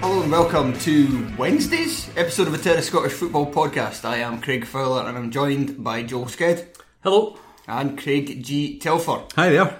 Hello 0.00 0.22
and 0.22 0.30
welcome 0.30 0.72
to 0.80 1.26
Wednesday's 1.36 2.08
episode 2.16 2.46
of 2.46 2.52
the 2.52 2.58
Terra 2.58 2.82
Scottish 2.82 3.12
Football 3.12 3.52
Podcast. 3.52 4.04
I 4.04 4.18
am 4.18 4.40
Craig 4.40 4.64
Fowler 4.64 5.02
and 5.08 5.16
I'm 5.16 5.30
joined 5.30 5.82
by 5.82 6.02
Joel 6.02 6.26
Sked 6.26 6.66
Hello. 7.02 7.38
and 7.66 7.98
Craig 7.98 8.44
G. 8.44 8.78
Telfer. 8.78 9.24
Hi 9.34 9.50
there. 9.50 9.78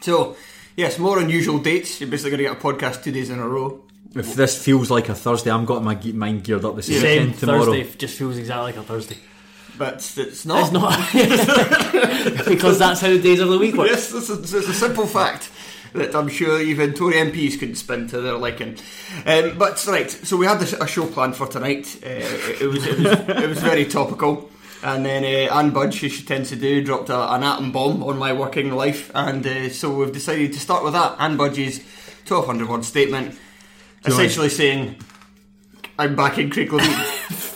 So, 0.00 0.36
yes, 0.76 0.98
more 0.98 1.18
unusual 1.18 1.58
dates. 1.58 2.00
You're 2.00 2.10
basically 2.10 2.30
going 2.30 2.44
to 2.44 2.44
get 2.54 2.58
a 2.58 2.60
podcast 2.60 3.02
two 3.04 3.12
days 3.12 3.30
in 3.30 3.38
a 3.38 3.48
row. 3.48 3.84
If 4.14 4.34
this 4.34 4.62
feels 4.62 4.90
like 4.90 5.08
a 5.08 5.14
Thursday, 5.14 5.50
I'm 5.50 5.64
got 5.64 5.82
my 5.82 5.98
mind 6.14 6.44
geared 6.44 6.64
up 6.64 6.76
the 6.76 6.82
same, 6.82 7.00
Same 7.00 7.32
tomorrow. 7.34 7.64
Thursday 7.64 7.96
just 7.96 8.16
feels 8.18 8.36
exactly 8.38 8.72
like 8.72 8.76
a 8.76 8.82
Thursday. 8.82 9.18
But 9.78 9.96
it's 10.16 10.44
not. 10.44 10.62
It's 10.64 10.72
not 10.72 12.44
because 12.48 12.78
that's 12.78 13.00
how 13.00 13.08
the 13.08 13.20
days 13.20 13.40
of 13.40 13.48
the 13.48 13.58
week 13.58 13.74
work. 13.74 13.88
Yes, 13.88 14.10
this 14.10 14.28
is, 14.28 14.52
it's 14.54 14.68
a 14.68 14.74
simple 14.74 15.06
fact 15.06 15.50
that 15.94 16.14
I'm 16.14 16.28
sure 16.28 16.60
even 16.60 16.94
Tory 16.94 17.14
MPs 17.14 17.58
couldn't 17.58 17.76
spin 17.76 18.08
to 18.08 18.20
their 18.20 18.36
liking. 18.36 18.78
Um, 19.26 19.58
but 19.58 19.84
right, 19.86 20.10
so 20.10 20.36
we 20.36 20.46
had 20.46 20.58
this, 20.58 20.72
a 20.72 20.86
show 20.86 21.06
planned 21.06 21.36
for 21.36 21.46
tonight. 21.46 21.98
Uh, 22.04 22.08
it, 22.08 22.62
it 22.62 22.66
was 22.66 22.86
it 22.86 22.98
was 22.98 23.12
it 23.42 23.48
was 23.48 23.58
very 23.58 23.84
topical. 23.84 24.50
And 24.82 25.06
then 25.06 25.22
uh, 25.22 25.54
Anne 25.54 25.70
Budge, 25.70 26.02
as 26.02 26.12
she 26.12 26.24
tends 26.24 26.48
to 26.48 26.56
do, 26.56 26.82
dropped 26.82 27.08
a, 27.08 27.32
an 27.34 27.44
atom 27.44 27.70
bomb 27.70 28.02
on 28.02 28.18
my 28.18 28.32
working 28.32 28.72
life, 28.72 29.12
and 29.14 29.46
uh, 29.46 29.68
so 29.68 29.94
we've 29.94 30.12
decided 30.12 30.52
to 30.54 30.60
start 30.60 30.82
with 30.82 30.94
that. 30.94 31.16
Anne 31.20 31.36
Budge's 31.36 31.78
1200 32.26 32.68
word 32.68 32.84
statement, 32.84 33.38
essentially 34.04 34.48
saying, 34.48 34.96
"I'm 35.98 36.16
back 36.16 36.38
in 36.38 36.50
Levein." 36.50 37.18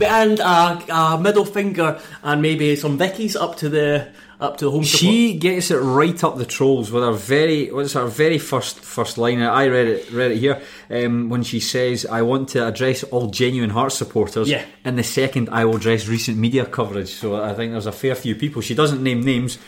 And 0.00 0.38
a, 0.40 0.82
a 0.92 1.18
middle 1.18 1.44
finger 1.44 2.00
and 2.22 2.42
maybe 2.42 2.76
some 2.76 2.98
Vickies 2.98 3.40
up 3.40 3.56
to 3.58 3.68
the 3.68 4.08
up 4.42 4.56
to 4.58 4.64
the 4.66 4.70
home 4.70 4.84
support. 4.84 5.00
She 5.00 5.38
gets 5.38 5.70
it 5.70 5.78
right 5.78 6.22
up 6.24 6.36
the 6.36 6.44
trolls 6.44 6.90
with 6.90 7.02
her 7.02 7.12
very 7.12 7.70
what's 7.70 7.92
her 7.92 8.06
very 8.06 8.38
first 8.38 8.80
first 8.80 9.16
line. 9.16 9.40
I 9.40 9.68
read 9.68 9.86
it 9.86 10.10
read 10.10 10.32
it 10.32 10.38
here 10.38 10.60
um, 10.90 11.28
when 11.28 11.42
she 11.42 11.60
says, 11.60 12.04
"I 12.04 12.22
want 12.22 12.50
to 12.50 12.66
address 12.66 13.04
all 13.04 13.28
genuine 13.28 13.70
heart 13.70 13.92
supporters." 13.92 14.48
Yeah. 14.48 14.64
In 14.84 14.96
the 14.96 15.04
second, 15.04 15.48
I 15.50 15.64
will 15.64 15.76
address 15.76 16.08
recent 16.08 16.36
media 16.36 16.66
coverage. 16.66 17.10
So 17.10 17.42
I 17.42 17.54
think 17.54 17.72
there's 17.72 17.86
a 17.86 17.92
fair 17.92 18.14
few 18.14 18.34
people. 18.34 18.62
She 18.62 18.74
doesn't 18.74 19.02
name 19.02 19.22
names. 19.22 19.58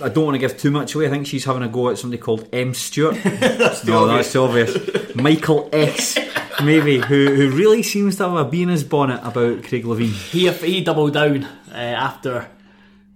I 0.00 0.08
don't 0.08 0.24
want 0.24 0.36
to 0.36 0.38
give 0.38 0.56
too 0.56 0.70
much 0.70 0.94
away. 0.94 1.08
I 1.08 1.10
think 1.10 1.26
she's 1.26 1.44
having 1.44 1.62
a 1.62 1.68
go 1.68 1.90
at 1.90 1.98
somebody 1.98 2.22
called 2.22 2.48
M 2.52 2.74
Stewart. 2.74 3.16
that's 3.24 3.84
no, 3.84 4.04
obvious. 4.04 4.32
that's 4.32 4.36
obvious. 4.36 5.14
Michael 5.16 5.68
S. 5.72 6.18
Maybe 6.62 6.98
who 6.98 7.34
who 7.34 7.50
really 7.50 7.82
seems 7.82 8.16
to 8.16 8.28
have 8.28 8.36
a 8.36 8.44
bee 8.44 8.62
in 8.62 8.68
his 8.68 8.84
bonnet 8.84 9.20
about 9.24 9.64
Craig 9.64 9.84
Levein. 9.84 10.12
he 10.12 10.50
he 10.50 10.84
doubled 10.84 11.14
down 11.14 11.44
uh, 11.44 11.74
after 11.74 12.48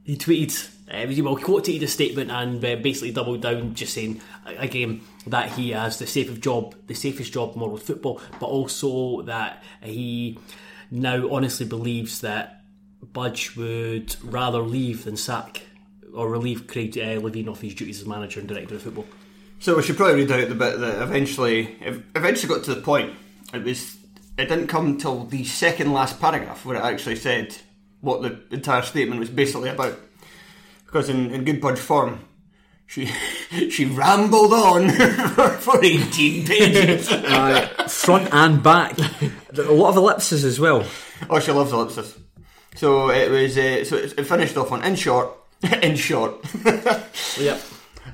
he 0.03 0.17
tweeted. 0.17 0.74
Uh, 0.91 1.07
well, 1.23 1.37
quoted 1.37 1.83
a 1.83 1.87
statement 1.87 2.31
and 2.31 2.63
uh, 2.63 2.77
basically 2.77 3.11
doubled 3.11 3.41
down, 3.41 3.75
just 3.75 3.95
saying 3.95 4.21
again 4.45 5.01
that 5.27 5.51
he 5.53 5.71
has 5.71 5.99
the 5.99 6.07
safest 6.07 6.43
job, 6.43 6.75
the 6.87 6.95
safest 6.95 7.33
job 7.33 7.55
in 7.55 7.61
world 7.61 7.83
football, 7.83 8.21
but 8.39 8.47
also 8.47 9.23
that 9.23 9.63
he 9.83 10.39
now 10.91 11.29
honestly 11.31 11.65
believes 11.65 12.21
that 12.21 12.63
Budge 13.13 13.57
would 13.57 14.15
rather 14.23 14.61
leave 14.61 15.05
than 15.05 15.17
sack 15.17 15.63
or 16.13 16.29
relieve 16.29 16.67
Craig 16.67 16.97
uh, 16.99 17.21
Levein 17.21 17.49
of 17.49 17.61
his 17.61 17.75
duties 17.75 18.01
as 18.01 18.07
manager 18.07 18.41
and 18.41 18.49
director 18.49 18.75
of 18.75 18.83
football. 18.83 19.07
So 19.61 19.77
we 19.77 19.83
should 19.83 19.97
probably 19.97 20.17
read 20.17 20.33
out 20.33 20.49
the 20.49 20.55
bit 20.55 20.79
that 20.81 21.03
eventually, 21.03 21.77
eventually 22.15 22.55
got 22.55 22.65
to 22.65 22.75
the 22.75 22.83
point. 22.83 23.15
It 23.53 23.65
was, 23.65 23.97
it 24.37 24.49
didn't 24.49 24.67
come 24.67 24.87
until 24.87 25.25
the 25.25 25.45
second 25.45 25.93
last 25.93 26.21
paragraph 26.21 26.67
where 26.67 26.77
it 26.77 26.85
actually 26.85 27.17
said 27.17 27.57
what 28.01 28.21
the 28.21 28.39
entire 28.55 28.83
statement 28.83 29.21
was 29.21 29.31
basically 29.31 29.71
about. 29.71 29.99
Because 30.95 31.09
in, 31.09 31.33
in 31.33 31.43
good 31.43 31.61
Budge 31.61 31.81
form, 31.81 32.25
she 32.87 33.07
she 33.69 33.85
rambled 33.85 34.53
on 34.53 34.91
for, 34.91 35.49
for 35.59 35.85
eighteen 35.85 36.47
pages. 36.47 37.11
Uh, 37.11 37.67
front 37.89 38.33
and 38.33 38.63
back. 38.63 38.97
A 39.59 39.63
lot 39.73 39.89
of 39.89 39.97
ellipses 39.97 40.45
as 40.45 40.61
well. 40.61 40.87
oh, 41.29 41.41
she 41.41 41.51
loves 41.51 41.73
ellipses. 41.73 42.17
So 42.77 43.11
it 43.11 43.29
was. 43.29 43.59
Uh, 43.59 43.85
so 43.85 43.97
it, 43.97 44.17
it 44.17 44.25
finished 44.25 44.57
off 44.57 44.71
on 44.71 44.85
in 44.85 44.95
short. 44.95 45.37
in 45.83 45.97
short. 45.97 46.37
Yep. 47.41 47.61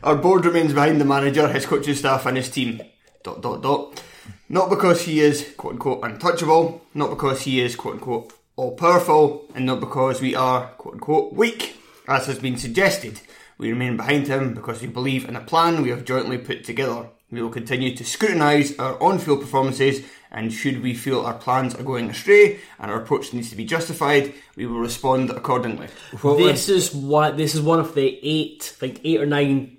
Our 0.02 0.16
board 0.16 0.46
remains 0.46 0.72
behind 0.72 1.02
the 1.02 1.04
manager, 1.04 1.48
his 1.48 1.66
coaching 1.66 1.94
staff, 1.94 2.24
and 2.24 2.38
his 2.38 2.48
team. 2.48 2.80
Dot 3.22 3.42
dot 3.42 3.60
dot. 3.62 4.02
Not 4.48 4.70
because 4.70 5.02
he 5.02 5.20
is 5.20 5.52
quote 5.58 5.74
unquote 5.74 6.02
untouchable, 6.02 6.80
not 6.94 7.10
because 7.10 7.42
he 7.42 7.60
is 7.60 7.76
quote 7.76 7.96
unquote 7.96 8.32
all 8.56 8.74
powerful, 8.74 9.44
and 9.54 9.66
not 9.66 9.80
because 9.80 10.22
we 10.22 10.34
are 10.34 10.68
quote 10.78 10.94
unquote 10.94 11.34
weak, 11.34 11.76
as 12.10 12.26
has 12.26 12.38
been 12.38 12.58
suggested. 12.58 13.20
We 13.56 13.70
remain 13.70 13.96
behind 13.96 14.26
him 14.26 14.54
because 14.54 14.82
we 14.82 14.88
believe 14.88 15.28
in 15.28 15.36
a 15.36 15.40
plan 15.40 15.82
we 15.82 15.90
have 15.90 16.04
jointly 16.04 16.38
put 16.38 16.64
together. 16.64 17.08
We 17.30 17.40
will 17.40 17.50
continue 17.50 17.94
to 17.94 18.04
scrutinise 18.04 18.76
our 18.78 19.00
on 19.00 19.20
field 19.20 19.40
performances, 19.40 20.04
and 20.32 20.52
should 20.52 20.82
we 20.82 20.94
feel 20.94 21.20
our 21.20 21.34
plans 21.34 21.74
are 21.76 21.84
going 21.84 22.10
astray 22.10 22.58
and 22.80 22.90
our 22.90 23.00
approach 23.00 23.32
needs 23.32 23.50
to 23.50 23.56
be 23.56 23.64
justified, 23.64 24.34
we 24.56 24.66
will 24.66 24.80
respond 24.80 25.30
accordingly. 25.30 25.88
this 26.36 26.68
is 26.68 26.92
what 26.92 27.36
this 27.36 27.54
is 27.54 27.60
one 27.60 27.78
of 27.78 27.94
the 27.94 28.18
eight, 28.22 28.72
I 28.76 28.80
think 28.80 29.00
eight 29.04 29.20
or 29.20 29.26
nine 29.26 29.78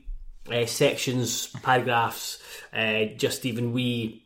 uh, 0.49 0.65
sections, 0.65 1.47
paragraphs, 1.47 2.41
uh, 2.73 3.05
just 3.17 3.45
even 3.45 3.73
wee 3.73 4.23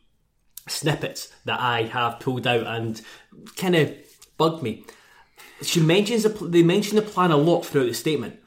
snippets 0.67 1.31
that 1.45 1.59
I 1.59 1.83
have 1.83 2.19
pulled 2.19 2.45
out 2.45 2.67
and 2.67 3.01
kind 3.55 3.75
of 3.75 3.93
bugged 4.37 4.61
me. 4.61 4.83
She 5.61 5.79
mentions 5.79 6.23
the, 6.23 6.29
they 6.29 6.63
mention 6.63 6.95
the 6.95 7.01
plan 7.01 7.31
a 7.31 7.37
lot 7.37 7.65
throughout 7.65 7.87
the 7.87 7.93
statement. 7.93 8.39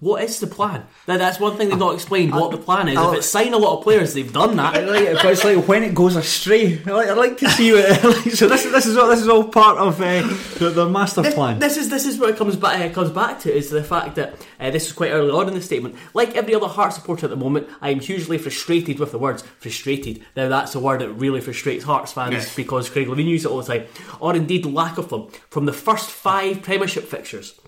What 0.00 0.22
is 0.22 0.40
the 0.40 0.46
plan? 0.46 0.84
Now, 1.08 1.16
that's 1.16 1.40
one 1.40 1.56
thing 1.56 1.68
they've 1.70 1.78
not 1.78 1.94
explained. 1.94 2.32
what 2.32 2.50
the 2.50 2.58
plan 2.58 2.88
is. 2.88 2.98
If 2.98 3.14
it's 3.14 3.26
sign 3.26 3.52
a 3.54 3.56
lot 3.58 3.78
of 3.78 3.82
players, 3.84 4.14
they've 4.14 4.32
done 4.32 4.58
I 4.58 4.72
that. 4.80 4.88
like 4.88 5.00
it, 5.02 5.14
but 5.22 5.26
it's 5.32 5.44
like 5.44 5.66
when 5.66 5.82
it 5.82 5.94
goes 5.94 6.16
astray. 6.16 6.80
I 6.86 6.90
like, 6.90 7.08
I 7.08 7.12
like 7.14 7.38
to 7.38 7.48
see 7.50 7.72
what. 7.72 7.86
so 8.34 8.46
this 8.48 8.64
is 8.64 8.72
this 8.72 8.86
is 8.86 8.96
all 8.96 9.08
this 9.08 9.20
is 9.20 9.28
all 9.28 9.44
part 9.44 9.78
of 9.78 10.00
uh, 10.00 10.22
the, 10.58 10.70
the 10.70 10.88
master 10.88 11.22
plan. 11.22 11.58
This 11.58 11.76
is 11.76 11.88
this 11.88 12.04
is 12.06 12.18
where 12.18 12.30
it 12.30 12.36
comes 12.36 12.56
back. 12.56 12.80
Uh, 12.80 12.92
comes 12.92 13.10
back 13.10 13.40
to 13.40 13.52
is 13.54 13.70
the 13.70 13.82
fact 13.84 14.16
that 14.16 14.34
uh, 14.60 14.70
this 14.70 14.86
is 14.86 14.92
quite 14.92 15.10
early 15.10 15.30
on 15.30 15.48
in 15.48 15.54
the 15.54 15.62
statement. 15.62 15.94
Like 16.14 16.34
every 16.36 16.54
other 16.54 16.68
Heart 16.68 16.92
supporter 16.92 17.26
at 17.26 17.30
the 17.30 17.36
moment, 17.36 17.68
I 17.80 17.90
am 17.90 18.00
hugely 18.00 18.38
frustrated 18.38 18.98
with 18.98 19.12
the 19.12 19.18
words 19.18 19.42
frustrated. 19.60 20.22
Now 20.36 20.48
that's 20.48 20.74
a 20.74 20.80
word 20.80 21.00
that 21.00 21.10
really 21.12 21.40
frustrates 21.40 21.84
Hearts 21.84 22.12
fans 22.12 22.32
Yes. 22.32 22.54
because 22.54 22.90
Craig 22.90 23.06
Levein 23.08 23.26
uses 23.26 23.46
it 23.46 23.50
all 23.50 23.62
the 23.62 23.78
time, 23.78 23.86
or 24.20 24.34
indeed 24.36 24.66
lack 24.66 24.98
of 24.98 25.08
them. 25.08 25.28
From 25.50 25.64
the 25.66 25.72
first 25.72 26.10
five 26.10 26.62
Premiership 26.62 27.04
fixtures, 27.04 27.58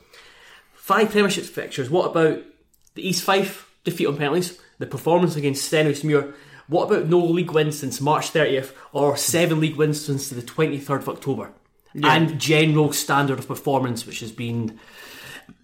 five 0.89 1.11
Premiership 1.11 1.45
fixtures. 1.45 1.91
What 1.91 2.11
about 2.11 2.43
the 2.95 3.07
East 3.07 3.23
Fife 3.23 3.71
defeat 3.85 4.07
on 4.07 4.17
penalties? 4.17 4.59
The 4.79 4.87
performance 4.87 5.37
against 5.37 5.71
Stenhousemuir 5.71 6.33
What 6.67 6.91
about 6.91 7.09
no 7.09 7.19
league 7.19 7.51
wins 7.51 7.79
since 7.79 8.01
March 8.01 8.33
30th 8.33 8.73
or 8.93 9.15
seven 9.19 9.61
league 9.61 9.77
wins 9.77 10.03
since 10.03 10.31
the 10.31 10.41
23rd 10.41 11.01
of 11.01 11.09
October? 11.11 11.53
And 12.03 12.39
general 12.41 12.95
standard 12.95 13.39
of 13.39 13.47
performance, 13.47 14.07
which 14.07 14.21
has 14.21 14.33
been 14.33 14.79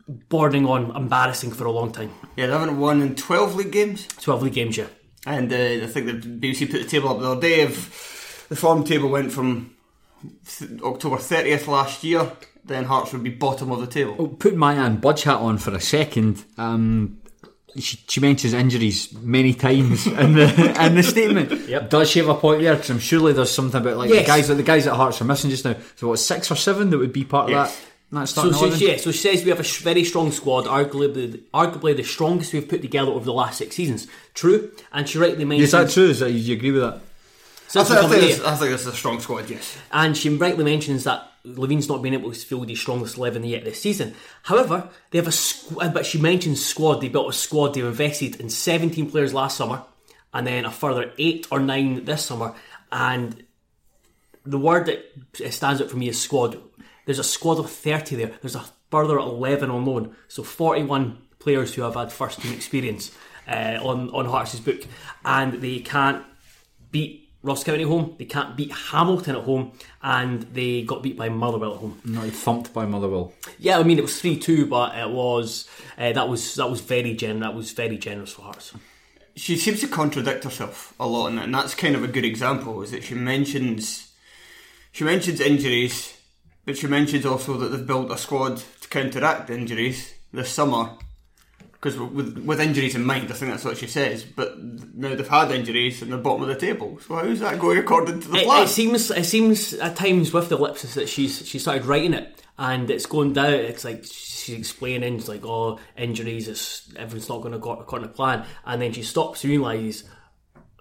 bordering 0.06 0.66
on 0.66 0.94
embarrassing 0.94 1.52
for 1.52 1.64
a 1.64 1.72
long 1.72 1.90
time. 1.90 2.10
Yeah, 2.36 2.48
they 2.48 2.52
haven't 2.52 2.78
won 2.78 3.00
in 3.00 3.14
12 3.14 3.54
league 3.54 3.72
games. 3.72 4.06
12 4.20 4.42
league 4.42 4.52
games, 4.52 4.76
yeah. 4.76 4.88
And 5.26 5.50
uh, 5.50 5.84
I 5.84 5.86
think 5.86 6.06
the 6.06 6.12
BBC 6.12 6.70
put 6.70 6.82
the 6.82 6.88
table 6.88 7.08
up 7.08 7.20
the 7.20 7.30
other 7.30 7.40
day. 7.40 7.60
If 7.62 8.46
the 8.50 8.56
form 8.56 8.84
table 8.84 9.08
went 9.08 9.32
from 9.32 9.74
th- 10.46 10.82
October 10.82 11.16
30th 11.16 11.66
last 11.66 12.04
year, 12.04 12.30
then 12.64 12.84
Hearts 12.84 13.12
would 13.12 13.22
be 13.22 13.30
bottom 13.30 13.70
of 13.70 13.80
the 13.80 13.86
table. 13.86 14.16
Oh, 14.18 14.26
put 14.28 14.56
my 14.56 14.74
Ann 14.74 14.96
Budge 14.96 15.22
hat 15.24 15.36
on 15.38 15.58
for 15.58 15.74
a 15.74 15.80
second. 15.80 16.44
Um, 16.58 17.18
she, 17.76 17.98
she 18.08 18.20
mentions 18.20 18.52
injuries 18.52 19.12
many 19.20 19.52
times 19.52 20.06
in 20.06 20.34
the 20.34 20.76
in 20.84 20.94
the 20.94 21.02
statement. 21.02 21.68
Yep. 21.68 21.90
Does 21.90 22.10
she 22.10 22.20
have 22.20 22.28
a 22.28 22.34
point 22.34 22.62
there? 22.62 22.74
Because 22.74 22.90
I'm 22.90 22.98
surely 23.00 23.32
there's 23.32 23.50
something 23.50 23.80
about 23.80 23.96
like 23.96 24.10
Yes. 24.10 24.22
the 24.24 24.26
guys 24.26 24.48
that 24.48 24.54
the 24.54 24.62
guys 24.62 24.86
at 24.86 24.94
Hearts 24.94 25.20
are 25.20 25.24
missing 25.24 25.50
just 25.50 25.64
now. 25.64 25.74
So 25.96 26.08
what 26.08 26.18
six 26.18 26.50
or 26.50 26.56
seven 26.56 26.90
that 26.90 26.98
would 26.98 27.12
be 27.12 27.24
part 27.24 27.50
Yes. 27.50 27.70
of 27.70 27.76
that? 27.80 28.20
That 28.20 28.28
So, 28.28 28.52
so, 28.52 28.66
yeah, 28.66 28.96
so 28.96 29.10
she 29.10 29.18
says 29.18 29.42
we 29.42 29.50
have 29.50 29.58
a 29.58 29.64
sh- 29.64 29.80
very 29.80 30.04
strong 30.04 30.30
squad, 30.30 30.66
arguably, 30.66 31.40
arguably 31.52 31.96
the 31.96 32.04
strongest 32.04 32.52
we've 32.52 32.68
put 32.68 32.80
together 32.80 33.10
over 33.10 33.24
the 33.24 33.32
last 33.32 33.58
six 33.58 33.74
seasons. 33.74 34.06
True, 34.34 34.70
and 34.92 35.08
she 35.08 35.18
rightly 35.18 35.44
mentions. 35.44 35.68
Is 35.68 35.72
that 35.72 35.90
true? 35.90 36.10
Is 36.10 36.20
that, 36.20 36.28
do 36.28 36.34
you 36.34 36.54
agree 36.54 36.70
with 36.70 36.82
that? 36.82 37.00
So 37.66 37.80
I, 37.80 37.84
think, 37.84 37.98
I, 37.98 38.08
think 38.08 38.44
I 38.46 38.56
think 38.56 38.70
this 38.70 38.82
is 38.82 38.86
a 38.86 38.92
strong 38.92 39.18
squad, 39.18 39.50
yes. 39.50 39.76
and 39.90 40.16
she 40.16 40.28
rightly 40.28 40.62
mentions 40.62 41.02
that 41.04 41.28
Levein's 41.44 41.88
not 41.88 42.02
been 42.02 42.14
able 42.14 42.32
to 42.32 42.38
field 42.38 42.68
his 42.68 42.80
strongest 42.80 43.18
eleven 43.18 43.44
yet 43.44 43.64
this 43.64 43.80
season. 43.80 44.14
However, 44.44 44.88
they 45.10 45.18
have 45.18 45.26
a 45.26 45.30
squ- 45.30 45.92
but 45.92 46.06
she 46.06 46.18
mentioned 46.18 46.58
squad. 46.58 47.00
They 47.00 47.08
built 47.08 47.28
a 47.28 47.32
squad. 47.32 47.74
They 47.74 47.80
invested 47.80 48.40
in 48.40 48.48
seventeen 48.48 49.10
players 49.10 49.34
last 49.34 49.58
summer, 49.58 49.82
and 50.32 50.46
then 50.46 50.64
a 50.64 50.70
further 50.70 51.12
eight 51.18 51.46
or 51.50 51.60
nine 51.60 52.04
this 52.06 52.24
summer. 52.24 52.54
And 52.90 53.44
the 54.46 54.58
word 54.58 54.86
that 54.86 55.52
stands 55.52 55.82
out 55.82 55.90
for 55.90 55.96
me 55.96 56.08
is 56.08 56.20
squad. 56.20 56.58
There's 57.04 57.18
a 57.18 57.24
squad 57.24 57.58
of 57.58 57.70
thirty 57.70 58.16
there. 58.16 58.32
There's 58.40 58.56
a 58.56 58.64
further 58.90 59.18
eleven 59.18 59.70
on 59.70 59.84
loan, 59.84 60.16
so 60.28 60.42
forty-one 60.42 61.18
players 61.38 61.74
who 61.74 61.82
have 61.82 61.94
had 61.94 62.10
first 62.10 62.40
team 62.40 62.54
experience 62.54 63.10
uh, 63.46 63.78
on 63.82 64.08
on 64.10 64.24
Hearts' 64.24 64.60
book, 64.60 64.80
and 65.24 65.60
they 65.60 65.80
can't 65.80 66.24
beat 66.90 67.23
Ross 67.44 67.62
County 67.62 67.82
at 67.82 67.88
home. 67.88 68.14
They 68.18 68.24
can't 68.24 68.56
beat 68.56 68.72
Hamilton 68.72 69.36
at 69.36 69.42
home, 69.42 69.72
and 70.02 70.42
they 70.54 70.82
got 70.82 71.02
beat 71.02 71.16
by 71.16 71.28
Motherwell 71.28 71.74
at 71.74 71.80
home. 71.80 72.00
Not 72.04 72.26
thumped 72.30 72.72
by 72.72 72.86
Motherwell. 72.86 73.34
Yeah, 73.58 73.78
I 73.78 73.82
mean 73.82 73.98
it 73.98 74.02
was 74.02 74.18
three 74.18 74.38
two, 74.38 74.66
but 74.66 74.96
it 74.96 75.10
was 75.10 75.68
uh, 75.98 76.12
that 76.12 76.28
was 76.28 76.54
that 76.54 76.70
was 76.70 76.80
very 76.80 77.14
generous. 77.14 77.42
That 77.42 77.54
was 77.54 77.70
very 77.72 77.98
generous 77.98 78.32
for 78.32 78.42
Hearts. 78.42 78.72
She 79.36 79.56
seems 79.56 79.80
to 79.80 79.88
contradict 79.88 80.44
herself 80.44 80.94
a 80.98 81.06
lot 81.06 81.32
and 81.32 81.54
that's 81.54 81.74
kind 81.74 81.94
of 81.96 82.02
a 82.02 82.08
good 82.08 82.24
example. 82.24 82.82
Is 82.82 82.92
that 82.92 83.04
she 83.04 83.14
mentions 83.14 84.12
she 84.92 85.04
mentions 85.04 85.40
injuries, 85.40 86.16
but 86.64 86.78
she 86.78 86.86
mentions 86.86 87.26
also 87.26 87.58
that 87.58 87.68
they've 87.68 87.86
built 87.86 88.10
a 88.10 88.16
squad 88.16 88.62
to 88.80 88.88
counteract 88.88 89.50
injuries 89.50 90.14
this 90.32 90.48
summer. 90.48 90.90
Because 91.84 91.98
with 91.98 92.38
with 92.38 92.60
injuries 92.62 92.94
in 92.94 93.04
mind, 93.04 93.30
I 93.30 93.34
think 93.34 93.50
that's 93.50 93.64
what 93.66 93.76
she 93.76 93.86
says. 93.86 94.24
But 94.24 94.58
now 94.58 95.14
they've 95.14 95.28
had 95.28 95.50
injuries 95.50 96.00
and 96.00 96.10
they're 96.10 96.18
bottom 96.18 96.40
of 96.40 96.48
the 96.48 96.56
table. 96.56 96.98
So 97.06 97.16
how's 97.16 97.40
that 97.40 97.58
going 97.58 97.76
according 97.76 98.22
to 98.22 98.28
the 98.28 98.38
plan? 98.38 98.62
it 98.62 98.68
seems 98.68 99.10
it 99.10 99.26
seems 99.26 99.74
at 99.74 99.94
times 99.94 100.32
with 100.32 100.48
the 100.48 100.56
ellipsis 100.56 100.94
that 100.94 101.10
she's 101.10 101.46
she 101.46 101.58
started 101.58 101.84
writing 101.84 102.14
it, 102.14 102.42
and 102.56 102.90
it's 102.90 103.04
going 103.04 103.34
down. 103.34 103.52
It's 103.52 103.84
like 103.84 104.02
she's 104.02 104.58
explaining, 104.58 105.16
it's 105.16 105.28
like 105.28 105.44
oh 105.44 105.78
injuries, 105.94 106.48
it's 106.48 106.90
everything's 106.96 107.28
not 107.28 107.42
going 107.42 107.52
to 107.52 107.58
go 107.58 107.72
according 107.72 108.08
to 108.08 108.14
plan, 108.14 108.46
and 108.64 108.80
then 108.80 108.94
she 108.94 109.02
stops 109.02 109.44
and 109.44 109.50
realizes, 109.50 110.04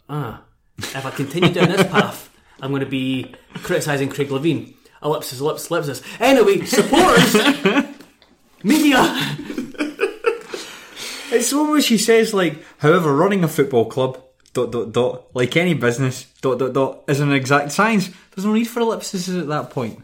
ah, 0.08 0.42
if 0.78 1.06
I 1.06 1.12
continue 1.12 1.54
down 1.54 1.68
this 1.68 1.86
path, 1.86 2.30
I'm 2.62 2.70
going 2.72 2.80
to 2.80 2.86
be 2.86 3.36
criticising 3.56 4.08
Craig 4.08 4.30
Levein. 4.30 4.74
Ellipsis, 5.04 5.42
ellipsis, 5.42 5.70
ellipsis. 5.70 6.02
Anyway, 6.22 6.64
supporters, 6.64 7.36
media. 8.64 9.36
It's 11.44 11.54
one 11.54 11.69
where 11.72 11.81
she 11.81 11.98
says 11.98 12.34
like, 12.34 12.63
however, 12.78 13.13
running 13.13 13.44
a 13.44 13.48
football 13.50 13.86
club, 13.86 14.18
dot 14.54 14.72
dot 14.72 14.92
dot, 14.94 15.36
like 15.36 15.57
any 15.57 15.74
business, 15.74 16.25
dot 16.42 16.57
dot 16.60 16.72
dot, 16.74 17.04
is 17.10 17.19
an 17.19 17.34
exact 17.34 17.72
science. 17.74 18.10
There's 18.34 18.45
no 18.45 18.54
need 18.54 18.66
for 18.66 18.80
ellipses 18.80 19.28
at 19.30 19.48
that 19.48 19.69
point. 19.72 20.01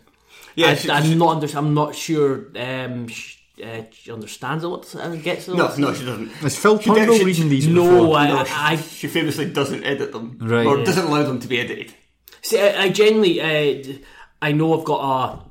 yeah, 0.56 0.68
I, 0.68 0.76
she- 0.76 0.92
I'm 0.92 1.18
not. 1.18 1.36
Under, 1.36 1.58
I'm 1.58 1.74
not 1.74 1.96
sure. 1.96 2.48
Um, 2.58 3.08
sh- 3.08 3.38
uh, 3.64 3.84
she 3.92 4.12
understands 4.12 4.64
ellipsis 4.64 5.00
and 5.00 5.22
gets 5.24 5.48
no, 5.48 5.54
ellipsis. 5.56 5.80
no, 5.80 5.94
she 5.94 6.06
doesn't. 6.06 6.44
Is 6.44 6.58
Phil 6.58 6.80
She 6.80 6.90
did- 6.94 7.18
she- 7.18 7.24
reading 7.26 7.50
these? 7.50 7.68
No, 7.68 7.84
before? 8.02 8.18
I, 8.18 8.28
No, 8.28 8.46
I, 8.48 8.76
she, 8.76 8.84
she 8.84 9.08
famously 9.08 9.46
doesn't 9.52 9.84
edit 9.86 10.12
them, 10.12 10.38
Right. 10.42 10.66
or 10.66 10.78
Yeah. 10.80 10.86
doesn't 10.86 11.06
allow 11.06 11.24
them 11.24 11.40
to 11.40 11.48
be 11.48 11.60
edited. 11.60 11.94
See, 12.42 12.60
I, 12.60 12.84
I 12.84 12.90
genuinely, 12.90 13.42
uh, 13.42 13.98
I 14.42 14.52
know 14.54 14.78
I've 14.78 14.86
got 14.86 15.00
a, 15.02 15.49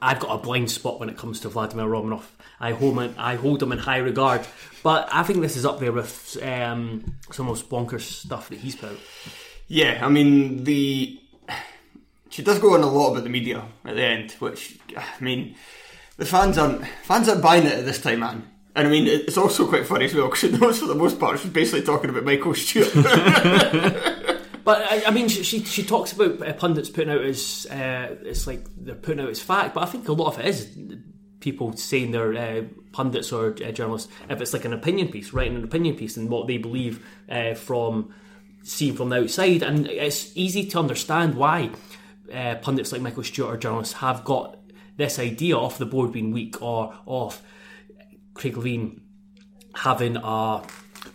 I've 0.00 0.20
got 0.20 0.38
a 0.38 0.42
blind 0.42 0.70
spot 0.70 1.00
when 1.00 1.08
it 1.08 1.16
comes 1.16 1.40
to 1.40 1.48
Vladimir 1.48 1.86
Romanov. 1.86 2.24
I 2.58 2.72
hold 2.72 2.98
him, 2.98 3.14
I 3.18 3.34
hold 3.36 3.62
him 3.62 3.72
in 3.72 3.78
high 3.78 3.98
regard, 3.98 4.46
but 4.82 5.08
I 5.12 5.22
think 5.22 5.40
this 5.40 5.56
is 5.56 5.66
up 5.66 5.78
there 5.78 5.92
with 5.92 6.38
um, 6.42 7.16
some 7.30 7.48
of 7.48 7.68
bonkers 7.68 8.02
stuff 8.02 8.48
that 8.48 8.58
he's 8.58 8.76
put 8.76 8.90
out. 8.90 8.98
Yeah, 9.68 10.00
I 10.02 10.08
mean 10.08 10.64
the 10.64 11.20
she 12.30 12.42
does 12.42 12.58
go 12.58 12.74
on 12.74 12.82
a 12.82 12.86
lot 12.86 13.12
about 13.12 13.24
the 13.24 13.30
media 13.30 13.64
at 13.84 13.96
the 13.96 14.02
end, 14.02 14.32
which 14.32 14.78
I 14.96 15.04
mean 15.20 15.54
the 16.16 16.24
fans 16.24 16.56
aren't 16.58 16.86
fans 17.02 17.28
aren't 17.28 17.42
buying 17.42 17.66
it 17.66 17.72
at 17.72 17.84
this 17.84 18.00
time, 18.00 18.20
man. 18.20 18.50
And 18.74 18.88
I 18.88 18.90
mean 18.90 19.06
it's 19.06 19.36
also 19.36 19.66
quite 19.66 19.86
funny 19.86 20.06
as 20.06 20.14
well 20.14 20.26
because 20.26 20.40
she 20.40 20.50
knows 20.50 20.78
for 20.78 20.86
the 20.86 20.94
most 20.94 21.18
part 21.18 21.40
she's 21.40 21.50
basically 21.50 21.82
talking 21.82 22.10
about 22.10 22.24
Michael 22.24 22.54
Stewart. 22.54 22.92
But 24.66 24.82
I, 24.82 25.04
I 25.06 25.10
mean, 25.12 25.28
she, 25.28 25.44
she 25.44 25.62
she 25.62 25.84
talks 25.84 26.12
about 26.12 26.42
uh, 26.44 26.52
pundits 26.54 26.90
putting 26.90 27.12
out 27.12 27.22
as 27.22 27.68
uh, 27.70 28.16
it's 28.22 28.48
like 28.48 28.66
they're 28.76 28.96
putting 28.96 29.20
out 29.20 29.30
as 29.30 29.40
fact, 29.40 29.74
but 29.74 29.84
I 29.84 29.86
think 29.86 30.08
a 30.08 30.12
lot 30.12 30.34
of 30.34 30.40
it 30.40 30.46
is 30.46 30.76
people 31.38 31.76
saying 31.76 32.10
they're 32.10 32.34
uh, 32.34 32.64
pundits 32.90 33.30
or 33.32 33.52
uh, 33.52 33.70
journalists. 33.70 34.10
If 34.28 34.40
it's 34.40 34.52
like 34.52 34.64
an 34.64 34.72
opinion 34.72 35.06
piece, 35.06 35.32
writing 35.32 35.54
an 35.54 35.62
opinion 35.62 35.94
piece 35.94 36.16
and 36.16 36.28
what 36.28 36.48
they 36.48 36.58
believe 36.58 37.06
uh, 37.30 37.54
from 37.54 38.12
seeing 38.64 38.96
from 38.96 39.10
the 39.10 39.22
outside, 39.22 39.62
and 39.62 39.86
it's 39.86 40.36
easy 40.36 40.66
to 40.70 40.80
understand 40.80 41.36
why 41.36 41.70
uh, 42.34 42.56
pundits 42.56 42.90
like 42.90 43.02
Michael 43.02 43.22
Stewart 43.22 43.54
or 43.54 43.56
journalists 43.58 43.94
have 43.94 44.24
got 44.24 44.58
this 44.96 45.20
idea 45.20 45.56
of 45.56 45.78
the 45.78 45.86
board 45.86 46.10
being 46.10 46.32
weak 46.32 46.60
or 46.60 46.92
of 47.06 47.40
Craig 48.34 48.54
Levein 48.54 49.00
having 49.76 50.16
a 50.16 50.62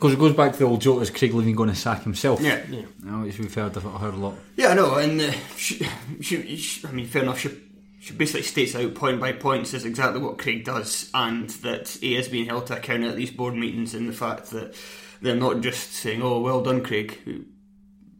Because 0.01 0.13
it 0.13 0.19
goes 0.19 0.33
back 0.33 0.53
to 0.53 0.57
the 0.57 0.65
old 0.65 0.81
joke: 0.81 1.03
is 1.03 1.11
Craig 1.11 1.31
Levein 1.31 1.55
going 1.55 1.69
to 1.69 1.75
sack 1.75 2.01
himself? 2.01 2.41
yeah. 2.41 2.59
yeah. 2.67 2.81
No, 3.03 3.19
which 3.19 3.37
we've 3.37 3.53
heard, 3.53 3.75
heard 3.75 4.15
a 4.15 4.17
lot. 4.17 4.33
Yeah, 4.55 4.69
I 4.69 4.73
know, 4.73 4.95
and 4.95 5.21
uh, 5.21 5.31
she, 5.55 5.87
she, 6.21 6.57
she, 6.57 6.87
I 6.87 6.91
mean, 6.91 7.05
fair 7.05 7.21
enough. 7.21 7.37
She, 7.37 7.51
she 7.99 8.13
basically 8.15 8.41
states 8.41 8.73
out 8.73 8.95
point 8.95 9.19
by 9.19 9.31
point, 9.31 9.67
says 9.67 9.85
exactly 9.85 10.19
what 10.19 10.39
Craig 10.39 10.65
does, 10.65 11.11
and 11.13 11.51
that 11.61 11.89
he 11.89 12.15
is 12.15 12.29
being 12.29 12.47
held 12.47 12.65
to 12.67 12.77
account 12.77 13.03
at 13.03 13.15
these 13.15 13.29
board 13.29 13.53
meetings, 13.53 13.93
and 13.93 14.09
the 14.09 14.13
fact 14.13 14.49
that 14.49 14.73
they're 15.21 15.35
not 15.35 15.61
just 15.61 15.93
saying, 15.93 16.23
"Oh, 16.23 16.39
well 16.39 16.63
done, 16.63 16.83
Craig," 16.83 17.19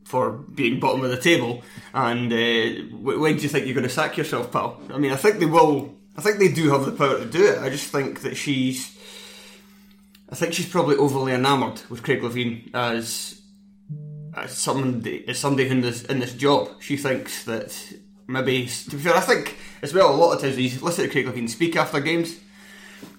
for 0.06 0.34
being 0.34 0.80
bottom 0.80 1.04
of 1.04 1.10
the 1.10 1.18
table, 1.18 1.64
and 1.96 2.32
uh, 2.32 2.96
when 2.96 3.38
do 3.38 3.42
you 3.42 3.50
think 3.50 3.66
you're 3.66 3.74
going 3.74 3.88
to 3.88 3.90
sack 3.90 4.18
yourself, 4.18 4.52
pal? 4.52 4.80
I 4.94 5.00
mean, 5.00 5.14
I 5.14 5.16
think 5.16 5.40
they 5.40 5.48
will. 5.48 5.96
I 6.16 6.22
think 6.22 6.38
they 6.38 6.52
do 6.52 6.70
have 6.70 6.86
the 6.86 6.92
power 6.92 7.18
to 7.18 7.26
do 7.26 7.44
it. 7.44 7.58
I 7.58 7.70
just 7.72 7.92
think 7.92 8.22
that 8.22 8.38
she's. 8.38 8.96
I 10.32 10.36
think 10.36 10.54
she's 10.54 10.70
probably 10.70 10.96
overly 10.96 11.34
enamoured 11.34 11.82
with 11.90 12.04
Craig 12.04 12.22
Levein 12.22 12.74
as 12.74 13.42
as 14.34 14.58
somebody 14.58 15.28
as 15.28 15.38
somebody 15.38 15.68
in 15.68 15.82
this 15.82 16.04
in 16.04 16.20
this 16.20 16.34
job. 16.34 16.82
She 16.82 16.96
thinks 16.96 17.44
that 17.44 17.78
maybe 18.28 18.66
to 18.66 18.96
be 18.96 19.04
fair, 19.04 19.16
I 19.16 19.20
think 19.20 19.58
as 19.82 19.94
well 19.94 20.14
a 20.14 20.16
lot 20.16 20.34
of 20.34 20.42
times 20.42 20.56
when 20.56 20.66
you 20.66 20.80
listen 20.80 21.06
to 21.06 21.12
Craig 21.12 21.26
Levein 21.26 21.50
speak 21.50 21.76
after 21.76 22.00
games, 22.00 22.40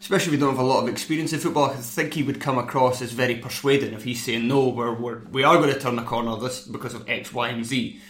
especially 0.00 0.28
if 0.28 0.32
you 0.32 0.38
don't 0.38 0.56
have 0.56 0.64
a 0.64 0.66
lot 0.66 0.82
of 0.82 0.88
experience 0.88 1.34
in 1.34 1.40
football, 1.40 1.70
I 1.70 1.74
think 1.74 2.14
he 2.14 2.22
would 2.22 2.40
come 2.40 2.56
across 2.56 3.02
as 3.02 3.12
very 3.12 3.36
persuading 3.36 3.92
if 3.92 4.04
he's 4.04 4.24
saying 4.24 4.48
no, 4.48 4.68
we're, 4.68 4.94
we're 4.94 5.20
we 5.30 5.44
are 5.44 5.58
going 5.58 5.72
to 5.72 5.78
turn 5.78 5.96
the 5.96 6.02
corner 6.02 6.34
this 6.36 6.66
because 6.66 6.94
of 6.94 7.06
X, 7.08 7.32
Y, 7.32 7.48
and 7.48 7.64
Z. 7.64 8.00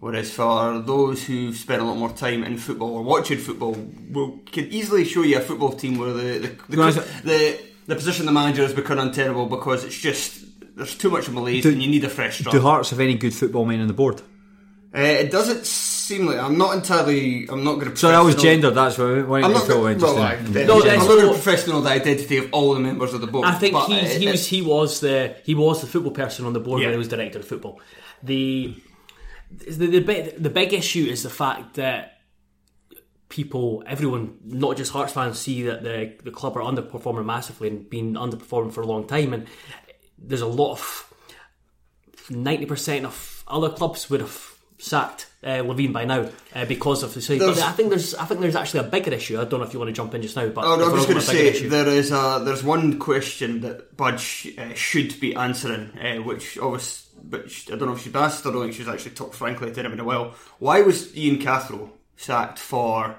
Whereas 0.00 0.32
for 0.32 0.78
those 0.78 1.24
who've 1.24 1.56
spent 1.56 1.82
a 1.82 1.84
lot 1.84 1.96
more 1.96 2.10
time 2.10 2.44
in 2.44 2.56
football 2.56 2.94
or 2.94 3.02
watching 3.02 3.38
football, 3.38 3.76
will 4.10 4.38
can 4.46 4.66
easily 4.66 5.04
show 5.04 5.22
you 5.22 5.38
a 5.38 5.40
football 5.40 5.72
team 5.72 5.98
where 5.98 6.12
the 6.12 6.38
the, 6.38 6.56
the, 6.68 6.76
Guys, 6.76 6.94
the, 7.22 7.67
the 7.88 7.94
position 7.96 8.26
the 8.26 8.32
manager 8.32 8.62
has 8.62 8.72
become 8.72 8.98
untenable 9.00 9.46
because 9.46 9.82
it's 9.84 9.98
just 9.98 10.44
there's 10.76 10.96
too 10.96 11.10
much 11.10 11.28
malaise 11.28 11.64
Do- 11.64 11.70
and 11.72 11.82
you 11.82 11.90
need 11.90 12.04
a 12.04 12.08
fresh 12.08 12.38
start. 12.38 12.54
Do 12.54 12.60
Hearts 12.60 12.90
have 12.90 13.00
any 13.00 13.14
good 13.16 13.34
football 13.34 13.64
men 13.64 13.80
on 13.80 13.88
the 13.88 13.94
board? 14.02 14.22
Uh, 14.96 15.00
it 15.00 15.30
doesn't 15.30 15.66
seem 15.66 16.24
like 16.26 16.38
I'm 16.38 16.56
not 16.56 16.74
entirely. 16.74 17.46
I'm 17.50 17.62
not 17.62 17.74
going 17.74 17.90
to. 17.90 17.96
So 17.96 18.08
that 18.08 18.20
was 18.24 18.36
gender. 18.36 18.70
That's 18.70 18.96
why 18.96 19.20
why 19.22 19.38
I'm 19.40 19.50
didn't 19.52 19.54
not. 19.58 19.66
feel 19.66 19.82
Well, 19.82 19.92
interested. 19.92 20.20
I, 20.20 20.64
No, 20.64 20.80
I'm 20.80 20.98
not 20.98 21.08
going 21.08 21.20
to 21.20 21.26
what- 21.26 21.34
profess 21.42 21.64
the 21.64 21.74
identity 21.74 22.38
of 22.38 22.48
all 22.52 22.72
the 22.74 22.80
members 22.80 23.12
of 23.12 23.20
the 23.20 23.26
board. 23.26 23.46
I 23.46 23.52
think 23.58 23.72
but, 23.74 23.86
he's, 23.88 24.16
uh, 24.16 24.18
he 24.18 24.26
was 24.30 24.46
he 24.46 24.62
was 24.62 25.00
the 25.00 25.36
he 25.44 25.54
was 25.54 25.80
the 25.82 25.86
football 25.86 26.12
person 26.12 26.46
on 26.46 26.52
the 26.54 26.60
board 26.60 26.80
Yeah. 26.80 26.86
when 26.88 26.94
he 26.94 26.98
was 26.98 27.08
director 27.08 27.38
of 27.40 27.44
football. 27.46 27.80
The 28.22 28.74
the 29.50 29.86
the 29.86 30.00
big, 30.00 30.42
the 30.42 30.50
big 30.50 30.72
issue 30.72 31.04
is 31.04 31.22
the 31.22 31.30
fact 31.30 31.74
that 31.74 32.17
people, 33.28 33.82
everyone, 33.86 34.38
not 34.44 34.76
just 34.76 34.92
Hearts 34.92 35.12
fans, 35.12 35.38
see 35.38 35.62
that 35.64 35.82
the 35.82 36.14
the 36.22 36.30
club 36.30 36.56
are 36.56 36.62
underperforming 36.62 37.24
massively 37.24 37.68
and 37.68 37.88
been 37.88 38.14
underperforming 38.14 38.72
for 38.72 38.82
a 38.82 38.86
long 38.86 39.06
time, 39.06 39.32
and 39.32 39.46
there's 40.18 40.40
a 40.40 40.46
lot 40.46 40.72
of 40.72 41.12
ninety 42.30 42.66
percent 42.66 43.04
of 43.06 43.44
other 43.46 43.70
clubs 43.70 44.10
would 44.10 44.20
have 44.20 44.54
sacked 44.80 45.26
uh, 45.42 45.58
Levein 45.62 45.92
by 45.92 46.04
now 46.04 46.28
uh, 46.54 46.64
because 46.64 47.02
of 47.02 47.12
the. 47.14 47.38
But 47.38 47.58
I 47.58 47.72
think 47.72 47.90
there's 47.90 48.14
I 48.14 48.24
think 48.24 48.40
there's 48.40 48.56
actually 48.56 48.80
a 48.80 48.90
bigger 48.90 49.12
issue. 49.12 49.40
I 49.40 49.44
don't 49.44 49.60
know 49.60 49.66
if 49.66 49.72
you 49.72 49.78
want 49.78 49.88
to 49.88 49.94
jump 49.94 50.14
in 50.14 50.22
just 50.22 50.36
now, 50.36 50.48
but 50.48 50.64
Oh, 50.64 50.76
no, 50.76 50.86
I'm 50.86 50.96
just 50.96 51.08
going 51.08 51.20
to 51.20 51.26
say 51.26 51.48
issue- 51.48 51.68
there 51.68 51.88
is 51.88 52.10
a 52.12 52.40
there's 52.44 52.62
one 52.62 52.98
question 52.98 53.60
that 53.62 53.96
Budge 53.96 54.54
uh, 54.58 54.74
should 54.74 55.18
be 55.20 55.34
answering, 55.34 55.90
uh, 55.98 56.22
which 56.22 56.58
obviously, 56.58 57.10
but 57.22 57.46
I 57.72 57.76
don't 57.76 57.88
know 57.88 57.94
if 57.94 58.02
she's 58.02 58.14
asked. 58.14 58.46
I 58.46 58.52
don't 58.52 58.62
think 58.62 58.74
she's 58.74 58.88
actually 58.88 59.12
talked 59.12 59.34
frankly 59.34 59.72
to 59.72 59.80
him 59.82 59.92
in 59.92 60.00
a 60.00 60.04
while. 60.04 60.34
Why 60.58 60.82
was 60.82 61.16
Ian 61.16 61.38
Cathro 61.38 61.90
sacked 62.18 62.58
for 62.58 63.16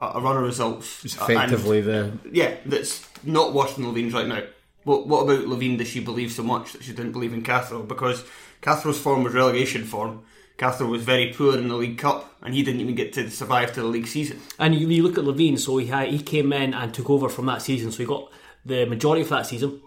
a, 0.00 0.06
a 0.06 0.20
run 0.20 0.36
of 0.36 0.42
results? 0.42 1.02
It's 1.04 1.16
and- 1.18 1.30
effectively 1.30 1.80
the 1.80 2.12
yeah, 2.30 2.56
that's 2.66 3.08
not 3.24 3.54
worse 3.54 3.74
than 3.74 3.86
Levein's 3.86 4.12
right 4.12 4.26
now. 4.26 4.42
What, 4.84 5.06
what 5.06 5.22
about 5.22 5.44
Levein 5.44 5.76
does 5.76 5.88
she 5.88 6.00
believe 6.00 6.32
so 6.32 6.42
much 6.42 6.72
that 6.72 6.82
she 6.82 6.92
didn't 6.92 7.12
believe 7.12 7.34
in 7.34 7.42
Cathro? 7.42 7.86
Because 7.86 8.24
Cathro's 8.62 8.98
form 8.98 9.24
was 9.24 9.34
relegation 9.34 9.84
form. 9.84 10.24
Cathro 10.56 10.88
was 10.90 11.02
very 11.02 11.32
poor 11.32 11.56
in 11.56 11.68
the 11.68 11.76
League 11.76 11.98
Cup, 11.98 12.34
and 12.42 12.54
he 12.54 12.62
didn't 12.62 12.80
even 12.80 12.94
get 12.94 13.12
to 13.14 13.30
survive 13.30 13.72
to 13.74 13.80
the 13.80 13.86
league 13.86 14.06
season. 14.06 14.40
And 14.58 14.74
you, 14.74 14.88
you 14.88 15.02
look 15.02 15.16
at 15.16 15.24
Levein, 15.24 15.58
so 15.58 15.76
he 15.78 15.86
had, 15.86 16.08
he 16.08 16.18
came 16.18 16.52
in 16.52 16.74
and 16.74 16.92
took 16.92 17.08
over 17.08 17.28
from 17.28 17.46
that 17.46 17.62
season. 17.62 17.90
So 17.90 17.98
he 17.98 18.04
got 18.04 18.30
the 18.64 18.84
majority 18.84 19.22
of 19.22 19.28
that 19.30 19.46
season, 19.46 19.80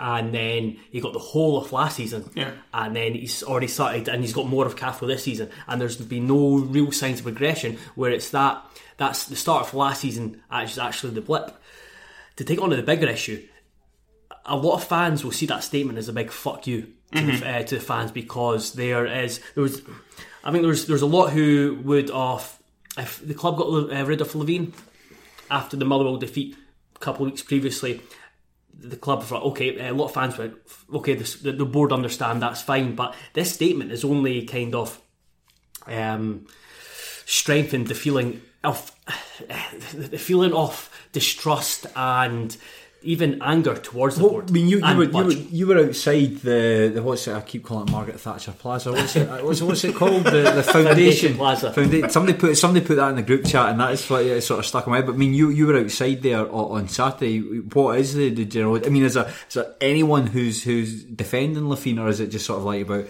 and 0.00 0.34
then 0.34 0.78
he 0.90 1.00
got 1.00 1.12
the 1.12 1.18
whole 1.18 1.58
of 1.58 1.72
last 1.72 1.96
season. 1.96 2.28
Yeah. 2.34 2.52
And 2.72 2.96
then 2.96 3.14
he's 3.14 3.42
already 3.42 3.68
started, 3.68 4.08
and 4.08 4.22
he's 4.22 4.32
got 4.32 4.46
more 4.46 4.66
of 4.66 4.76
Cathro 4.76 5.06
this 5.06 5.24
season. 5.24 5.50
And 5.66 5.80
there's 5.80 5.96
been 5.96 6.26
no 6.26 6.58
real 6.58 6.92
signs 6.92 7.20
of 7.20 7.24
progression. 7.24 7.78
Where 7.94 8.10
it's 8.10 8.30
that 8.30 8.64
that's 8.96 9.26
the 9.26 9.36
start 9.36 9.66
of 9.66 9.74
last 9.74 10.00
season, 10.00 10.42
actually, 10.50 10.86
actually 10.86 11.14
the 11.14 11.20
blip. 11.20 11.56
To 12.36 12.44
take 12.44 12.60
on 12.60 12.70
to 12.70 12.76
the 12.76 12.82
bigger 12.82 13.06
issue, 13.06 13.46
a 14.44 14.56
lot 14.56 14.74
of 14.74 14.84
fans 14.84 15.24
will 15.24 15.32
see 15.32 15.46
that 15.46 15.62
statement 15.62 15.98
as 15.98 16.08
a 16.08 16.12
big 16.12 16.30
fuck 16.30 16.66
you 16.66 16.92
to, 17.12 17.20
the, 17.20 17.48
uh, 17.48 17.62
to 17.62 17.74
the 17.76 17.80
fans 17.80 18.10
because 18.10 18.72
there 18.72 19.06
is 19.06 19.40
there 19.54 19.62
was 19.62 19.82
I 20.42 20.50
think 20.50 20.64
there's 20.64 20.86
there's 20.86 21.02
a 21.02 21.06
lot 21.06 21.30
who 21.30 21.78
would 21.84 22.10
have 22.10 22.58
if 22.98 23.26
the 23.26 23.34
club 23.34 23.56
got 23.56 23.66
uh, 23.68 24.04
rid 24.04 24.20
of 24.20 24.32
Levein 24.32 24.72
after 25.50 25.76
the 25.76 25.84
Motherwell 25.84 26.16
defeat 26.16 26.56
a 26.94 26.98
couple 26.98 27.24
of 27.24 27.32
weeks 27.32 27.42
previously. 27.42 28.00
The 28.78 28.96
club 28.96 29.22
thought, 29.22 29.42
okay, 29.44 29.78
a 29.88 29.94
lot 29.94 30.06
of 30.06 30.14
fans 30.14 30.36
went, 30.36 30.54
okay, 30.92 31.14
the, 31.14 31.52
the 31.52 31.64
board 31.64 31.92
understand 31.92 32.42
that's 32.42 32.62
fine, 32.62 32.94
but 32.94 33.14
this 33.32 33.54
statement 33.54 33.92
is 33.92 34.04
only 34.04 34.44
kind 34.44 34.74
of 34.74 35.00
um, 35.86 36.46
strengthened 37.24 37.88
the 37.88 37.94
feeling 37.94 38.42
of 38.62 38.92
the 39.94 40.18
feeling 40.18 40.52
of 40.52 40.90
distrust 41.12 41.86
and 41.96 42.56
even 43.04 43.40
anger 43.42 43.74
towards 43.76 44.16
the 44.16 44.22
Well, 44.22 44.32
board. 44.32 44.50
I 44.50 44.52
mean, 44.52 44.66
you, 44.68 44.78
you, 44.78 44.96
were, 44.96 45.04
you, 45.04 45.24
were, 45.24 45.32
you 45.32 45.66
were 45.66 45.78
outside 45.78 46.36
the, 46.38 46.90
the 46.94 47.02
what's 47.02 47.28
it? 47.28 47.34
I 47.34 47.40
keep 47.42 47.64
calling 47.64 47.86
it 47.88 47.90
Margaret 47.90 48.18
Thatcher 48.18 48.52
Plaza. 48.52 48.92
What's 48.92 49.14
it? 49.16 49.28
What's, 49.44 49.62
what's 49.62 49.84
it 49.84 49.94
called? 49.94 50.24
The, 50.24 50.30
the 50.52 50.62
Foundation 50.62 50.84
foundation, 50.84 51.34
Plaza. 51.36 51.70
Founda- 51.72 52.10
somebody 52.10 52.38
put 52.38 52.56
somebody 52.56 52.84
put 52.84 52.96
that 52.96 53.10
in 53.10 53.16
the 53.16 53.22
group 53.22 53.44
chat, 53.44 53.68
and 53.70 53.80
that 53.80 53.92
is 53.92 54.08
what 54.08 54.24
it 54.24 54.42
sort 54.42 54.60
of 54.60 54.66
stuck 54.66 54.86
in 54.86 54.90
my 54.90 54.96
head. 54.96 55.06
But 55.06 55.14
I 55.14 55.18
mean, 55.18 55.34
you 55.34 55.50
you 55.50 55.66
were 55.66 55.78
outside 55.78 56.22
there 56.22 56.40
on, 56.40 56.80
on 56.82 56.88
Saturday. 56.88 57.40
What 57.40 57.98
is 57.98 58.14
the, 58.14 58.30
the 58.30 58.44
general? 58.44 58.76
I 58.84 58.88
mean, 58.88 59.04
is 59.04 59.14
there, 59.14 59.32
is 59.48 59.54
there 59.54 59.74
anyone 59.80 60.26
who's 60.26 60.62
who's 60.62 61.04
defending 61.04 61.64
Levein, 61.64 62.00
or 62.00 62.08
is 62.08 62.20
it 62.20 62.28
just 62.28 62.46
sort 62.46 62.58
of 62.58 62.64
like 62.64 62.82
about? 62.86 63.06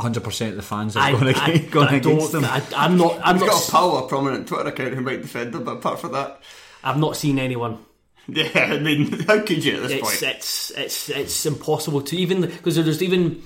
Hundred 0.00 0.24
percent 0.24 0.50
of 0.50 0.56
the 0.56 0.62
fans 0.62 0.96
are 0.96 1.00
I, 1.00 1.12
going, 1.12 1.34
I, 1.36 1.48
against, 1.48 1.70
going 1.70 1.88
I 1.88 1.96
against 1.96 2.32
don't, 2.32 2.42
them. 2.42 2.50
I, 2.50 2.62
I'm 2.74 2.96
not. 2.96 3.20
I'm 3.22 3.36
We've 3.36 3.46
not. 3.46 3.52
got 3.52 3.68
a 3.68 3.70
pal, 3.70 3.98
a 3.98 4.08
prominent 4.08 4.48
Twitter 4.48 4.68
account 4.68 4.94
who 4.94 5.00
might 5.00 5.22
defend 5.22 5.52
them, 5.52 5.62
but 5.64 5.76
apart 5.76 6.00
from 6.00 6.12
that, 6.12 6.40
I've 6.82 6.98
not 6.98 7.16
seen 7.16 7.38
anyone. 7.38 7.78
yeah, 8.28 8.70
I 8.72 8.78
mean, 8.78 9.10
how 9.26 9.40
could 9.42 9.64
you 9.64 9.76
at 9.76 9.82
this 9.82 9.92
It's 9.92 10.20
point? 10.20 10.34
it's 10.34 10.70
it's 10.70 11.08
it's 11.08 11.46
impossible 11.46 12.02
to 12.02 12.16
even 12.16 12.42
because 12.42 12.76
there's 12.76 13.02
even. 13.02 13.42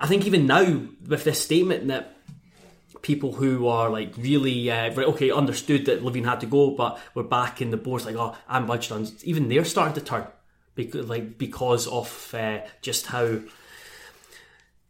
I 0.00 0.06
think 0.06 0.26
even 0.26 0.46
now 0.46 0.64
with 1.06 1.22
this 1.22 1.40
statement 1.40 1.86
that 1.88 2.16
people 3.02 3.32
who 3.32 3.68
are 3.68 3.88
like 3.90 4.14
really 4.16 4.70
uh, 4.70 4.92
right, 4.94 5.06
okay 5.08 5.30
understood 5.30 5.86
that 5.86 6.02
Levein 6.02 6.24
had 6.24 6.40
to 6.40 6.46
go, 6.46 6.70
but 6.72 6.98
we're 7.14 7.22
back 7.22 7.60
in 7.60 7.70
the 7.70 7.76
boards 7.76 8.06
like 8.06 8.16
oh 8.16 8.36
I'm 8.48 8.66
budged 8.66 8.90
on. 8.92 9.06
Even 9.22 9.48
they're 9.48 9.64
starting 9.64 9.94
to 9.94 10.00
turn 10.00 10.26
because 10.74 11.08
like 11.08 11.38
because 11.38 11.86
of 11.86 12.34
uh, 12.34 12.60
just 12.80 13.06
how 13.06 13.40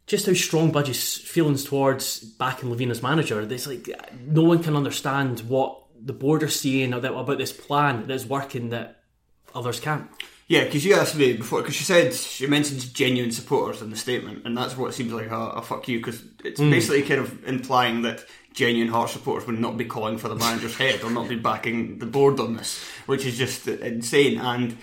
just 0.05 0.25
how 0.25 0.33
strong 0.33 0.71
Budge's 0.71 1.17
feelings 1.17 1.63
towards 1.63 2.19
backing 2.19 2.69
Levein 2.69 2.91
as 2.91 3.01
manager. 3.03 3.41
It's 3.41 3.67
like 3.67 3.89
no 4.25 4.43
one 4.43 4.61
can 4.63 4.75
understand 4.75 5.41
what 5.41 5.79
the 5.99 6.13
board 6.13 6.43
are 6.43 6.49
seeing 6.49 6.93
about 6.93 7.15
about 7.19 7.37
this 7.37 7.51
plan 7.53 8.07
that's 8.07 8.25
working 8.25 8.69
that 8.69 9.02
others 9.53 9.79
can't. 9.79 10.09
Yeah, 10.47 10.65
because 10.65 10.85
you 10.85 10.95
asked 10.95 11.15
me 11.15 11.33
before, 11.33 11.61
because 11.61 11.75
she 11.75 11.85
said 11.85 12.13
she 12.13 12.47
mentioned 12.47 12.93
genuine 12.93 13.31
supporters 13.31 13.81
in 13.81 13.89
the 13.89 13.95
statement, 13.95 14.45
and 14.45 14.57
that's 14.57 14.77
what 14.77 14.93
seems 14.93 15.13
like 15.13 15.31
a, 15.31 15.35
a 15.35 15.61
fuck 15.61 15.87
you, 15.87 15.99
because 15.99 16.21
it's 16.43 16.59
hmm. 16.59 16.69
basically 16.69 17.03
kind 17.03 17.21
of 17.21 17.47
implying 17.47 18.01
that 18.01 18.25
genuine 18.53 18.91
heart 18.91 19.09
supporters 19.09 19.47
would 19.47 19.59
not 19.59 19.77
be 19.77 19.85
calling 19.85 20.17
for 20.17 20.27
the 20.27 20.35
manager's 20.35 20.75
head 20.75 21.01
or 21.03 21.09
not 21.09 21.29
be 21.29 21.35
backing 21.35 21.97
the 21.99 22.05
board 22.05 22.39
on 22.39 22.55
this, 22.55 22.83
which 23.05 23.25
is 23.25 23.37
just 23.37 23.67
insane. 23.67 24.37
And 24.39 24.77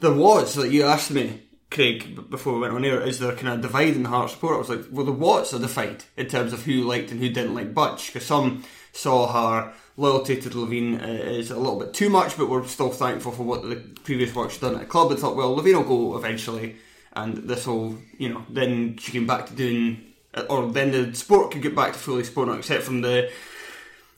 there 0.00 0.12
was, 0.12 0.56
like 0.56 0.72
you 0.72 0.84
asked 0.84 1.10
me, 1.10 1.42
Craig, 1.70 2.30
before 2.30 2.54
we 2.54 2.60
went 2.60 2.74
on 2.74 2.84
air, 2.84 3.00
is 3.00 3.18
there 3.18 3.32
kind 3.32 3.48
of 3.48 3.58
a 3.58 3.62
divide 3.62 3.94
in 3.94 4.04
the 4.04 4.08
heart 4.08 4.30
support? 4.30 4.56
I 4.56 4.58
was 4.58 4.68
like, 4.68 4.86
well, 4.90 5.04
there 5.04 5.14
was 5.14 5.52
a 5.52 5.58
divide 5.58 6.04
in 6.16 6.26
terms 6.26 6.52
of 6.52 6.64
who 6.64 6.82
liked 6.82 7.10
and 7.10 7.20
who 7.20 7.28
didn't 7.28 7.54
like 7.54 7.74
Budge, 7.74 8.06
because 8.06 8.26
some 8.26 8.64
saw 8.92 9.32
her 9.32 9.72
loyalty 9.96 10.40
to 10.40 10.48
Levein 10.50 11.00
uh, 11.02 11.06
is 11.06 11.50
a 11.50 11.56
little 11.56 11.78
bit 11.78 11.94
too 11.94 12.10
much, 12.10 12.36
but 12.36 12.48
we're 12.48 12.66
still 12.66 12.90
thankful 12.90 13.32
for 13.32 13.44
what 13.44 13.62
the 13.62 13.76
previous 14.02 14.34
work 14.34 14.50
she's 14.50 14.60
done 14.60 14.74
at 14.74 14.80
the 14.80 14.86
club 14.86 15.10
and 15.10 15.20
thought, 15.20 15.36
well, 15.36 15.56
Levein 15.56 15.74
will 15.74 15.84
go 15.84 16.16
eventually, 16.16 16.76
and 17.12 17.36
this 17.48 17.66
will, 17.66 17.96
you 18.18 18.28
know, 18.28 18.44
then 18.48 18.96
she 18.98 19.12
can 19.12 19.26
back 19.26 19.46
to 19.46 19.54
doing, 19.54 20.02
or 20.48 20.70
then 20.70 20.90
the 20.90 21.14
sport 21.14 21.52
could 21.52 21.62
get 21.62 21.76
back 21.76 21.92
to 21.92 21.98
fully 21.98 22.24
sporting, 22.24 22.58
except 22.58 22.82
from 22.82 23.02
the, 23.02 23.30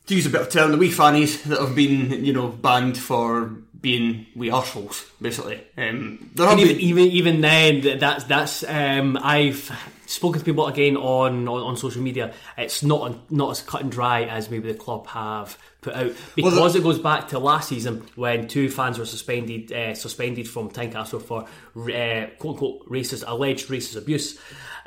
to 0.06 0.14
use 0.14 0.26
a 0.26 0.30
bit 0.30 0.40
of 0.40 0.48
term, 0.48 0.70
the 0.70 0.78
wee 0.78 0.90
fannies 0.90 1.42
that 1.44 1.60
have 1.60 1.74
been, 1.74 2.24
you 2.24 2.32
know, 2.32 2.48
banned 2.48 2.96
for 2.96 3.52
being 3.80 4.26
wee 4.34 4.48
arseholes, 4.48 5.04
basically. 5.20 5.60
Um, 5.76 6.30
there 6.34 6.46
have 6.46 6.58
And 6.58 6.60
even, 6.60 6.76
been, 6.76 6.84
even 6.86 7.04
even 7.04 7.40
then, 7.40 7.98
that's 7.98 8.24
that's 8.24 8.64
um, 8.64 9.18
I've 9.22 9.70
spoken 10.06 10.38
to 10.40 10.44
people 10.44 10.66
again 10.66 10.96
on, 10.96 11.46
on, 11.48 11.62
on 11.62 11.76
social 11.76 12.00
media. 12.02 12.32
It's 12.56 12.82
not 12.82 13.30
not 13.30 13.50
as 13.50 13.60
cut 13.62 13.82
and 13.82 13.90
dry 13.92 14.24
as 14.24 14.50
maybe 14.50 14.72
the 14.72 14.78
club 14.78 15.06
have 15.08 15.58
put 15.82 15.94
out 15.94 16.12
because 16.34 16.72
the- 16.72 16.78
it 16.78 16.82
goes 16.82 16.98
back 16.98 17.28
to 17.28 17.38
last 17.38 17.68
season 17.68 18.02
when 18.16 18.48
two 18.48 18.68
fans 18.70 18.98
were 18.98 19.04
suspended 19.06 19.72
uh, 19.72 19.94
suspended 19.94 20.48
from 20.48 20.70
Tynecastle 20.70 21.20
for 21.22 21.42
uh, 21.42 22.26
quote 22.38 22.54
unquote 22.54 22.88
racist 22.88 23.24
alleged 23.26 23.68
racist 23.68 23.96
abuse 23.96 24.38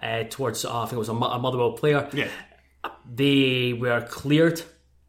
uh, 0.02 0.24
towards 0.30 0.66
uh, 0.66 0.76
I 0.82 0.86
think 0.86 0.94
it 0.94 1.00
was 1.00 1.10
a, 1.10 1.14
a 1.14 1.40
Motherwell 1.40 1.74
player. 1.74 2.10
yeah. 2.14 2.28
They 3.12 3.74
were 3.74 4.02
cleared. 4.02 4.62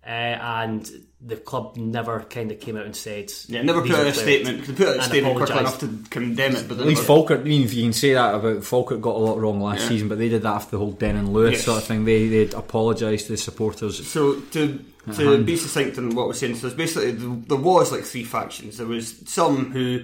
Uh, 0.04 0.08
and 0.08 0.90
the 1.22 1.36
club 1.36 1.76
never 1.76 2.20
kind 2.20 2.50
of 2.50 2.58
came 2.60 2.76
out 2.78 2.86
and 2.86 2.96
said 2.96 3.30
Yeah, 3.46 3.60
never 3.62 3.82
put 3.82 3.90
out 3.90 4.06
a 4.06 4.14
statement. 4.14 4.64
They 4.66 4.72
put 4.72 4.86
out 4.88 4.94
a 4.96 4.98
and 5.00 5.02
statement 5.04 5.36
quick 5.36 5.50
apologised. 5.50 5.82
enough 5.82 6.02
to 6.04 6.08
condemn 6.10 6.56
it, 6.56 6.66
but 6.68 6.78
At 6.80 6.86
least 6.86 7.02
Falkirk, 7.04 7.40
I 7.40 7.44
mean, 7.44 7.62
if 7.62 7.74
you 7.74 7.82
can 7.82 7.92
say 7.92 8.14
that 8.14 8.34
about 8.34 8.64
Falkirk 8.64 9.00
got 9.02 9.16
a 9.16 9.18
lot 9.18 9.38
wrong 9.38 9.60
last 9.60 9.82
Yeah. 9.82 9.88
season, 9.88 10.08
but 10.08 10.16
they 10.18 10.30
did 10.30 10.42
that 10.42 10.54
after 10.54 10.70
the 10.72 10.78
whole 10.78 10.92
Den 10.92 11.16
and 11.16 11.32
Lewis 11.32 11.52
Yes. 11.56 11.64
sort 11.64 11.78
of 11.78 11.84
thing. 11.84 12.04
They 12.06 12.28
they 12.28 12.44
apologised 12.56 13.26
to 13.26 13.32
the 13.32 13.38
supporters. 13.38 14.06
So 14.06 14.40
to 14.52 14.78
to 15.14 15.42
be 15.44 15.56
succinct 15.56 15.98
on 15.98 16.14
what 16.14 16.26
we're 16.26 16.32
saying, 16.34 16.56
so 16.56 16.68
it's 16.68 16.76
basically 16.76 17.12
there 17.12 17.56
was 17.58 17.92
like 17.92 18.04
three 18.04 18.24
factions. 18.24 18.78
There 18.78 18.86
was 18.86 19.14
some 19.26 19.72
who 19.72 20.02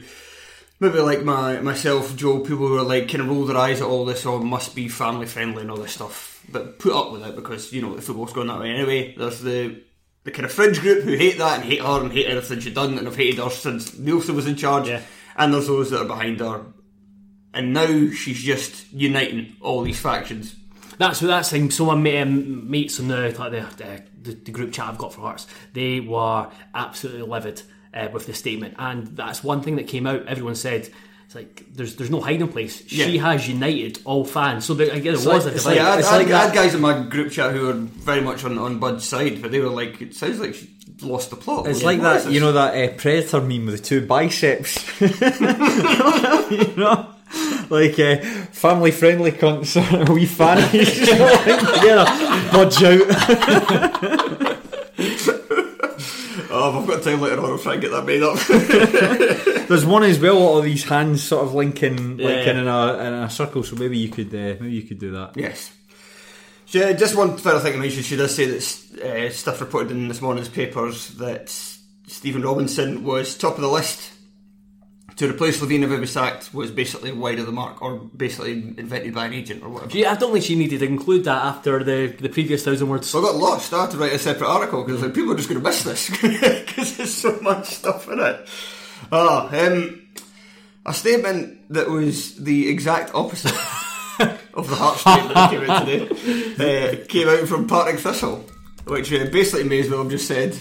maybe 0.80 0.98
like 0.98 1.22
my 1.24 1.60
myself, 1.60 2.14
Joe, 2.16 2.40
people 2.40 2.66
who 2.68 2.76
are 2.78 2.82
like 2.82 3.08
kind 3.08 3.22
of 3.22 3.28
roll 3.30 3.46
their 3.46 3.56
eyes 3.56 3.80
at 3.80 3.86
all 3.86 4.04
this, 4.04 4.26
or 4.26 4.40
must 4.40 4.74
be 4.74 4.88
family 4.88 5.26
friendly 5.26 5.62
and 5.62 5.70
all 5.70 5.78
this 5.78 5.92
stuff, 5.92 6.42
but 6.52 6.78
put 6.78 6.92
up 6.92 7.10
with 7.12 7.22
it 7.26 7.34
because 7.36 7.72
you 7.72 7.80
know 7.80 7.94
the 7.94 8.02
football's 8.02 8.32
going 8.34 8.48
that 8.48 8.60
way 8.60 8.70
anyway. 8.70 9.14
There's 9.16 9.40
the 9.40 9.76
the 10.26 10.32
kind 10.32 10.44
of 10.44 10.52
fringe 10.52 10.80
group 10.80 11.04
who 11.04 11.16
hate 11.16 11.38
that 11.38 11.60
and 11.60 11.64
hate 11.64 11.80
her 11.80 12.00
and 12.02 12.12
hate 12.12 12.26
everything 12.26 12.58
she's 12.58 12.74
done 12.74 12.98
and 12.98 13.06
have 13.06 13.14
hated 13.14 13.38
her 13.38 13.48
since 13.48 13.92
Neilson 13.92 14.34
was 14.34 14.48
in 14.48 14.56
charge. 14.56 14.88
Yeah. 14.88 15.00
And 15.36 15.54
there's 15.54 15.68
those 15.68 15.90
that 15.90 16.02
are 16.02 16.04
behind 16.04 16.40
her. 16.40 16.66
And 17.54 17.72
now 17.72 18.10
she's 18.10 18.42
just 18.42 18.92
uniting 18.92 19.56
all 19.60 19.82
these 19.82 20.00
factions. 20.00 20.56
That's 20.98 21.22
what 21.22 21.28
that's 21.28 21.50
thing. 21.50 21.70
So 21.70 21.94
my 21.94 22.16
um, 22.18 22.68
mates 22.68 22.98
in 22.98 23.06
the, 23.06 23.34
like 23.38 23.52
the, 23.52 24.02
the 24.22 24.32
the 24.32 24.50
group 24.50 24.72
chat 24.72 24.88
I've 24.88 24.98
got 24.98 25.12
for 25.12 25.20
Hearts, 25.20 25.46
they 25.72 26.00
were 26.00 26.50
absolutely 26.74 27.22
livid 27.22 27.62
uh, 27.94 28.08
with 28.12 28.26
the 28.26 28.34
statement, 28.34 28.74
and 28.78 29.06
that's 29.08 29.44
one 29.44 29.62
thing 29.62 29.76
that 29.76 29.86
came 29.88 30.06
out. 30.06 30.26
Everyone 30.26 30.54
said 30.54 30.90
it's 31.26 31.34
like 31.34 31.64
there's 31.74 31.96
there's 31.96 32.10
no 32.10 32.20
hiding 32.20 32.48
place. 32.48 32.86
She 32.86 33.14
Yeah. 33.16 33.30
has 33.32 33.48
united 33.48 33.98
all 34.04 34.24
fans. 34.24 34.64
So 34.64 34.74
there, 34.74 34.88
again, 34.90 35.14
there 35.14 35.16
like- 35.16 35.26
was 35.26 35.46
a 35.46 35.48
it's 35.54 35.64
divide. 35.64 35.76
Yeah, 35.76 35.90
I, 35.92 35.98
It's 35.98 36.08
I, 36.08 36.16
like 36.18 36.30
I 36.30 36.44
had 36.46 36.54
guys 36.54 36.74
in 36.74 36.80
my 36.80 37.02
group 37.02 37.32
chat 37.32 37.52
who 37.52 37.66
were 37.66 37.72
very 37.74 38.20
much 38.20 38.44
on, 38.44 38.56
on 38.58 38.78
Bud's 38.78 39.04
side, 39.06 39.42
but 39.42 39.50
they 39.50 39.58
were 39.60 39.68
like, 39.68 40.00
it 40.00 40.14
sounds 40.14 40.38
like 40.40 40.54
she 40.54 40.70
lost 41.02 41.30
the 41.30 41.36
plot. 41.36 41.66
It's 41.66 41.82
What- 41.82 41.98
like 41.98 42.02
that, 42.02 42.30
you 42.30 42.38
know, 42.40 42.52
that 42.52 42.74
uh, 42.74 42.92
Predator 42.94 43.40
meme 43.40 43.66
with 43.66 43.78
the 43.78 43.82
two 43.82 44.06
biceps. 44.06 44.78
you 45.00 46.76
know? 46.76 47.08
Like 47.68 47.98
uh, 47.98 48.18
family 48.52 48.92
friendly 48.92 49.32
cunts, 49.32 49.74
we 50.14 50.26
fannies 50.26 50.94
together, 51.00 52.04
budge 52.52 52.82
out. 52.84 53.02
Oh, 56.48 56.68
if 56.70 56.76
I've 56.76 56.86
got 56.88 57.02
time 57.02 57.20
later 57.20 57.40
on, 57.40 57.50
I'll 57.50 57.58
try 57.58 57.72
and 57.72 57.82
get 57.82 57.90
that 57.90 58.04
made 58.06 58.22
up. 58.22 58.38
There's 59.68 59.84
one 59.86 60.02
as 60.04 60.18
well. 60.18 60.38
All 60.38 60.60
these 60.60 60.84
hands 60.84 61.22
sort 61.22 61.44
of 61.44 61.54
linking, 61.54 62.18
Yeah. 62.18 62.26
linking 62.28 62.56
in 62.58 62.68
a 62.68 62.98
in 62.98 63.12
a 63.14 63.30
circle. 63.30 63.62
So 63.62 63.76
maybe 63.76 63.98
you 63.98 64.08
could 64.08 64.28
uh, 64.28 64.56
maybe 64.60 64.72
you 64.72 64.82
could 64.82 64.98
do 64.98 65.12
that. 65.12 65.32
Yes. 65.36 65.72
She, 66.66 66.80
just 66.94 67.14
one 67.14 67.36
final 67.36 67.60
thing 67.60 67.74
I 67.74 67.76
mentioned. 67.76 68.04
She 68.04 68.16
does 68.16 68.34
say 68.34 68.46
that 68.46 69.00
uh, 69.04 69.30
stuff 69.30 69.60
reported 69.60 69.92
in 69.92 70.08
this 70.08 70.20
morning's 70.20 70.48
papers 70.48 71.08
that 71.18 71.48
Stephen 72.08 72.42
Robinson 72.42 73.04
was 73.04 73.36
top 73.36 73.54
of 73.54 73.60
the 73.60 73.68
list 73.68 74.12
to 75.16 75.30
replace 75.30 75.60
Levein 75.60 75.82
if 75.82 75.90
he 75.90 75.96
was 75.96 76.10
sacked 76.12 76.52
was 76.52 76.70
basically 76.70 77.10
wide 77.12 77.38
of 77.38 77.46
the 77.46 77.52
mark 77.52 77.80
or 77.80 77.96
basically 77.96 78.52
invented 78.52 79.14
by 79.14 79.26
an 79.26 79.32
agent 79.32 79.62
or 79.62 79.70
whatever. 79.70 79.96
Yeah, 79.96 80.12
I 80.12 80.16
don't 80.16 80.32
think 80.32 80.44
she 80.44 80.56
needed 80.56 80.80
to 80.80 80.86
include 80.86 81.24
that 81.24 81.42
after 81.42 81.82
the, 81.82 82.08
the 82.20 82.28
previous 82.28 82.64
thousand 82.64 82.88
words. 82.88 83.08
So 83.08 83.20
I 83.20 83.22
got 83.22 83.36
lost. 83.36 83.72
I 83.72 83.82
had 83.82 83.92
to 83.92 83.96
write 83.96 84.12
a 84.12 84.18
separate 84.18 84.48
article 84.48 84.84
because 84.84 85.02
like, 85.02 85.14
people 85.14 85.32
are 85.32 85.36
just 85.36 85.48
going 85.48 85.60
to 85.60 85.66
miss 85.66 85.84
this 85.84 86.10
because 86.66 86.96
there's 86.98 87.14
so 87.14 87.38
much 87.40 87.66
stuff 87.76 88.08
in 88.10 88.18
it. 88.20 88.46
Ah, 89.12 89.48
um, 89.52 90.02
a 90.84 90.94
statement 90.94 91.72
that 91.72 91.88
was 91.88 92.36
the 92.36 92.68
exact 92.68 93.14
opposite 93.14 93.52
of 94.54 94.68
the 94.68 94.76
Heart 94.76 94.98
statement 94.98 95.34
that 95.34 95.50
came 95.50 95.70
out 95.70 95.86
today 95.86 97.02
uh, 97.02 97.06
came 97.06 97.28
out 97.28 97.48
from 97.48 97.66
Partick 97.66 98.00
Thistle, 98.00 98.44
which 98.86 99.12
uh, 99.12 99.26
basically 99.26 99.64
may 99.64 99.80
as 99.80 99.90
well 99.90 100.02
have 100.02 100.10
just 100.10 100.26
said 100.26 100.56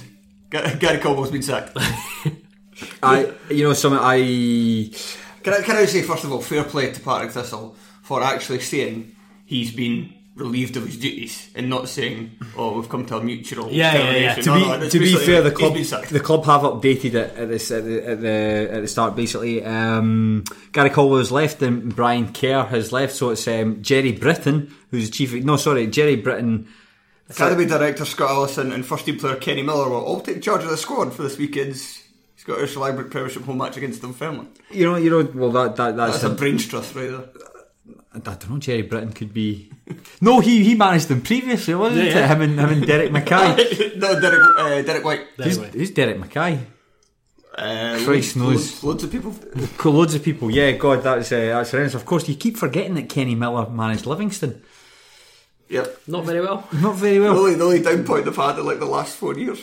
Gary 0.50 1.00
Caldwell's 1.00 1.32
been 1.32 1.42
sacked. 1.42 1.78
I, 3.04 3.34
you 3.50 3.64
know, 3.64 3.74
something 3.74 4.00
I. 4.02 4.92
Can 5.44 5.54
I, 5.54 5.62
can 5.62 5.76
I 5.76 5.86
say 5.86 6.02
first 6.02 6.24
of 6.24 6.32
all, 6.32 6.42
fair 6.42 6.64
play 6.64 6.92
to 6.92 7.00
Partick 7.00 7.32
Thistle 7.32 7.76
for 8.02 8.22
actually 8.24 8.60
saying 8.60 9.16
he's 9.46 9.72
been 9.72 10.14
relieved 10.36 10.76
of 10.76 10.86
his 10.86 10.98
duties 10.98 11.50
and 11.56 11.70
not 11.70 11.88
saying, 11.88 12.38
"Oh, 12.58 12.76
we've 12.78 12.90
come 12.90 13.06
to 13.06 13.18
a 13.18 13.24
mutual." 13.24 13.72
Yeah, 13.72 13.94
yeah, 13.96 14.18
yeah. 14.18 14.36
To 14.36 14.50
No, 14.50 14.56
be, 14.56 14.86
no, 14.86 14.90
to 14.90 15.00
be 15.00 15.16
fair, 15.16 15.42
the 15.42 15.52
club 15.52 15.76
the 15.76 16.20
club 16.20 16.46
have 16.46 16.62
updated 16.62 17.14
it 17.14 17.36
at, 17.38 17.48
this, 17.48 17.72
at, 17.72 17.86
the, 17.86 18.06
at 18.06 18.22
the 18.22 18.70
at 18.72 18.82
the 18.82 18.88
start. 18.88 19.16
Basically, 19.16 19.64
um, 19.64 20.44
Gary 20.72 20.90
Caldwell 20.90 21.20
has 21.20 21.32
left 21.32 21.62
and 21.62 21.96
Brian 21.96 22.34
Kerr 22.34 22.66
has 22.66 22.92
left. 22.92 23.16
So 23.16 23.30
it's 23.30 23.48
um, 23.48 23.82
Gerry 23.82 24.12
Britton 24.12 24.74
who's 24.92 25.10
the 25.10 25.12
chief. 25.12 25.34
No, 25.44 25.58
sorry, 25.58 25.88
Gerry 25.88 26.16
Britton. 26.16 26.68
Academy 27.28 27.66
director 27.66 28.06
Scott 28.06 28.30
Allison 28.30 28.72
and 28.72 28.86
first 28.86 29.06
team 29.06 29.18
player 29.18 29.36
Kenny 29.36 29.64
Miller 29.64 29.90
will 29.90 30.04
all 30.04 30.22
take 30.22 30.44
charge 30.44 30.64
of 30.64 30.70
the 30.70 30.78
squad 30.78 31.12
for 31.12 31.24
this 31.24 31.40
weekend's 31.40 32.04
Scottish 32.36 32.76
Library 32.76 33.10
Premiership 33.10 33.44
home 33.44 33.58
match 33.58 33.78
against 33.78 34.04
Dunfermline. 34.04 34.50
You 34.70 34.86
know, 34.86 34.96
you 34.98 35.10
know. 35.10 35.28
Well, 35.34 35.52
that, 35.52 35.76
that 35.78 35.98
that's, 35.98 36.22
That's 36.22 36.34
a 36.34 36.36
brain 36.36 36.60
trust 36.60 36.94
right 36.94 37.10
there. 37.10 37.26
I 38.14 38.20
don't 38.20 38.50
know. 38.50 38.58
Jerry 38.60 38.84
Britton 38.84 39.14
could 39.14 39.34
be. 39.34 39.72
No, 40.22 40.40
he 40.40 40.64
he 40.64 40.76
managed 40.76 41.08
them 41.10 41.22
previously, 41.22 41.76
wasn't 41.76 42.04
Yeah, 42.06 42.10
it? 42.12 42.16
yeah. 42.16 42.28
Him 42.28 42.42
and 42.42 42.60
him 42.60 42.70
and 42.70 42.88
Derek 42.88 43.12
Mackay. 43.12 43.92
no, 43.98 44.20
Derek, 44.20 44.42
uh, 44.58 44.82
Derek 44.82 45.04
Whyte. 45.04 45.28
who's, 45.38 45.58
Anyway. 45.58 45.72
who's 45.74 45.92
Derek 45.92 46.20
Mackay? 46.20 46.60
Uh, 47.58 47.98
Christ 48.04 48.36
loads, 48.36 48.36
knows. 48.36 48.84
Loads, 48.84 48.84
loads 48.84 49.04
of 49.06 49.12
people. 49.12 49.36
Loads 49.92 50.14
of 50.16 50.24
people. 50.24 50.52
Yeah, 50.52 50.72
God, 50.74 51.04
that's 51.04 51.32
uh, 51.32 51.38
that's 51.40 51.72
horrendous. 51.72 51.94
Of 51.96 52.06
course, 52.06 52.28
you 52.28 52.36
keep 52.36 52.58
forgetting 52.58 52.96
that 52.96 53.08
Kenny 53.10 53.36
Miller 53.36 53.70
managed 53.70 54.06
Livingston. 54.06 54.62
Yep. 55.70 56.02
Not 56.08 56.26
very 56.26 56.42
well. 56.42 56.68
Not 56.74 56.96
very 56.96 57.18
The 57.18 57.24
well. 57.24 57.40
only, 57.40 57.56
the 57.56 57.64
only 57.64 57.82
down 57.82 58.04
point 58.04 58.26
they've 58.26 58.36
had 58.36 58.60
in 58.60 58.66
like 58.66 58.80
the 58.80 58.86
last 58.86 59.16
four 59.16 59.36
years. 59.38 59.60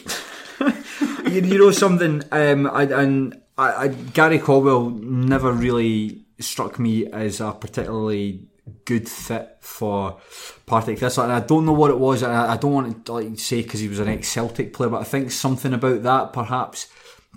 you, 0.61 1.40
you 1.42 1.59
know 1.59 1.71
something, 1.71 2.23
um, 2.32 2.66
I, 2.66 2.82
and 2.85 3.40
I, 3.59 3.73
I, 3.85 3.88
Gary 3.88 4.38
Caldwell 4.38 4.90
never 4.90 5.52
really 5.52 6.25
struck 6.40 6.78
me 6.78 7.06
as 7.12 7.40
a 7.40 7.52
particularly 7.52 8.49
good 8.85 9.09
fit 9.09 9.57
for 9.61 10.21
Partick 10.66 10.99
Thistle, 10.99 11.25
and 11.25 11.33
I 11.33 11.40
don't 11.40 11.66
know 11.66 11.73
what 11.73 11.90
it 11.90 11.99
was. 11.99 12.23
I, 12.23 12.52
I 12.52 12.57
don't 12.57 12.73
want 12.73 13.07
to 13.07 13.12
like 13.12 13.38
say 13.38 13.62
because 13.62 13.81
he 13.81 13.88
was 13.88 13.99
an 13.99 14.09
ex-Celtic 14.09 14.73
player, 14.73 14.90
but 14.90 15.00
I 15.00 15.04
think 15.04 15.31
something 15.31 15.73
about 15.73 16.02
that 16.02 16.33
perhaps 16.33 16.88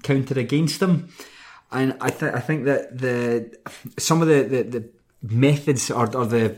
counted 0.04 0.38
against 0.38 0.82
him. 0.82 1.10
And 1.72 1.98
I, 2.00 2.10
th- 2.10 2.34
I 2.34 2.40
think 2.40 2.66
that 2.66 2.98
the 2.98 3.58
some 3.98 4.22
of 4.22 4.28
the, 4.28 4.44
the, 4.44 4.64
the 4.64 4.90
methods 5.22 5.90
or, 5.90 6.16
or 6.16 6.26
the 6.26 6.58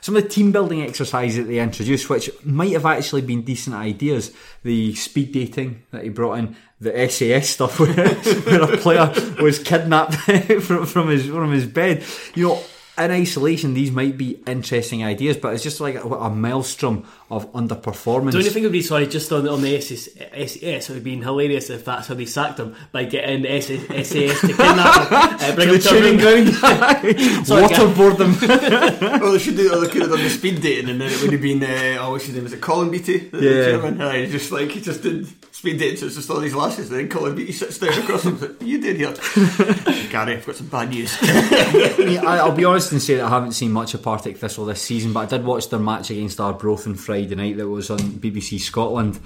some 0.00 0.16
of 0.16 0.22
the 0.22 0.28
team 0.28 0.52
building 0.52 0.82
exercises 0.82 1.38
that 1.38 1.44
they 1.44 1.58
introduced, 1.58 2.08
which 2.08 2.30
might 2.44 2.72
have 2.72 2.86
actually 2.86 3.22
been 3.22 3.42
decent 3.42 3.76
ideas, 3.76 4.32
the 4.62 4.94
speed 4.94 5.32
dating 5.32 5.82
that 5.90 6.04
he 6.04 6.10
brought 6.10 6.38
in, 6.38 6.56
the 6.80 7.08
SAS 7.08 7.48
stuff 7.48 7.80
where, 7.80 7.88
where 7.88 8.62
a 8.62 8.76
player 8.76 9.12
was 9.42 9.58
kidnapped 9.58 10.14
from, 10.62 10.86
from 10.86 11.08
his 11.08 11.26
from 11.26 11.52
his 11.52 11.66
bed, 11.66 12.04
you 12.34 12.48
know. 12.48 12.62
In 13.00 13.10
isolation, 13.10 13.72
these 13.72 13.90
might 13.90 14.18
be 14.18 14.40
interesting 14.46 15.02
ideas, 15.02 15.36
but 15.38 15.54
it's 15.54 15.62
just 15.62 15.80
like 15.80 15.94
a, 15.94 16.00
a 16.06 16.28
maelstrom 16.30 17.04
of 17.30 17.50
underperformance. 17.54 18.32
Don't 18.32 18.44
you 18.44 18.50
think 18.50 18.64
it 18.64 18.66
would 18.66 18.72
be 18.72 18.82
sorry 18.82 19.06
just 19.06 19.32
on, 19.32 19.48
on 19.48 19.62
the 19.62 19.74
SS, 19.76 20.08
SS? 20.32 20.90
It 20.90 20.92
would 20.92 21.04
be 21.04 21.16
hilarious 21.16 21.70
if 21.70 21.84
that's 21.84 22.08
how 22.08 22.14
they 22.14 22.26
sacked 22.26 22.58
him 22.60 22.74
by 22.92 23.04
getting 23.04 23.46
SS, 23.46 23.86
SAS 24.08 24.40
to 24.42 24.46
kidnap 24.48 25.08
him, 25.08 25.14
uh, 25.50 25.54
bring 25.54 25.68
the 25.68 25.74
him 25.76 25.80
to 25.80 25.88
a 25.88 25.90
training 25.90 26.18
ground, 26.18 26.48
Sorry, 27.46 27.62
waterboard 27.64 28.18
them. 28.18 29.20
well, 29.20 29.32
they 29.32 29.38
should 29.38 29.56
do. 29.56 29.72
Or 29.74 29.80
they 29.80 29.88
could 29.88 30.02
have 30.02 30.10
done 30.10 30.22
the 30.22 30.28
speed 30.30 30.60
dating, 30.60 30.90
and 30.90 31.00
then 31.00 31.10
it 31.10 31.22
would 31.22 31.32
have 31.32 31.40
been. 31.42 31.62
Uh, 31.62 31.98
oh, 32.02 32.10
what's 32.12 32.26
his 32.26 32.34
name? 32.34 32.44
Was 32.44 32.52
it 32.52 32.60
Colin 32.60 32.90
Beatty? 32.90 33.18
The, 33.18 33.36
the 33.38 33.46
Yeah. 33.46 33.64
chairman. 33.64 34.00
Aye, 34.02 34.26
just 34.26 34.52
like 34.52 34.70
he 34.70 34.80
just 34.80 35.02
did 35.02 35.26
speed 35.60 35.78
dating. 35.78 36.08
Just 36.08 36.30
all 36.30 36.40
these 36.40 36.54
lasses. 36.54 36.90
And 36.90 37.00
then 37.00 37.08
Colin 37.10 37.34
Beatty 37.34 37.52
sits 37.52 37.78
down 37.78 37.92
across 37.92 38.24
him. 38.24 38.40
Like, 38.40 38.62
you 38.62 38.80
did 38.80 38.96
here, 38.96 39.12
Gary. 40.10 40.36
I've 40.36 40.46
got 40.46 40.56
some 40.56 40.68
bad 40.68 40.88
news. 40.88 41.14
I 41.20 41.94
mean, 41.98 42.18
I, 42.20 42.38
I'll 42.38 42.56
be 42.56 42.64
honest 42.64 42.92
and 42.92 43.02
say 43.02 43.16
that 43.16 43.26
I 43.26 43.28
haven't 43.28 43.52
seen 43.52 43.70
much 43.70 43.92
of 43.92 44.02
Partick 44.02 44.38
Thistle 44.38 44.64
this 44.64 44.80
season, 44.80 45.12
but 45.12 45.20
I 45.20 45.26
did 45.26 45.44
watch 45.44 45.68
their 45.68 45.78
match 45.78 46.10
against 46.10 46.40
Arbroath 46.40 46.86
on 46.86 46.94
Friday 46.94 47.34
night 47.34 47.58
that 47.58 47.68
was 47.68 47.90
on 47.90 47.98
BBC 47.98 48.58
Scotland. 48.58 49.20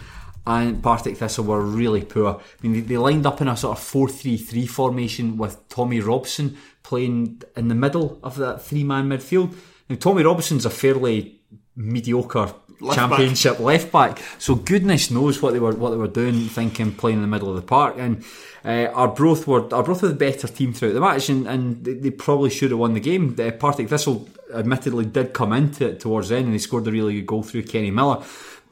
And 0.44 0.82
Partick 0.82 1.16
Thistle 1.16 1.44
were 1.44 1.60
really 1.60 2.02
poor. 2.04 2.40
I 2.40 2.66
mean, 2.66 2.72
they, 2.72 2.80
they 2.80 2.96
lined 2.96 3.26
up 3.26 3.40
in 3.40 3.46
a 3.46 3.56
sort 3.56 3.78
of 3.78 3.84
4 3.84 4.08
3 4.08 4.36
3 4.36 4.66
formation 4.66 5.36
with 5.36 5.68
Tommy 5.68 6.00
Robson 6.00 6.56
playing 6.82 7.42
in 7.56 7.68
the 7.68 7.76
middle 7.76 8.18
of 8.24 8.36
that 8.36 8.60
three 8.60 8.82
man 8.82 9.08
midfield. 9.08 9.54
Now, 9.88 9.96
Tommy 9.96 10.24
Robson's 10.24 10.66
a 10.66 10.70
fairly 10.70 11.40
mediocre 11.76 12.52
Left 12.84 12.98
championship 12.98 13.58
left 13.60 13.90
back. 13.90 14.20
So 14.38 14.54
goodness 14.54 15.10
knows 15.10 15.40
what 15.40 15.52
they 15.52 15.58
were 15.58 15.74
what 15.74 15.90
they 15.90 15.96
were 15.96 16.06
doing, 16.06 16.48
thinking 16.48 16.92
playing 16.94 17.16
in 17.16 17.22
the 17.22 17.28
middle 17.28 17.48
of 17.48 17.56
the 17.56 17.62
park. 17.62 17.96
And 17.98 18.24
uh, 18.64 18.90
Arbroath 18.94 19.46
were 19.46 19.72
Arbroath 19.74 20.02
were 20.02 20.08
the 20.08 20.14
better 20.14 20.48
team 20.48 20.72
throughout 20.72 20.94
the 20.94 21.00
match, 21.00 21.28
and, 21.28 21.46
and 21.46 21.84
they, 21.84 21.94
they 21.94 22.10
probably 22.10 22.50
should 22.50 22.70
have 22.70 22.80
won 22.80 22.94
the 22.94 23.00
game. 23.00 23.36
Uh, 23.38 23.50
Partick 23.50 23.88
Thistle 23.88 24.28
admittedly 24.52 25.04
did 25.04 25.32
come 25.32 25.52
into 25.52 25.88
it 25.88 26.00
towards 26.00 26.28
the 26.28 26.36
end, 26.36 26.46
and 26.46 26.54
they 26.54 26.58
scored 26.58 26.86
a 26.86 26.92
really 26.92 27.14
good 27.14 27.26
goal 27.26 27.42
through 27.42 27.64
Kenny 27.64 27.90
Miller, 27.90 28.22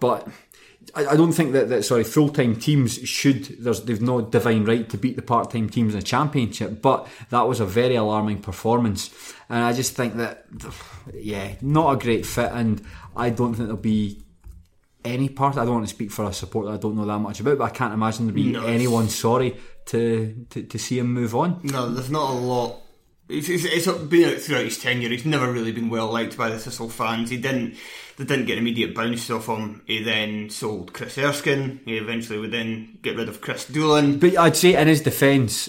but. 0.00 0.28
I 0.94 1.16
don't 1.16 1.32
think 1.32 1.52
that, 1.52 1.68
that 1.70 1.84
sorry 1.84 2.04
full 2.04 2.28
time 2.28 2.56
teams 2.56 2.98
should 3.08 3.44
there's 3.60 3.82
they've 3.82 4.02
no 4.02 4.20
divine 4.20 4.64
right 4.64 4.86
to 4.90 4.98
beat 4.98 5.16
the 5.16 5.22
part 5.22 5.50
time 5.50 5.70
teams 5.70 5.94
in 5.94 6.00
the 6.00 6.04
championship, 6.04 6.82
but 6.82 7.08
that 7.30 7.42
was 7.42 7.60
a 7.60 7.64
very 7.64 7.94
alarming 7.94 8.42
performance, 8.42 9.10
and 9.48 9.64
I 9.64 9.72
just 9.72 9.94
think 9.94 10.16
that 10.16 10.44
yeah, 11.14 11.54
not 11.62 11.94
a 11.94 11.98
great 11.98 12.26
fit, 12.26 12.50
and 12.52 12.82
I 13.16 13.30
don't 13.30 13.54
think 13.54 13.66
there'll 13.68 13.76
be 13.82 14.22
any 15.04 15.28
part. 15.28 15.56
I 15.56 15.64
don't 15.64 15.74
want 15.74 15.88
to 15.88 15.94
speak 15.94 16.10
for 16.10 16.24
a 16.24 16.32
support 16.32 16.66
that 16.66 16.72
I 16.72 16.76
don't 16.76 16.96
know 16.96 17.04
that 17.06 17.18
much 17.18 17.40
about, 17.40 17.58
but 17.58 17.64
I 17.64 17.70
can't 17.70 17.92
imagine 17.94 18.26
there'll 18.26 18.34
be 18.36 18.52
No. 18.52 18.64
anyone 18.66 19.08
sorry 19.08 19.56
to, 19.86 20.46
to 20.50 20.62
to 20.62 20.78
see 20.78 20.98
him 20.98 21.12
move 21.12 21.34
on. 21.34 21.60
no, 21.64 21.88
there's 21.90 22.10
not 22.10 22.30
a 22.30 22.34
lot. 22.34 22.78
It's, 23.28 23.48
it's, 23.48 23.64
it's 23.64 23.86
been 24.04 24.28
out 24.34 24.40
throughout 24.40 24.64
his 24.64 24.78
tenure. 24.78 25.08
He's 25.08 25.24
never 25.24 25.50
really 25.50 25.72
been 25.72 25.88
well 25.88 26.10
liked 26.12 26.36
by 26.36 26.50
the 26.50 26.58
Thistle 26.58 26.88
fans. 26.90 27.30
He 27.30 27.36
didn't. 27.38 27.76
They 28.16 28.24
didn't 28.24 28.46
get 28.46 28.58
immediate 28.58 28.94
bounce 28.94 29.30
off 29.30 29.46
him. 29.46 29.82
He 29.86 30.02
then 30.02 30.50
sold 30.50 30.92
Chris 30.92 31.16
Erskine. 31.18 31.80
He 31.84 31.96
eventually 31.96 32.38
would 32.38 32.52
then 32.52 32.98
get 33.02 33.16
rid 33.16 33.28
of 33.28 33.40
Chris 33.40 33.66
Doolan. 33.66 34.18
But 34.18 34.36
I'd 34.36 34.56
say 34.56 34.74
in 34.74 34.88
his 34.88 35.00
defence, 35.00 35.68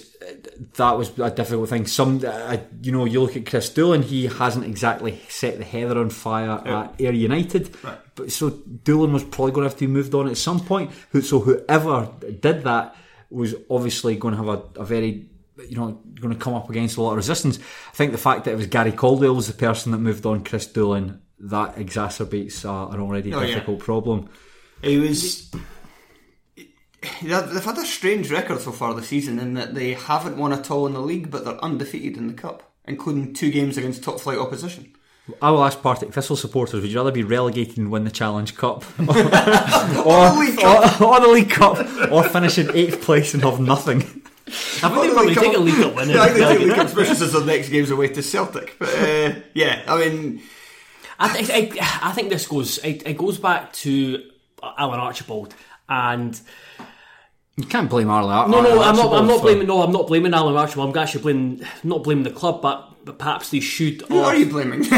that 0.76 0.98
was 0.98 1.18
a 1.20 1.32
difficult 1.32 1.70
thing. 1.70 1.88
Some, 1.88 2.22
uh, 2.26 2.58
you 2.82 2.92
know, 2.92 3.06
you 3.06 3.22
look 3.22 3.36
at 3.36 3.46
Chris 3.46 3.70
Doolan, 3.70 4.04
he 4.04 4.28
hasn't 4.28 4.66
exactly 4.66 5.22
set 5.30 5.58
the 5.58 5.64
heather 5.64 5.98
on 5.98 6.10
fire 6.10 6.62
at 6.66 7.00
Ayr 7.00 7.14
United. 7.14 7.76
Right. 7.84 7.98
But 8.16 8.32
so 8.32 8.50
Doolan 8.50 9.14
was 9.14 9.24
probably 9.24 9.54
going 9.54 9.64
to 9.64 9.70
have 9.70 9.80
to 9.80 9.88
be 9.88 9.92
moved 9.92 10.14
on 10.14 10.28
at 10.28 10.38
some 10.38 10.60
point. 10.60 10.92
So 11.22 11.40
whoever 11.40 12.12
did 12.22 12.64
that 12.64 12.96
was 13.32 13.56
obviously 13.70 14.16
going 14.16 14.36
to 14.36 14.44
have 14.44 14.48
a, 14.48 14.82
a 14.82 14.86
very, 14.86 15.28
you 15.68 15.76
know, 15.76 16.00
going 16.20 16.34
to 16.34 16.40
come 16.40 16.54
up 16.54 16.70
against 16.70 16.98
a 16.98 17.02
lot 17.02 17.12
of 17.12 17.18
resistance. 17.18 17.58
I 17.58 17.96
think 17.96 18.12
the 18.12 18.20
fact 18.20 18.46
that 18.46 18.52
it 18.52 18.58
was 18.58 18.68
Gary 18.68 18.92
Caldwell 18.92 19.34
was 19.34 19.48
the 19.48 19.54
person 19.54 19.92
that 19.92 19.98
moved 19.98 20.26
on 20.28 20.44
Chris 20.44 20.68
Doolan, 20.68 21.23
that 21.44 21.76
exacerbates 21.76 22.66
uh, 22.66 22.92
an 22.94 23.00
already 23.00 23.34
Oh, 23.34 23.42
yeah. 23.42 23.48
difficult 23.56 23.80
problem. 23.80 24.30
He 24.82 24.98
was. 24.98 25.52
They've 27.22 27.64
had 27.64 27.78
a 27.78 27.86
strange 27.86 28.32
record 28.32 28.62
so 28.62 28.72
far 28.72 28.94
this 28.94 29.08
season 29.10 29.38
in 29.40 29.56
that 29.56 29.76
they 29.76 29.94
haven't 29.94 30.38
won 30.38 30.54
at 30.54 30.72
all 30.72 30.88
in 30.88 30.94
the 30.94 31.02
league, 31.02 31.30
but 31.30 31.44
they're 31.44 31.64
undefeated 31.64 32.18
in 32.18 32.28
the 32.28 32.34
cup, 32.34 32.72
including 32.86 33.34
two 33.34 33.52
games 33.52 33.78
against 33.78 34.04
top 34.04 34.20
flight 34.22 34.38
opposition. 34.38 34.94
I 35.42 35.52
will 35.52 35.64
ask 35.64 35.82
Partick 35.82 36.14
Thistle 36.14 36.36
supporters: 36.36 36.82
Would 36.82 36.92
you 36.92 36.98
rather 36.98 37.12
be 37.12 37.24
relegated 37.24 37.78
and 37.78 37.92
win 37.92 38.04
the 38.06 38.12
Challenge 38.12 38.56
Cup, 38.56 38.84
or, 39.00 39.04
Or 39.06 40.30
the 40.30 40.38
League 40.40 40.60
Cup. 40.60 41.02
or, 41.02 41.06
or 41.08 41.20
the 41.22 41.28
League 41.30 41.50
Cup, 41.50 42.12
or 42.12 42.24
finish 42.24 42.58
in 42.58 42.74
eighth 42.76 43.02
place 43.02 43.34
and 43.34 43.44
have 43.44 43.60
nothing? 43.60 44.02
I 44.02 44.52
think 44.90 45.02
they 45.04 45.10
probably 45.12 45.36
take 45.36 45.56
a 45.56 45.60
league 45.60 45.80
up 45.82 45.96
win. 45.96 46.10
Yeah, 46.10 46.22
I 46.22 46.26
think 46.30 46.38
they 46.40 46.56
take 46.58 46.60
League 46.68 46.76
Cup, 46.76 46.88
especially 46.88 47.16
since 47.16 47.32
their 47.34 47.46
next 47.46 47.70
game's 47.70 47.92
away 47.92 48.10
to 48.10 48.22
Celtic. 48.24 48.76
But 48.80 48.90
uh, 48.90 49.34
yeah, 49.54 49.82
I 49.88 49.98
mean, 50.00 50.42
I, 51.20 51.42
th- 51.42 51.78
I, 51.82 52.10
I 52.10 52.12
think 52.12 52.30
this 52.30 52.48
goes 52.48 52.78
it, 52.80 53.06
it 53.08 53.18
goes 53.18 53.38
back 53.38 53.72
to 53.74 54.24
Alan 54.78 55.00
Archibald 55.00 55.54
and 55.90 56.40
You 57.56 57.66
can't 57.66 57.90
blame 57.90 58.10
Arlo. 58.10 58.48
No, 58.48 58.62
no, 58.62 58.82
I'm 58.82 58.96
not. 58.96 59.12
Archibald 59.12 59.14
I'm 59.22 59.28
not 59.28 59.42
blaming. 59.42 59.68
No, 59.68 59.82
I'm 59.84 59.92
not 59.92 60.08
blaming 60.08 60.34
Alan 60.34 60.56
Archibald. 60.56 60.96
I'm 60.96 61.02
actually 61.02 61.22
blaming, 61.22 61.62
not 61.84 62.04
blaming 62.04 62.24
the 62.24 62.32
club, 62.32 62.62
but, 62.62 63.06
but 63.06 63.20
perhaps 63.20 63.52
they 63.52 63.60
should. 63.60 64.02
Who 64.04 64.20
are 64.20 64.36
you 64.36 64.48
blaming? 64.48 64.86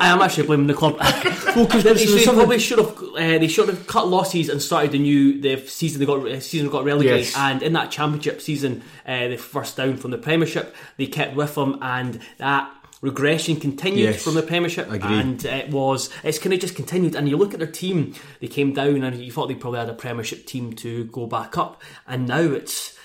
I 0.00 0.08
am 0.08 0.20
actually 0.22 0.46
blaming 0.46 0.66
the 0.66 0.74
club. 0.74 0.96
well, 1.00 1.64
because 1.66 1.82
they, 1.84 1.94
there's 1.94 2.12
they 2.14 2.24
probably 2.24 2.58
should 2.58 2.78
have. 2.78 2.96
Uh, 2.98 3.38
they 3.38 3.48
should 3.48 3.68
have 3.68 3.86
cut 3.86 4.08
losses 4.08 4.48
and 4.48 4.60
started 4.60 4.92
the 4.92 4.98
new 4.98 5.40
the 5.40 5.56
season. 5.66 6.00
They 6.00 6.06
got 6.06 6.26
uh, 6.26 6.40
season 6.40 6.68
got 6.68 6.84
relegated, 6.84 7.20
Yes. 7.26 7.36
and 7.36 7.62
in 7.62 7.72
that 7.74 7.90
championship 7.90 8.40
season, 8.42 8.82
uh, 9.06 9.28
the 9.28 9.36
first 9.36 9.76
down 9.76 9.96
from 9.96 10.10
the 10.10 10.18
Premiership, 10.18 10.74
they 10.98 11.06
kept 11.06 11.34
with 11.36 11.54
them, 11.54 11.78
and 11.80 12.20
that 12.38 12.70
regression 13.04 13.56
continued 13.60 14.00
Yes. 14.14 14.22
from 14.24 14.34
the 14.34 14.42
Premiership, 14.42 14.90
Agreed. 14.90 15.12
and 15.20 15.44
it 15.44 15.70
was 15.70 16.10
it's 16.24 16.38
kind 16.38 16.52
of 16.54 16.60
just 16.60 16.74
continued. 16.74 17.14
And 17.14 17.28
you 17.28 17.36
look 17.36 17.52
at 17.52 17.58
their 17.60 17.68
team; 17.70 18.14
they 18.40 18.48
came 18.48 18.72
down, 18.72 19.04
and 19.04 19.16
you 19.20 19.30
thought 19.30 19.48
they 19.48 19.54
probably 19.54 19.80
had 19.80 19.90
a 19.90 19.94
Premiership 19.94 20.46
team 20.46 20.72
to 20.76 21.04
go 21.04 21.26
back 21.26 21.56
up, 21.58 21.82
and 22.08 22.26
now 22.26 22.40
it's 22.40 22.96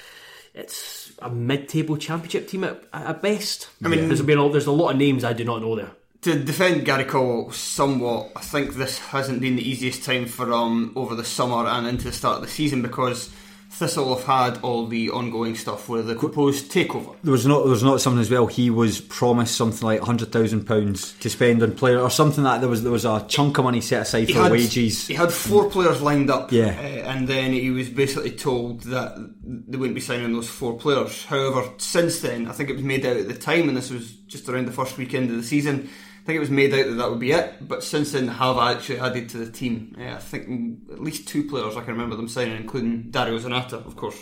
it's 0.56 1.12
a 1.20 1.30
mid-table 1.30 1.98
championship 1.98 2.48
team 2.48 2.64
at, 2.64 2.82
at 2.94 3.22
best. 3.22 3.70
I 3.84 3.88
mean, 3.88 4.08
there's 4.08 4.22
been 4.22 4.40
a, 4.40 4.50
there's 4.50 4.66
a 4.68 4.72
lot 4.72 4.92
of 4.92 4.98
names 4.98 5.24
I 5.24 5.34
do 5.34 5.44
not 5.46 5.62
know 5.62 5.76
there. 5.76 5.92
to 6.24 6.44
defend 6.44 6.86
Gary 6.86 7.04
Cole 7.06 7.52
somewhat, 7.52 8.32
I 8.36 8.42
think 8.42 8.74
this 8.76 8.98
hasn't 9.00 9.42
been 9.42 9.56
the 9.58 9.70
easiest 9.70 10.04
time 10.04 10.26
for 10.26 10.50
him 10.52 10.92
over 10.98 11.16
the 11.16 11.24
summer 11.24 11.66
and 11.68 11.88
into 11.88 12.06
the 12.06 12.12
start 12.12 12.38
of 12.38 12.42
the 12.42 12.50
season 12.50 12.82
because 12.82 13.30
Thistle 13.72 14.16
have 14.16 14.26
had 14.26 14.62
all 14.64 14.88
the 14.88 15.12
ongoing 15.12 15.56
stuff 15.56 15.88
with 15.88 16.08
the 16.08 16.16
proposed 16.16 16.72
takeover. 16.72 17.16
There 17.24 17.32
was 17.32 17.46
not 17.46 17.60
there 17.62 17.70
was 17.72 17.84
not 17.84 18.02
something 18.02 18.20
as 18.20 18.30
well. 18.30 18.48
He 18.48 18.70
was 18.70 19.00
promised 19.00 19.56
something 19.56 19.86
like 19.86 20.02
hundred 20.02 20.32
thousand 20.32 20.66
pounds 20.66 21.14
to 21.20 21.30
spend 21.30 21.62
on 21.62 21.74
player 21.76 22.00
or 22.00 22.10
something 22.10 22.44
like 22.44 22.56
that. 22.56 22.62
There 22.62 22.70
was 22.70 22.82
there 22.84 22.92
was 22.92 23.06
a 23.06 23.24
chunk 23.28 23.58
of 23.60 23.66
money 23.66 23.80
set 23.80 24.02
aside 24.02 24.28
He 24.28 24.34
for 24.34 24.42
had, 24.44 24.52
wages. 24.52 25.08
He 25.08 25.14
had 25.14 25.32
four 25.32 25.70
players 25.70 26.02
lined 26.02 26.32
up, 26.32 26.52
Yeah. 26.52 26.70
uh, 26.80 27.10
and 27.12 27.28
then 27.28 27.54
he 27.54 27.70
was 27.70 27.90
basically 27.90 28.32
told 28.32 28.82
that 28.84 29.16
they 29.44 29.78
wouldn't 29.78 29.96
be 29.96 30.02
signing 30.02 30.34
those 30.34 30.50
four 30.50 30.78
players. 30.78 31.26
However, 31.26 31.70
since 31.78 32.22
then, 32.22 32.48
I 32.48 32.54
think 32.54 32.70
it 32.72 32.76
was 32.76 32.84
made 32.84 33.06
out 33.06 33.18
at 33.18 33.28
the 33.28 33.36
time, 33.36 33.70
and 33.70 33.78
this 33.78 33.92
was 33.92 34.12
just 34.28 34.50
around 34.50 34.66
the 34.68 34.72
first 34.74 34.98
weekend 34.98 35.30
of 35.30 35.38
the 35.38 35.44
season. 35.44 35.90
I 36.22 36.26
think 36.26 36.38
it 36.38 36.40
was 36.40 36.50
made 36.50 36.74
out 36.74 36.86
that 36.86 36.96
that 36.96 37.10
would 37.10 37.20
be 37.20 37.32
it, 37.32 37.56
but 37.62 37.84
since 37.84 38.12
then 38.12 38.28
have 38.28 38.58
actually 38.58 39.00
added 39.00 39.30
to 39.30 39.38
the 39.38 39.52
team. 39.52 39.96
Uh, 40.00 40.14
I 40.14 40.18
think 40.18 40.92
at 40.92 41.02
least 41.02 41.28
two 41.28 41.48
players 41.48 41.76
I 41.76 41.82
can 41.82 41.94
remember 41.94 42.16
them 42.16 42.28
signing, 42.28 42.58
including 42.58 43.10
Dario 43.10 43.40
Zanatta, 43.40 43.86
of 43.86 43.96
course. 43.96 44.22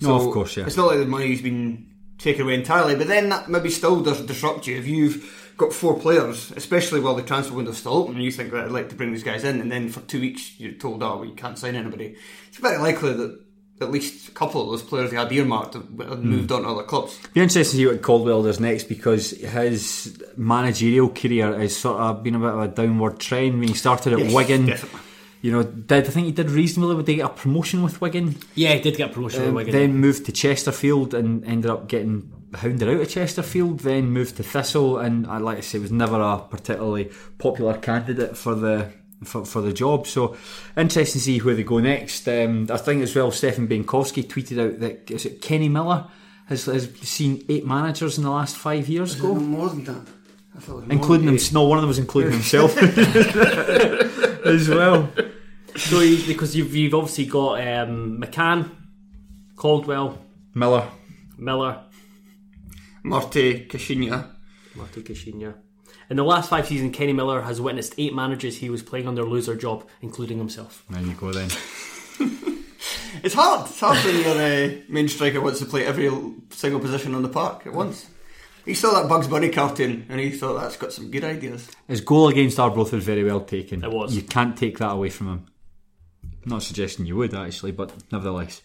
No, 0.00 0.16
of 0.16 0.32
course, 0.32 0.56
yeah. 0.56 0.64
It's 0.66 0.76
not 0.76 0.86
like 0.86 0.98
the 0.98 1.04
money's 1.04 1.42
been 1.42 1.90
taken 2.16 2.42
away 2.42 2.54
entirely, 2.54 2.96
but 2.96 3.06
then 3.06 3.28
that 3.28 3.48
maybe 3.48 3.70
still 3.70 4.00
does 4.00 4.24
disrupt 4.24 4.66
you 4.66 4.78
if 4.78 4.86
you've 4.86 5.52
got 5.56 5.74
four 5.74 5.98
players, 5.98 6.50
especially 6.52 7.00
while 7.00 7.14
the 7.14 7.22
transfer 7.22 7.54
window's 7.54 7.78
still 7.78 7.94
open, 7.94 8.14
and 8.14 8.24
you 8.24 8.32
think 8.32 8.50
that 8.50 8.64
I'd 8.64 8.70
like 8.70 8.88
to 8.90 8.94
bring 8.94 9.12
these 9.12 9.22
guys 9.22 9.44
in, 9.44 9.60
and 9.60 9.70
then 9.70 9.90
for 9.90 10.00
two 10.00 10.20
weeks 10.20 10.58
you're 10.58 10.72
told, 10.72 11.02
oh, 11.02 11.16
well, 11.16 11.26
you 11.26 11.34
can't 11.34 11.58
sign 11.58 11.76
anybody. 11.76 12.16
It's 12.48 12.56
very 12.56 12.78
likely 12.78 13.12
that 13.12 13.40
at 13.80 13.90
least 13.90 14.28
a 14.28 14.32
couple 14.32 14.62
of 14.62 14.68
those 14.70 14.82
players 14.82 15.10
they 15.10 15.16
had 15.16 15.32
earmarked 15.32 15.74
have 15.74 15.84
have 16.00 16.18
Hmm. 16.18 16.30
moved 16.30 16.52
on 16.52 16.62
to 16.62 16.68
other 16.68 16.82
clubs. 16.82 17.18
Be 17.32 17.40
interesting 17.40 17.70
to 17.72 17.76
see 17.76 17.86
what 17.86 18.02
Caldwell 18.02 18.42
does 18.42 18.60
next 18.60 18.84
because 18.84 19.30
his 19.30 20.22
managerial 20.36 21.08
career 21.08 21.58
has 21.58 21.76
sort 21.76 21.98
of 22.00 22.22
been 22.22 22.34
a 22.34 22.38
bit 22.38 22.48
of 22.50 22.60
a 22.60 22.68
downward 22.68 23.18
trend. 23.18 23.58
When 23.58 23.68
he 23.68 23.74
started 23.74 24.12
at 24.12 24.18
Yes, 24.18 24.34
Wigan, 24.34 24.66
definitely. 24.66 25.00
you 25.42 25.52
know, 25.52 25.62
did 25.62 26.06
I 26.06 26.10
think 26.10 26.26
he 26.26 26.32
did 26.32 26.50
reasonably? 26.50 26.94
Would 26.96 27.08
he 27.08 27.16
get 27.16 27.26
a 27.26 27.28
promotion 27.30 27.82
with 27.82 28.00
Wigan? 28.00 28.36
Yeah, 28.54 28.74
he 28.74 28.80
did 28.80 28.96
get 28.96 29.10
a 29.10 29.12
promotion. 29.14 29.40
Um, 29.42 29.54
with 29.54 29.66
Wigan. 29.66 29.80
then 29.80 29.94
moved 29.96 30.26
to 30.26 30.32
Chesterfield 30.32 31.14
and 31.14 31.44
ended 31.44 31.70
up 31.70 31.88
getting 31.88 32.30
hounded 32.54 32.88
out 32.88 33.00
of 33.00 33.08
Chesterfield. 33.08 33.80
Then 33.80 34.10
moved 34.10 34.36
to 34.36 34.42
Thistle, 34.42 34.98
and 34.98 35.26
I 35.26 35.38
like 35.38 35.58
I 35.58 35.60
say, 35.62 35.78
was 35.78 35.92
never 35.92 36.20
a 36.20 36.38
particularly 36.38 37.10
popular 37.38 37.74
candidate 37.78 38.36
for 38.36 38.54
the 38.54 38.88
for, 39.24 39.44
for 39.44 39.60
the 39.60 39.72
job. 39.72 40.06
So 40.06 40.36
interesting 40.76 41.18
to 41.18 41.24
see 41.24 41.38
where 41.38 41.54
they 41.54 41.62
go 41.62 41.78
next. 41.78 42.28
Um, 42.28 42.66
I 42.70 42.76
think 42.76 43.02
as 43.02 43.14
well, 43.14 43.30
Stefan 43.30 43.68
Bienkowski 43.68 44.24
tweeted 44.24 44.58
out 44.64 44.80
that 44.80 45.10
is 45.10 45.26
it 45.26 45.40
Kenny 45.42 45.68
Miller 45.68 46.08
has, 46.46 46.64
has 46.66 46.90
seen 47.00 47.44
eight 47.48 47.66
managers 47.66 48.18
in 48.18 48.24
the 48.24 48.30
last 48.30 48.56
five 48.56 48.88
years 48.88 49.14
go. 49.14 49.34
more 49.34 49.68
than 49.68 49.84
that. 49.84 50.06
I 50.56 50.58
thought 50.58 50.72
it 50.72 50.76
was 50.76 50.84
more 50.86 50.92
Including 50.92 51.28
him, 51.28 51.38
no, 51.52 51.64
one 51.64 51.78
of 51.78 51.82
them 51.82 51.88
was 51.88 51.98
including 51.98 52.32
himself 52.40 52.76
as 54.46 54.68
well. 54.68 55.08
So 55.76 56.00
you, 56.00 56.26
because 56.26 56.56
you've 56.56 56.74
you've 56.74 56.94
obviously 56.94 57.26
got 57.26 57.60
um, 57.60 58.20
McCann, 58.20 58.70
Caldwell, 59.54 60.18
Miller, 60.54 60.88
Miller, 61.38 61.84
Marte 63.04 63.68
Caixinha. 63.68 64.30
Marty 64.74 65.02
Caixinha. 65.02 65.54
In 66.10 66.16
the 66.16 66.24
last 66.24 66.50
five 66.50 66.66
seasons, 66.66 66.94
Kenny 66.94 67.12
Miller 67.12 67.40
has 67.42 67.60
witnessed 67.60 67.94
eight 67.96 68.14
managers 68.14 68.56
he 68.56 68.68
was 68.68 68.82
playing 68.82 69.06
under 69.06 69.24
lose 69.24 69.46
their 69.46 69.54
job, 69.54 69.86
including 70.02 70.38
himself. 70.38 70.84
there 70.90 71.02
you 71.02 71.14
go 71.14 71.32
then. 71.32 71.50
It's 73.22 73.34
hard. 73.34 73.68
It's 73.68 73.80
hard 73.80 73.98
when 74.04 74.16
your 74.16 74.36
uh, 74.36 74.82
main 74.88 75.08
striker 75.08 75.40
wants 75.40 75.58
to 75.60 75.66
play 75.66 75.84
every 75.84 76.10
single 76.50 76.80
position 76.80 77.14
on 77.14 77.22
the 77.22 77.28
park 77.28 77.66
at 77.66 77.72
once. 77.72 78.06
He 78.64 78.72
saw 78.74 78.92
that 78.94 79.08
Bugs 79.08 79.26
Bunny 79.26 79.50
cartoon 79.50 80.06
and 80.08 80.20
he 80.20 80.30
thought 80.30 80.60
that's 80.60 80.76
got 80.76 80.92
some 80.92 81.10
good 81.10 81.24
ideas. 81.24 81.68
His 81.88 82.00
goal 82.00 82.28
against 82.28 82.58
Arbroath 82.58 82.92
was 82.92 83.04
very 83.04 83.24
well 83.24 83.40
taken. 83.40 83.84
It 83.84 83.90
was. 83.90 84.14
You 84.14 84.22
can't 84.22 84.56
take 84.56 84.78
that 84.78 84.92
away 84.92 85.10
from 85.10 85.28
him. 85.28 85.46
Not 86.44 86.62
suggesting 86.62 87.06
you 87.06 87.16
would 87.16 87.34
actually, 87.34 87.72
but 87.72 87.92
nevertheless. 88.10 88.62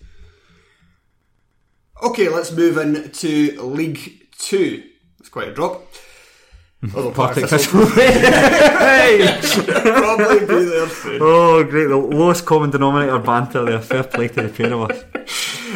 Okay, 2.03 2.29
let's 2.29 2.51
move 2.51 2.77
in 2.77 3.11
to 3.11 3.61
League 3.61 4.27
Two. 4.37 4.83
That's 5.17 5.29
quite 5.29 5.47
a 5.47 5.53
drop. 5.53 5.85
Although 6.95 7.11
Partick 7.13 7.47
Thistle 7.47 7.85
Thistle. 7.85 8.77
hey! 8.77 9.39
probably 9.83 10.39
be 10.41 10.65
there 10.65 10.89
soon. 10.89 11.19
Oh, 11.21 11.63
great! 11.63 11.87
The 11.87 11.97
lowest 11.97 12.45
common 12.45 12.69
denominator 12.69 13.19
banter 13.19 13.63
there. 13.65 13.79
Fair 13.81 14.03
play 14.03 14.27
to 14.29 14.43
the 14.43 14.49
pair 14.49 14.73
of 14.73 14.91
us. 14.91 15.03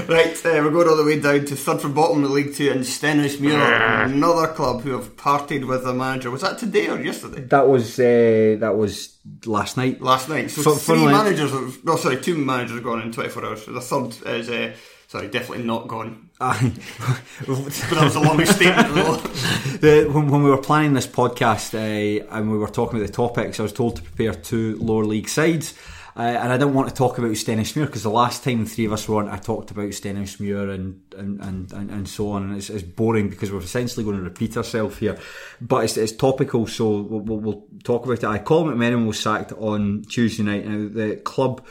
Right, 0.08 0.36
uh, 0.46 0.62
we're 0.64 0.72
going 0.72 0.88
all 0.88 0.96
the 0.98 1.04
way 1.04 1.20
down 1.20 1.46
to 1.46 1.56
third 1.56 1.82
from 1.82 1.94
bottom 1.94 2.24
of 2.24 2.30
the 2.30 2.36
League 2.36 2.54
Two 2.54 2.72
and 2.72 2.82
Stenhousemuir, 2.82 4.06
another 4.06 4.48
club 4.54 4.82
who 4.82 4.92
have 4.92 5.18
parted 5.18 5.66
with 5.66 5.84
the 5.84 5.94
manager. 5.94 6.32
Was 6.32 6.42
that 6.42 6.58
today 6.58 6.88
or 6.88 7.00
yesterday? 7.02 7.42
That 7.42 7.68
was 7.68 8.00
uh, 8.00 8.58
that 8.60 8.76
was 8.78 9.18
last 9.46 9.78
night. 9.78 10.02
Last 10.02 10.30
night. 10.30 10.52
So 10.52 10.62
Fun- 10.76 10.98
three 10.98 11.06
managers, 11.06 11.84
no, 11.84 11.96
sorry, 11.98 12.18
two 12.22 12.38
managers 12.38 12.76
have 12.76 12.84
gone 12.84 13.02
in 13.02 13.12
24 13.12 13.46
hours. 13.46 13.66
The 13.66 13.82
third 13.82 14.16
is, 14.28 14.50
uh, 14.50 14.74
sorry, 15.10 15.28
definitely 15.28 15.66
not 15.66 15.88
gone. 15.88 16.30
Aye. 16.40 16.72
But 17.48 17.56
that 17.56 18.04
was 18.04 18.16
a 18.16 18.20
long 18.22 18.46
statement. 18.46 18.90
The, 19.80 20.10
when, 20.12 20.30
when 20.30 20.44
we 20.44 20.50
were 20.50 20.58
planning 20.58 20.94
this 20.94 21.08
podcast 21.08 21.74
uh, 21.74 22.26
and 22.32 22.52
we 22.52 22.58
were 22.58 22.68
talking 22.68 23.00
about 23.00 23.08
the 23.08 23.14
topics, 23.14 23.60
I 23.60 23.64
was 23.64 23.72
told 23.72 23.96
to 23.96 24.02
prepare 24.02 24.34
two 24.34 24.78
lower 24.78 25.06
league 25.06 25.30
sides. 25.30 25.74
Uh, 26.18 26.24
and 26.24 26.52
I 26.52 26.58
didn't 26.58 26.74
want 26.74 26.90
to 26.90 26.94
talk 26.94 27.18
about 27.18 27.32
Stenhousemuir 27.32 27.86
because 27.86 28.04
the 28.04 28.10
last 28.10 28.44
time 28.44 28.66
the 28.66 28.70
three 28.70 28.86
of 28.86 28.92
us 28.92 29.08
were 29.08 29.22
on, 29.22 29.30
I 29.30 29.38
talked 29.38 29.72
about 29.72 29.88
Stenhousemuir 29.90 30.74
and 30.74 31.02
and, 31.18 31.40
and, 31.40 31.72
and, 31.72 31.90
and 31.90 32.10
so 32.10 32.32
on. 32.32 32.44
And 32.44 32.58
it's, 32.58 32.70
it's 32.70 32.84
boring 32.84 33.30
because 33.30 33.54
we're 33.54 33.62
essentially 33.62 34.04
going 34.04 34.18
to 34.18 34.24
repeat 34.24 34.58
ourselves 34.58 34.98
here. 34.98 35.18
But 35.62 35.86
it's, 35.86 35.96
it's 35.96 36.12
topical, 36.12 36.68
so 36.68 36.90
we'll, 36.90 37.22
we'll, 37.22 37.40
we'll 37.40 37.64
talk 37.86 38.04
about 38.04 38.18
it. 38.18 38.26
I 38.26 38.40
Colin 38.40 38.76
McMenamin 38.76 39.08
was 39.08 39.20
sacked 39.20 39.54
on 39.54 40.04
Tuesday 40.10 40.44
night. 40.44 40.68
Now, 40.68 40.90
the 40.90 41.16
club 41.16 41.66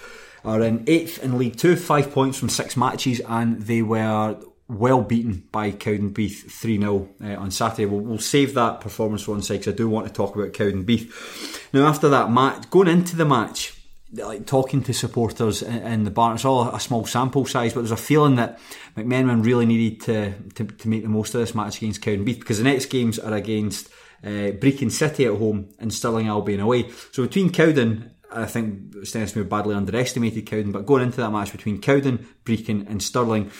are 0.44 0.60
in 0.62 0.84
eighth 0.86 1.22
in 1.22 1.38
League 1.38 1.56
Two, 1.56 1.76
five 1.76 2.12
points 2.12 2.38
from 2.38 2.48
six 2.48 2.76
matches, 2.76 3.20
and 3.20 3.62
they 3.62 3.82
were 3.82 4.36
well 4.68 5.00
beaten 5.00 5.48
by 5.50 5.72
Cowdenbeath 5.72 6.50
3 6.50 6.78
0 6.78 7.08
uh, 7.22 7.26
on 7.36 7.50
Saturday. 7.50 7.86
We'll, 7.86 8.00
we'll 8.00 8.18
save 8.18 8.54
that 8.54 8.80
performance 8.80 9.22
for 9.22 9.32
one 9.32 9.42
side 9.42 9.60
because 9.60 9.74
I 9.74 9.76
do 9.76 9.88
want 9.88 10.06
to 10.06 10.12
talk 10.12 10.36
about 10.36 10.52
Cowdenbeath. 10.52 11.72
Now, 11.72 11.86
after 11.86 12.08
that 12.10 12.30
match, 12.30 12.68
going 12.70 12.88
into 12.88 13.16
the 13.16 13.24
match, 13.24 13.74
like 14.12 14.46
talking 14.46 14.82
to 14.82 14.94
supporters 14.94 15.62
in, 15.62 16.04
the 16.04 16.10
bar, 16.10 16.34
it's 16.34 16.44
all 16.44 16.68
a 16.68 16.80
small 16.80 17.04
sample 17.04 17.44
size, 17.44 17.72
but 17.72 17.80
there's 17.80 17.90
a 17.90 17.96
feeling 17.96 18.36
that 18.36 18.58
McMenamin 18.96 19.44
really 19.44 19.66
needed 19.66 20.00
to, 20.02 20.32
to, 20.54 20.64
to 20.64 20.88
make 20.88 21.02
the 21.02 21.08
most 21.08 21.34
of 21.34 21.40
this 21.40 21.54
match 21.54 21.78
against 21.78 22.02
Cowdenbeath 22.02 22.38
because 22.38 22.58
the 22.58 22.64
next 22.64 22.86
games 22.86 23.18
are 23.18 23.34
against 23.34 23.88
uh, 24.24 24.52
Brechin 24.52 24.90
City 24.90 25.26
at 25.26 25.34
home 25.34 25.68
and 25.78 25.92
Stirling 25.92 26.28
Albion 26.28 26.60
away. 26.60 26.90
So 27.12 27.22
between 27.22 27.50
Cowden 27.52 28.10
I 28.30 28.46
think 28.46 28.92
Stenhousemuir 28.94 29.48
badly 29.48 29.74
underestimated 29.74 30.46
Cowden, 30.46 30.72
but 30.72 30.86
going 30.86 31.02
into 31.02 31.18
that 31.18 31.30
match 31.30 31.52
between 31.52 31.80
Cowden, 31.80 32.26
Brechin, 32.44 32.88
and 32.88 33.02
Stirling, 33.02 33.50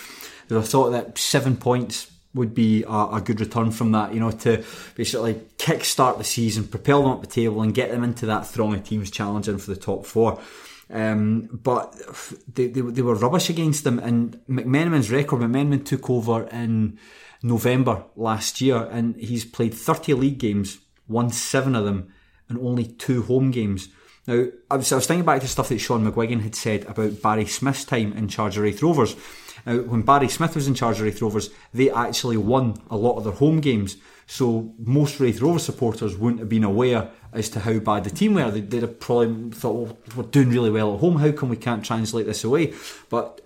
there 0.48 0.58
was 0.58 0.70
thought 0.70 0.90
that 0.90 1.18
seven 1.18 1.56
points 1.56 2.10
would 2.34 2.54
be 2.54 2.84
a, 2.84 3.08
a 3.14 3.22
good 3.24 3.40
return 3.40 3.70
from 3.70 3.92
that, 3.92 4.12
you 4.12 4.20
know, 4.20 4.30
to 4.30 4.64
basically 4.94 5.40
kick-start 5.56 6.18
the 6.18 6.24
season, 6.24 6.66
propel 6.66 7.02
them 7.02 7.12
up 7.12 7.20
the 7.20 7.26
table, 7.26 7.62
and 7.62 7.74
get 7.74 7.90
them 7.90 8.04
into 8.04 8.26
that 8.26 8.46
throng 8.46 8.74
of 8.74 8.84
teams 8.84 9.10
challenging 9.10 9.58
for 9.58 9.70
the 9.70 9.80
top 9.80 10.04
four. 10.04 10.40
Um, 10.90 11.48
but 11.52 11.94
they, 12.52 12.68
they, 12.68 12.80
they 12.80 13.02
were 13.02 13.14
rubbish 13.14 13.50
against 13.50 13.84
them, 13.84 13.98
and 13.98 14.40
McMenamin's 14.48 15.10
record, 15.10 15.40
McMenamin 15.40 15.84
took 15.84 16.08
over 16.08 16.44
in 16.48 16.98
November 17.42 18.04
last 18.16 18.60
year, 18.60 18.88
and 18.90 19.16
he's 19.16 19.44
played 19.44 19.74
30 19.74 20.14
league 20.14 20.38
games, 20.38 20.78
won 21.06 21.30
seven 21.30 21.74
of 21.74 21.84
them, 21.84 22.12
and 22.48 22.58
only 22.58 22.84
two 22.84 23.22
home 23.22 23.50
games. 23.50 23.88
Now, 24.28 24.44
I 24.70 24.76
was, 24.76 24.92
I 24.92 24.96
was 24.96 25.06
thinking 25.06 25.24
back 25.24 25.40
to 25.40 25.48
stuff 25.48 25.70
that 25.70 25.78
Sean 25.78 26.04
McGuigan 26.04 26.42
had 26.42 26.54
said 26.54 26.84
about 26.84 27.22
Barry 27.22 27.46
Smith's 27.46 27.86
time 27.86 28.12
in 28.12 28.28
charge 28.28 28.58
of 28.58 28.62
Raith 28.62 28.82
Rovers. 28.82 29.16
Now, 29.64 29.78
when 29.78 30.02
Barry 30.02 30.28
Smith 30.28 30.54
was 30.54 30.68
in 30.68 30.74
charge 30.74 30.98
of 30.98 31.04
Raith 31.04 31.22
Rovers, 31.22 31.48
they 31.72 31.90
actually 31.90 32.36
won 32.36 32.78
a 32.90 32.96
lot 32.98 33.16
of 33.16 33.24
their 33.24 33.32
home 33.32 33.60
games. 33.60 33.96
So 34.26 34.74
most 34.78 35.18
Raith 35.18 35.40
Rovers 35.40 35.64
supporters 35.64 36.14
wouldn't 36.14 36.40
have 36.40 36.48
been 36.50 36.62
aware 36.62 37.10
as 37.32 37.48
to 37.50 37.60
how 37.60 37.78
bad 37.78 38.04
the 38.04 38.10
team 38.10 38.34
were. 38.34 38.50
They'd, 38.50 38.70
they'd 38.70 38.82
have 38.82 39.00
probably 39.00 39.50
thought, 39.50 39.74
well, 39.74 39.98
we're 40.14 40.22
doing 40.24 40.50
really 40.50 40.70
well 40.70 40.92
at 40.92 41.00
home. 41.00 41.16
How 41.16 41.32
come 41.32 41.48
we 41.48 41.56
can't 41.56 41.82
translate 41.82 42.26
this 42.26 42.44
away? 42.44 42.74
But 43.08 43.40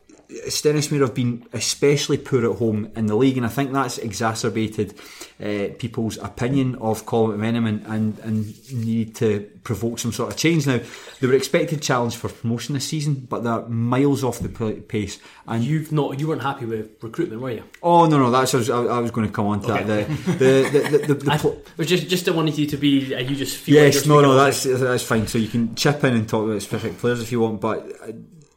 Stennismere 0.47 1.01
have 1.01 1.15
been 1.15 1.47
especially 1.53 2.19
poor 2.19 2.51
at 2.51 2.59
home 2.59 2.91
in 2.97 3.07
the 3.07 3.17
league, 3.17 3.37
and 3.37 3.47
I 3.47 3.49
think 3.49 3.73
that's 3.73 3.99
exacerbated 3.99 4.95
uh, 5.43 5.69
people's 5.79 6.19
opinion 6.19 6.77
of 6.77 7.05
Colin 7.07 7.41
McMenamin 7.41 7.89
and, 7.89 8.19
and, 8.21 8.73
need 8.73 9.15
to 9.17 9.51
provoke 9.65 9.99
some 9.99 10.13
sort 10.13 10.33
of 10.33 10.39
change. 10.39 10.67
Now, 10.67 10.81
they 11.21 11.27
were 11.27 11.35
expected 11.35 11.83
challenge 11.83 12.17
for 12.17 12.29
promotion 12.29 12.75
this 12.75 12.87
season, 12.87 13.27
but 13.29 13.43
they're 13.43 13.67
miles 13.69 14.23
off 14.23 14.39
the 14.39 14.49
pace. 14.49 15.19
And 15.47 15.65
you've 15.65 15.91
not, 15.91 16.21
you 16.21 16.29
weren't 16.29 16.43
happy 16.43 16.65
with 16.65 16.91
recruitment, 17.03 17.43
were 17.43 17.51
you? 17.51 17.65
Oh 17.83 18.07
no, 18.07 18.19
no, 18.19 18.31
that's 18.31 18.55
I 18.55 18.59
was, 18.59 18.71
I 18.71 18.99
was 18.99 19.11
going 19.11 19.27
to 19.27 19.33
come 19.33 19.47
on 19.47 19.63
to 19.63 19.73
okay. 19.73 19.85
that. 19.85 20.09
The 20.09 20.33
the 20.33 20.89
the, 20.89 20.99
the, 20.99 21.15
the, 21.15 21.63
I 21.79 21.85
just 21.85 22.09
just 22.09 22.31
wanted 22.31 22.57
you 22.57 22.67
to 22.67 22.77
be. 22.77 23.15
Uh, 23.15 23.19
you 23.19 23.35
just 23.35 23.57
feel 23.57 23.75
yes, 23.75 23.97
like 23.97 24.07
no, 24.07 24.21
no, 24.21 24.35
that's 24.35 24.63
that's 24.65 25.03
fine. 25.03 25.27
So 25.27 25.39
you 25.39 25.49
can 25.49 25.75
chip 25.75 26.05
in 26.05 26.15
and 26.15 26.29
talk 26.29 26.45
about 26.45 26.63
specific 26.63 26.99
players 26.99 27.21
if 27.21 27.33
you 27.33 27.41
want, 27.41 27.61
but. 27.61 27.91
Uh, 28.01 28.13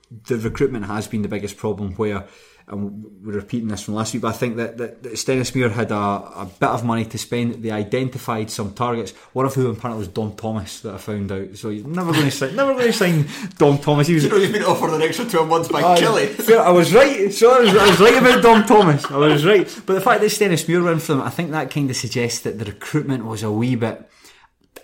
the 0.09 0.37
recruitment 0.37 0.85
has 0.85 1.07
been 1.07 1.21
the 1.21 1.27
biggest 1.27 1.57
problem 1.57 1.93
where 1.93 2.27
and 2.67 3.23
we're 3.23 3.33
repeating 3.33 3.67
this 3.67 3.83
from 3.83 3.93
last 3.93 4.13
week, 4.13 4.23
but 4.23 4.29
I 4.29 4.37
think 4.37 4.57
that, 4.57 4.77
that, 4.77 5.03
that 5.03 5.71
had 5.71 5.91
a, 5.91 5.95
a, 5.95 6.49
bit 6.59 6.69
of 6.69 6.83
money 6.83 7.05
to 7.05 7.17
spend. 7.17 7.61
They 7.63 7.69
identified 7.69 8.49
some 8.49 8.73
targets, 8.73 9.11
one 9.33 9.45
of 9.45 9.53
whom 9.53 9.75
apparently 9.77 9.99
was 9.99 10.07
Dom 10.07 10.35
Thomas 10.35 10.79
that 10.79 10.95
I 10.95 10.97
found 10.97 11.31
out. 11.31 11.55
So 11.57 11.69
he's 11.69 11.85
never 11.85 12.11
going 12.11 12.25
to 12.25 12.31
sign, 12.31 12.55
never 12.55 12.73
going 12.73 12.87
to 12.87 12.93
sign 12.93 13.27
Dom 13.57 13.77
Thomas. 13.77 14.07
He 14.07 14.15
was, 14.15 14.23
you 14.23 14.31
know, 14.31 14.39
he's 14.39 14.51
been 14.51 14.63
offered 14.63 14.95
an 14.95 15.01
extra 15.03 15.25
12 15.25 15.47
months 15.47 15.69
by 15.69 15.81
uh, 15.81 15.97
Killie. 15.97 16.57
I 16.57 16.71
was 16.71 16.91
right, 16.91 17.31
so 17.31 17.51
I 17.51 17.59
was, 17.59 17.69
I 17.69 17.87
was, 17.87 17.99
right 17.99 18.17
about 18.17 18.41
Dom 18.41 18.63
Thomas. 18.65 19.05
I 19.11 19.17
was 19.17 19.45
right. 19.45 19.81
But 19.85 19.93
the 19.93 20.01
fact 20.01 20.21
that 20.21 20.31
Stennismuir 20.31 20.83
went 20.83 21.03
for 21.03 21.13
them, 21.13 21.21
I 21.21 21.29
think 21.29 21.51
that 21.51 21.69
kind 21.69 21.89
of 21.89 21.95
suggests 21.95 22.39
that 22.41 22.57
the 22.57 22.65
recruitment 22.65 23.25
was 23.25 23.43
a 23.43 23.51
wee 23.51 23.75
bit 23.75 24.09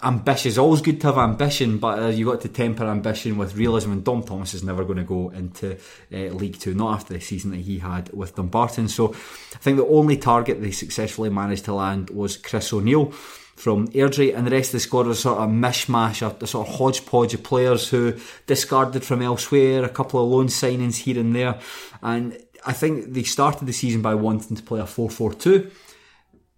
ambitious. 0.03 0.57
Always 0.57 0.81
good 0.81 0.99
to 1.01 1.07
have 1.07 1.17
ambition, 1.17 1.77
but 1.77 1.99
uh, 1.99 2.07
you 2.07 2.25
got 2.25 2.41
to 2.41 2.49
temper 2.49 2.85
ambition 2.85 3.37
with 3.37 3.55
realism. 3.55 3.91
And 3.91 4.03
Dom 4.03 4.23
Thomas 4.23 4.53
is 4.53 4.63
never 4.63 4.83
going 4.83 4.97
to 4.97 5.03
go 5.03 5.29
into 5.29 5.77
uh, 6.13 6.33
League 6.33 6.59
Two, 6.59 6.73
not 6.73 6.95
after 6.95 7.13
the 7.13 7.19
season 7.19 7.51
that 7.51 7.57
he 7.57 7.79
had 7.79 8.11
with 8.13 8.35
Dumbarton. 8.35 8.87
So 8.87 9.13
I 9.13 9.57
think 9.59 9.77
the 9.77 9.85
only 9.85 10.17
target 10.17 10.61
they 10.61 10.71
successfully 10.71 11.29
managed 11.29 11.65
to 11.65 11.73
land 11.73 12.09
was 12.09 12.37
Chris 12.37 12.73
O'Neill 12.73 13.11
from 13.55 13.87
Airdrie, 13.89 14.35
and 14.35 14.47
the 14.47 14.51
rest 14.51 14.69
of 14.69 14.73
the 14.73 14.79
squad 14.79 15.05
was 15.05 15.19
sort 15.19 15.37
of 15.37 15.49
a 15.49 15.51
mishmash, 15.51 16.21
a 16.21 16.47
sort 16.47 16.67
of 16.67 16.75
hodgepodge 16.75 17.33
of 17.35 17.43
players 17.43 17.89
who 17.89 18.15
discarded 18.47 19.03
from 19.03 19.21
elsewhere, 19.21 19.83
a 19.83 19.89
couple 19.89 20.23
of 20.23 20.29
loan 20.29 20.47
signings 20.47 20.95
here 20.95 21.19
and 21.19 21.35
there, 21.35 21.59
and 22.01 22.37
I 22.65 22.73
think 22.73 23.13
they 23.13 23.23
started 23.23 23.65
the 23.65 23.73
season 23.73 24.01
by 24.01 24.15
wanting 24.15 24.57
to 24.57 24.63
play 24.63 24.79
a 24.79 24.85
4 24.85 25.09
4 25.09 25.33
2 25.33 25.71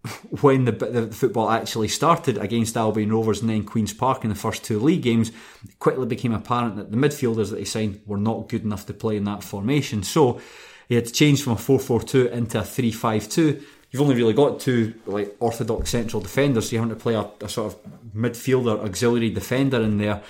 when 0.42 0.66
the, 0.66 0.72
the, 0.72 1.08
football 1.08 1.50
actually 1.50 1.88
started 1.88 2.38
against 2.38 2.76
Albion 2.76 3.12
Rovers 3.12 3.42
and 3.42 3.50
then 3.50 3.64
Queen's 3.64 3.94
Park 3.94 4.24
in 4.24 4.30
the 4.30 4.36
first 4.36 4.64
two 4.64 4.80
league 4.80 5.02
games, 5.02 5.30
it 5.30 5.80
quickly 5.80 6.06
became 6.06 6.34
apparent 6.34 6.76
that 6.76 6.92
the 6.92 6.98
midfielders 6.98 7.52
that 7.52 7.60
he 7.60 7.66
signed 7.66 8.02
were 8.06 8.18
not 8.18 8.50
good 8.50 8.64
enough 8.64 8.86
to 8.88 8.94
play 8.94 9.16
in 9.16 9.24
that 9.26 9.44
formation. 9.44 10.04
So 10.04 10.42
he 10.90 10.96
had 10.96 11.06
to 11.06 11.12
change 11.12 11.44
from 11.44 11.54
a 11.54 11.58
4-4-2 11.58 12.32
into 12.32 12.60
a 12.60 12.64
3-5-2. 12.64 13.64
You've 13.92 14.02
only 14.02 14.16
really 14.16 14.34
got 14.34 14.60
two 14.60 14.94
like 15.06 15.36
orthodox 15.40 15.92
central 15.92 16.22
defenders, 16.22 16.70
so 16.70 16.76
you 16.76 16.82
have 16.82 16.90
to 16.90 16.96
play 16.96 17.14
a, 17.14 17.30
a 17.42 17.48
sort 17.48 17.74
of 17.74 17.80
midfielder 18.16 18.84
auxiliary 18.84 19.30
defender 19.30 19.82
in 19.82 20.00
there 20.00 20.24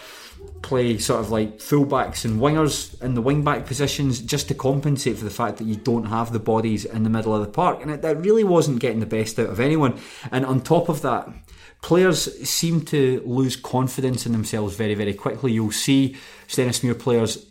play 0.61 0.97
sort 0.97 1.19
of 1.19 1.29
like 1.29 1.59
fullbacks 1.59 2.25
and 2.25 2.39
wingers 2.39 2.99
in 3.01 3.13
the 3.13 3.21
wing 3.21 3.43
back 3.43 3.65
positions 3.65 4.19
just 4.19 4.47
to 4.47 4.55
compensate 4.55 5.17
for 5.17 5.25
the 5.25 5.29
fact 5.29 5.57
that 5.57 5.65
you 5.65 5.75
don't 5.75 6.05
have 6.05 6.31
the 6.31 6.39
bodies 6.39 6.85
in 6.85 7.03
the 7.03 7.09
middle 7.09 7.35
of 7.35 7.41
the 7.41 7.51
park. 7.51 7.81
And 7.81 7.91
it, 7.91 8.01
that 8.01 8.17
really 8.17 8.43
wasn't 8.43 8.79
getting 8.79 8.99
the 8.99 9.05
best 9.05 9.37
out 9.37 9.49
of 9.49 9.59
anyone. 9.59 9.99
And 10.31 10.45
on 10.45 10.61
top 10.61 10.89
of 10.89 11.01
that, 11.01 11.27
players 11.81 12.49
seem 12.49 12.81
to 12.85 13.21
lose 13.25 13.55
confidence 13.55 14.25
in 14.25 14.31
themselves 14.31 14.75
very, 14.75 14.95
very 14.95 15.13
quickly. 15.13 15.51
You'll 15.51 15.71
see 15.71 16.15
Stennismuir 16.47 16.97
players 16.97 17.45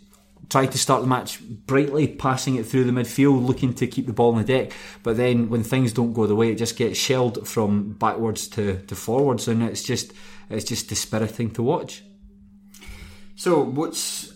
try 0.49 0.67
to 0.67 0.79
start 0.79 1.01
the 1.03 1.07
match 1.07 1.41
brightly, 1.41 2.09
passing 2.09 2.57
it 2.57 2.67
through 2.67 2.85
the 2.85 2.93
midfield, 2.93 3.47
looking 3.47 3.73
to 3.75 3.87
keep 3.87 4.07
the 4.07 4.13
ball 4.13 4.33
on 4.33 4.39
the 4.39 4.45
deck. 4.45 4.73
But 5.03 5.17
then 5.17 5.49
when 5.49 5.63
things 5.63 5.93
don't 5.93 6.13
go 6.13 6.27
the 6.27 6.35
way, 6.35 6.51
it 6.51 6.57
just 6.57 6.77
gets 6.77 6.99
shelled 6.99 7.47
from 7.47 7.93
backwards 7.93 8.49
to, 8.49 8.81
to 8.83 8.95
forwards, 8.95 9.49
and 9.49 9.63
it's 9.63 9.83
just 9.83 10.13
it's 10.51 10.65
just 10.65 10.89
dispiriting 10.89 11.51
to 11.53 11.63
watch. 11.63 12.03
So, 13.35 13.63
what's 13.63 14.33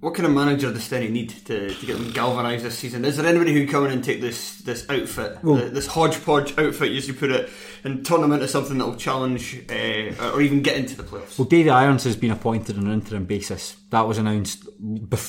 what 0.00 0.14
kind 0.14 0.26
of 0.26 0.32
manager 0.32 0.72
does 0.72 0.88
Stenny 0.88 1.10
need 1.10 1.30
to, 1.30 1.74
to 1.74 1.86
get 1.86 1.98
them 1.98 2.12
galvanised 2.12 2.64
this 2.64 2.78
season? 2.78 3.04
Is 3.04 3.16
there 3.16 3.26
anybody 3.26 3.52
who 3.52 3.64
can 3.64 3.72
come 3.72 3.86
in 3.86 3.90
and 3.90 4.04
take 4.04 4.20
this 4.20 4.58
this 4.60 4.88
outfit, 4.88 5.42
well, 5.42 5.56
the, 5.56 5.70
this 5.70 5.88
hodgepodge 5.88 6.56
outfit, 6.56 6.92
as 6.92 7.08
you 7.08 7.14
put 7.14 7.32
it, 7.32 7.50
and 7.82 8.06
turn 8.06 8.20
them 8.20 8.30
into 8.32 8.46
something 8.46 8.78
that 8.78 8.86
will 8.86 8.96
challenge 8.96 9.60
uh, 9.68 10.32
or 10.32 10.40
even 10.40 10.62
get 10.62 10.76
into 10.76 10.96
the 10.96 11.02
playoffs? 11.02 11.38
Well, 11.38 11.48
Davy 11.48 11.70
Irons 11.70 12.04
has 12.04 12.14
been 12.14 12.30
appointed 12.30 12.78
on 12.78 12.86
an 12.86 12.92
interim 12.92 13.24
basis. 13.24 13.76
That 13.90 14.06
was 14.06 14.18
announced 14.18 14.68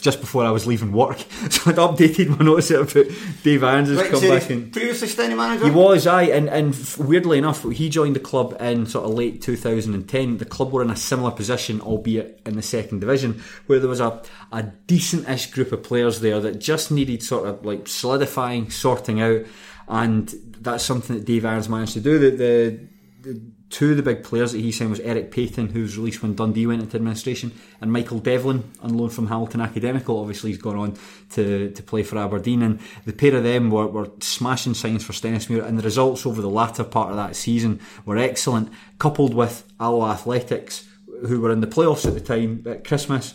just 0.01 0.21
before 0.21 0.43
I 0.43 0.51
was 0.51 0.67
leaving 0.67 0.91
work, 0.91 1.17
so 1.49 1.71
I'd 1.71 1.77
updated 1.77 2.37
my 2.37 2.45
notice 2.45 2.71
about 2.71 3.07
Dave 3.43 3.63
Irons 3.63 3.89
has 3.89 3.97
right, 3.97 4.11
come 4.11 4.19
so 4.19 4.29
back. 4.29 4.49
And 4.49 4.71
previously 4.71 5.07
Stenny 5.07 5.35
manager, 5.35 5.65
he 5.65 5.71
was. 5.71 6.05
I 6.05 6.23
and 6.23 6.49
and 6.49 6.75
weirdly 6.97 7.37
enough, 7.37 7.63
he 7.69 7.89
joined 7.89 8.15
the 8.15 8.19
club 8.19 8.55
in 8.59 8.85
sort 8.85 9.05
of 9.05 9.13
late 9.15 9.41
2010. 9.41 10.37
The 10.37 10.45
club 10.45 10.71
were 10.71 10.81
in 10.81 10.89
a 10.89 10.95
similar 10.95 11.31
position, 11.31 11.81
albeit 11.81 12.41
in 12.45 12.55
the 12.55 12.61
second 12.61 12.99
division, 12.99 13.41
where 13.65 13.79
there 13.79 13.89
was 13.89 14.01
a 14.01 14.21
a 14.51 14.63
decent-ish 14.63 15.51
group 15.51 15.71
of 15.71 15.83
players 15.83 16.19
there 16.21 16.39
that 16.39 16.59
just 16.59 16.91
needed 16.91 17.23
sort 17.23 17.47
of 17.47 17.65
like 17.65 17.87
solidifying, 17.87 18.69
sorting 18.69 19.21
out, 19.21 19.45
and 19.87 20.33
that's 20.61 20.83
something 20.83 21.15
that 21.15 21.25
Dave 21.25 21.45
Irons 21.45 21.69
managed 21.69 21.93
to 21.93 22.01
do. 22.01 22.19
The, 22.19 22.29
the, 22.31 22.87
the 23.21 23.41
two 23.69 23.91
of 23.91 23.97
the 23.97 24.03
big 24.03 24.23
players 24.23 24.51
that 24.51 24.59
he 24.59 24.71
signed 24.71 24.89
was 24.89 24.99
Eric 25.01 25.31
Payton, 25.31 25.69
who 25.69 25.81
was 25.81 25.97
released 25.97 26.21
when 26.21 26.35
Dundee 26.35 26.65
went 26.65 26.81
into 26.81 26.97
administration, 26.97 27.51
and 27.81 27.91
Michael 27.91 28.19
Devlin, 28.19 28.63
on 28.81 28.97
loan 28.97 29.09
from 29.09 29.27
Hamilton 29.27 29.61
Academical. 29.61 30.19
Obviously, 30.19 30.51
he's 30.51 30.61
gone 30.61 30.75
on 30.75 30.97
to, 31.31 31.71
to 31.71 31.83
play 31.83 32.03
for 32.03 32.17
Aberdeen, 32.17 32.61
and 32.61 32.79
the 33.05 33.13
pair 33.13 33.35
of 33.35 33.43
them 33.43 33.69
were, 33.69 33.87
were 33.87 34.09
smashing 34.19 34.73
signs 34.73 35.03
for 35.03 35.13
Stennismuir, 35.13 35.65
and 35.65 35.77
the 35.77 35.83
results 35.83 36.25
over 36.25 36.41
the 36.41 36.49
latter 36.49 36.83
part 36.83 37.11
of 37.11 37.17
that 37.17 37.35
season 37.35 37.79
were 38.05 38.17
excellent, 38.17 38.71
coupled 38.97 39.33
with 39.33 39.63
Alloa 39.79 40.11
Athletics, 40.11 40.87
who 41.27 41.41
were 41.41 41.51
in 41.51 41.61
the 41.61 41.67
playoffs 41.67 42.07
at 42.07 42.13
the 42.13 42.21
time 42.21 42.63
at 42.65 42.83
Christmas 42.83 43.33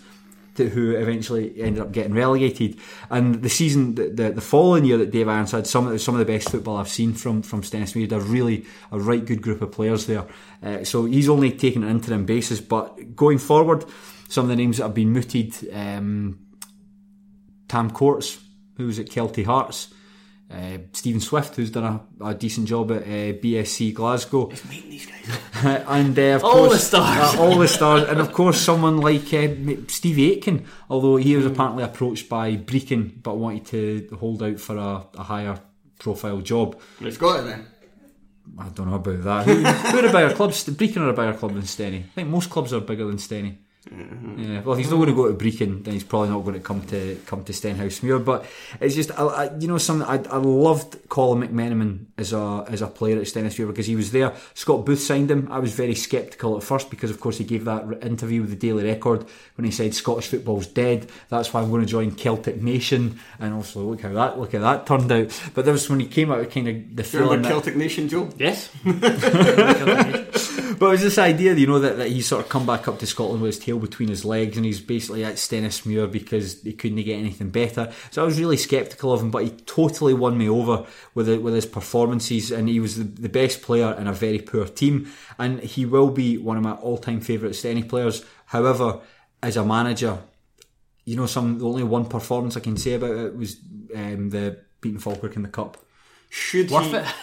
to, 0.55 0.69
who 0.69 0.95
eventually 0.95 1.61
ended 1.61 1.83
up 1.83 1.93
getting 1.93 2.15
relegated. 2.15 2.79
And 3.11 3.43
the 3.43 3.49
season, 3.49 3.95
the, 3.95 4.09
the, 4.09 4.31
the 4.31 4.41
following 4.41 4.85
year 4.85 4.99
that 4.99 5.11
Dave 5.11 5.29
Irons 5.29 5.53
had 5.53 5.67
some 5.67 5.97
some 5.99 6.15
of 6.15 6.19
the 6.19 6.33
best 6.33 6.51
football 6.51 6.77
I've 6.77 6.89
seen 6.89 7.13
from 7.13 7.43
from 7.43 7.63
Stennis. 7.63 7.95
A 7.95 8.21
really 8.21 8.67
a 8.91 8.99
right 8.99 9.25
good 9.25 9.43
group 9.43 9.63
of 9.63 9.73
players 9.73 10.07
there. 10.07 10.27
Uh, 10.63 10.85
so 10.85 11.05
he's 11.05 11.29
only 11.29 11.51
taken 11.51 11.83
an 11.83 11.91
interim 11.91 12.25
basis, 12.25 12.61
but 12.61 13.15
going 13.15 13.39
forward, 13.39 13.85
some 14.29 14.45
of 14.45 14.49
the 14.49 14.57
names 14.57 14.79
that 14.79 14.85
have 14.85 14.95
been 14.95 15.11
mooted: 15.11 15.55
um, 15.73 16.39
Tam 17.69 17.91
Courts, 17.91 18.39
who 18.77 18.87
was 18.87 18.99
at 18.99 19.07
Kelty 19.07 19.45
Hearts. 19.45 19.93
Uh, 20.55 20.79
Stephen 20.93 21.21
Swift, 21.21 21.57
who's 21.57 21.71
done 21.71 22.01
a, 22.21 22.27
a 22.27 22.35
decent 22.35 22.69
job 22.69 22.93
at 22.93 23.03
uh, 23.03 23.33
BSC 23.43 23.93
Glasgow. 23.93 24.51
He's 24.51 24.65
meeting 24.69 24.91
these 24.91 25.07
guys. 25.07 25.85
and 25.89 26.19
uh, 26.19 26.23
of 26.23 26.45
all 26.45 26.53
course, 26.53 26.73
the 26.73 26.79
stars, 26.79 27.35
uh, 27.35 27.43
all 27.43 27.59
the 27.59 27.69
stars, 27.69 28.09
and 28.09 28.21
of 28.21 28.33
course 28.39 28.61
someone 28.61 28.99
like 28.99 29.33
uh, 29.35 29.49
Stevie 29.89 30.33
Aitken, 30.33 30.65
although 30.89 31.17
he 31.17 31.37
was 31.37 31.47
apparently 31.47 31.83
approached 31.83 32.29
by 32.29 32.57
Brechin 32.57 33.21
but 33.23 33.37
wanted 33.37 34.09
to 34.11 34.17
hold 34.17 34.43
out 34.43 34.61
for 34.61 34.77
a, 34.77 35.07
a 35.19 35.23
higher 35.25 35.59
profile 35.99 36.41
job. 36.41 36.81
Let's 37.01 37.17
go 37.17 37.37
it 37.39 37.43
then. 37.43 37.67
I 38.59 38.69
don't 38.69 38.91
know 38.91 38.97
about 38.97 39.25
that. 39.25 39.47
who, 39.47 39.55
who 39.55 39.99
are 39.99 40.09
a 40.09 40.13
bigger 40.13 40.35
club? 40.35 40.51
Brechin 40.51 40.99
are 40.99 41.09
a 41.09 41.15
bigger 41.15 41.35
club 41.35 41.55
than 41.55 41.63
Steny. 41.63 42.05
I 42.05 42.09
think 42.15 42.29
most 42.29 42.51
clubs 42.51 42.73
are 42.73 42.81
bigger 42.81 43.07
than 43.07 43.17
Steny. 43.17 43.57
Mm-hmm. 43.93 44.43
Yeah, 44.43 44.61
well, 44.63 44.73
if 44.73 44.79
he's 44.79 44.91
not 44.91 44.97
going 44.97 45.09
to 45.11 45.15
go 45.15 45.31
to 45.31 45.35
Brechin, 45.35 45.85
then 45.85 45.93
he's 45.93 46.05
probably 46.05 46.31
not 46.31 46.41
going 46.41 46.55
to 46.55 46.61
come 46.61 46.83
to 46.87 47.21
come 47.27 47.45
to 47.45 47.53
Stenhousemuir. 47.53 48.25
But 48.25 48.47
it's 48.81 48.95
just, 48.95 49.11
I, 49.19 49.25
I, 49.25 49.57
you 49.59 49.69
know, 49.69 49.77
something 49.79 50.09
I, 50.09 50.17
I 50.33 50.39
loved 50.39 51.09
Colin 51.09 51.47
McMenamin 51.47 52.07
as 52.17 52.33
a 52.33 52.65
as 52.69 52.81
a 52.81 52.87
player 52.87 53.19
at 53.19 53.25
Stenhousemuir 53.25 53.67
because 53.69 53.87
he 53.87 53.97
was 53.97 54.11
there. 54.13 54.33
Scott 54.55 54.87
Booth 54.87 55.01
signed 55.01 55.31
him. 55.31 55.49
I 55.51 55.59
was 55.59 55.75
very 55.75 55.95
sceptical 55.95 56.57
at 56.57 56.63
first 56.63 56.89
because, 56.89 57.11
of 57.11 57.21
course, 57.21 57.39
he 57.39 57.45
gave 57.45 57.67
that 57.67 58.03
interview 58.03 58.41
with 58.41 58.51
the 58.51 58.57
Daily 58.57 58.85
Record 58.85 59.27
when 59.57 59.67
he 59.67 59.71
said 59.71 59.95
Scottish 59.95 60.29
football's 60.29 60.67
dead. 60.67 61.11
That's 61.29 61.53
why 61.53 61.61
I'm 61.61 61.71
going 61.71 61.83
to 61.83 61.89
join 61.89 62.13
Celtic 62.13 62.63
Nation. 62.63 63.21
And 63.39 63.53
also, 63.53 63.81
look 63.81 64.01
how 64.01 64.13
that 64.15 64.39
look 64.39 64.53
how 64.53 64.61
that 64.61 64.87
turned 64.87 65.13
out. 65.13 65.39
But 65.53 65.67
there 65.67 65.73
was 65.73 65.91
when 65.91 66.01
he 66.01 66.07
came 66.07 66.33
out, 66.33 66.39
with 66.39 66.53
kind 66.53 66.69
of 66.69 66.97
the 66.97 67.05
feeling 67.05 67.43
that, 67.43 67.49
Celtic 67.49 67.77
Nation, 67.77 68.09
Joe. 68.09 68.31
Yes. 68.39 68.71
but 70.79 70.87
it 70.87 70.91
was 70.91 71.03
this 71.03 71.19
idea, 71.19 71.55
you 71.55 71.67
know, 71.67 71.79
that, 71.79 71.99
that 71.99 72.09
he's 72.09 72.27
sort 72.27 72.45
of 72.45 72.49
come 72.49 72.67
back 72.67 72.87
up 72.89 72.99
to 72.99 73.07
Scotland 73.07 73.43
with 73.43 73.55
his 73.55 73.65
tail 73.65 73.79
between 73.79 74.09
his 74.09 74.25
legs 74.25 74.57
and 74.57 74.67
he's 74.67 74.81
basically 74.81 75.25
at 75.25 75.35
Stennismuir 75.35 76.11
because 76.11 76.63
he 76.63 76.73
couldn't 76.73 77.03
get 77.03 77.19
anything 77.19 77.51
better. 77.51 77.93
So 78.11 78.23
I 78.23 78.25
was 78.25 78.39
really 78.39 78.57
sceptical 78.57 79.13
of 79.13 79.21
him, 79.21 79.31
but 79.31 79.45
he 79.45 79.51
totally 79.51 80.15
won 80.15 80.39
me 80.39 80.49
over 80.49 80.87
with 81.15 81.29
it, 81.29 81.43
with 81.43 81.55
his 81.55 81.67
performances 81.67 82.51
and 82.51 82.69
he 82.69 82.81
was 82.81 82.97
the, 82.97 83.05
the 83.05 83.29
best 83.29 83.63
player 83.63 83.93
in 83.95 84.07
a 84.07 84.13
very 84.13 84.39
poor 84.39 84.67
team. 84.67 85.11
And 85.39 85.61
he 85.61 85.87
will 85.87 86.11
be 86.11 86.39
one 86.39 86.57
of 86.57 86.63
my 86.63 86.73
all 86.73 86.99
time 86.99 87.21
favourites 87.21 87.63
to 87.63 87.71
any 87.71 87.83
players. 87.83 88.25
However, 88.47 89.01
as 89.43 89.57
a 89.57 89.65
manager, 89.65 90.19
you 91.05 91.17
know, 91.17 91.27
some 91.27 91.59
the 91.59 91.67
only 91.67 91.83
one 91.83 92.07
performance 92.07 92.57
I 92.57 92.61
can 92.61 92.77
say 92.77 92.95
about 92.95 93.17
it 93.17 93.37
was 93.37 93.59
um, 93.95 94.31
the 94.31 94.59
beating 94.81 94.99
Falkirk 94.99 95.37
in 95.37 95.43
the 95.43 95.49
cup. 95.49 95.77
Should 96.31 96.71
Worth 96.71 96.91
he, 96.91 96.97
it? 96.97 97.07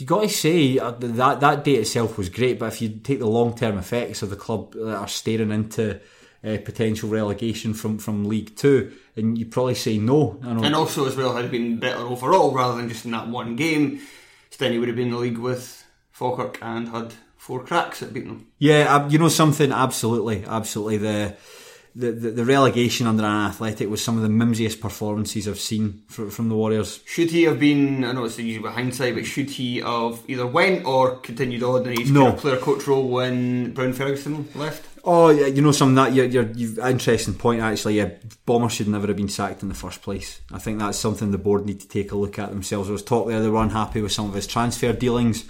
you 0.00 0.06
got 0.06 0.22
to 0.22 0.28
say 0.28 0.78
uh, 0.78 0.92
that 0.92 1.40
that 1.40 1.64
day 1.64 1.74
itself 1.74 2.16
was 2.16 2.28
great, 2.28 2.58
but 2.58 2.72
if 2.72 2.80
you 2.80 2.88
take 2.88 3.18
the 3.18 3.26
long 3.26 3.54
term 3.54 3.78
effects 3.78 4.22
of 4.22 4.30
the 4.30 4.36
club 4.36 4.72
that 4.72 4.96
are 4.96 5.08
staring 5.08 5.50
into 5.50 6.00
uh, 6.42 6.56
potential 6.64 7.08
relegation 7.08 7.74
from, 7.74 7.98
from 7.98 8.24
League 8.24 8.56
Two, 8.56 8.92
and 9.16 9.36
you 9.36 9.46
probably 9.46 9.74
say 9.74 9.98
no. 9.98 10.38
I 10.42 10.52
know. 10.52 10.64
And 10.64 10.74
also, 10.74 11.06
as 11.06 11.16
well, 11.16 11.36
had 11.36 11.44
it 11.44 11.50
been 11.50 11.78
better 11.78 12.00
overall 12.00 12.52
rather 12.52 12.76
than 12.76 12.88
just 12.88 13.04
in 13.04 13.10
that 13.10 13.28
one 13.28 13.56
game, 13.56 14.00
Stenny 14.50 14.78
would 14.78 14.88
have 14.88 14.96
been 14.96 15.08
in 15.08 15.12
the 15.14 15.18
league 15.18 15.38
with 15.38 15.84
Falkirk 16.10 16.58
and 16.62 16.88
had 16.88 17.14
four 17.36 17.62
cracks 17.62 18.02
at 18.02 18.12
beating 18.12 18.28
them. 18.28 18.46
Yeah, 18.58 18.94
uh, 18.94 19.08
you 19.08 19.18
know 19.18 19.28
something. 19.28 19.72
Absolutely, 19.72 20.44
absolutely. 20.46 20.96
The 20.98 21.36
the, 21.94 22.12
the, 22.12 22.30
the 22.30 22.44
relegation 22.44 23.06
under 23.06 23.24
an 23.24 23.46
athletic 23.46 23.88
was 23.88 24.02
some 24.02 24.16
of 24.16 24.22
the 24.22 24.28
mimsiest 24.28 24.80
performances 24.80 25.48
I've 25.48 25.58
seen 25.60 26.02
from, 26.08 26.30
from 26.30 26.48
the 26.48 26.54
Warriors. 26.54 27.00
Should 27.06 27.30
he 27.30 27.44
have 27.44 27.58
been? 27.58 28.04
I 28.04 28.12
know 28.12 28.24
it's 28.24 28.38
easy 28.38 28.58
with 28.58 28.72
hindsight, 28.72 29.14
but 29.14 29.26
should 29.26 29.50
he 29.50 29.78
have 29.78 30.20
either 30.28 30.46
went 30.46 30.84
or 30.86 31.16
continued 31.16 31.62
on 31.62 31.86
in 31.86 31.98
his 32.00 32.10
No. 32.10 32.24
kind 32.24 32.34
of 32.34 32.40
player 32.40 32.56
coach 32.58 32.86
role 32.86 33.08
when 33.08 33.72
Brown 33.72 33.92
Ferguson 33.92 34.48
left? 34.54 34.86
Oh, 35.02 35.30
yeah, 35.30 35.46
you 35.46 35.62
know 35.62 35.72
something 35.72 35.94
that 35.94 36.12
you're, 36.12 36.26
you're 36.26 36.50
you've 36.52 36.78
interesting 36.78 37.32
point 37.34 37.62
actually. 37.62 37.96
Yeah, 37.96 38.10
Bomber 38.44 38.68
should 38.68 38.86
never 38.88 39.06
have 39.06 39.16
been 39.16 39.30
sacked 39.30 39.62
in 39.62 39.68
the 39.70 39.74
first 39.74 40.02
place. 40.02 40.40
I 40.52 40.58
think 40.58 40.78
that's 40.78 40.98
something 40.98 41.30
the 41.30 41.38
board 41.38 41.64
need 41.64 41.80
to 41.80 41.88
take 41.88 42.12
a 42.12 42.16
look 42.16 42.38
at 42.38 42.50
themselves. 42.50 42.88
There 42.88 42.92
was 42.92 43.02
talk 43.02 43.26
there 43.26 43.40
they 43.40 43.48
were 43.48 43.62
unhappy 43.62 44.02
with 44.02 44.12
some 44.12 44.28
of 44.28 44.34
his 44.34 44.46
transfer 44.46 44.92
dealings. 44.92 45.44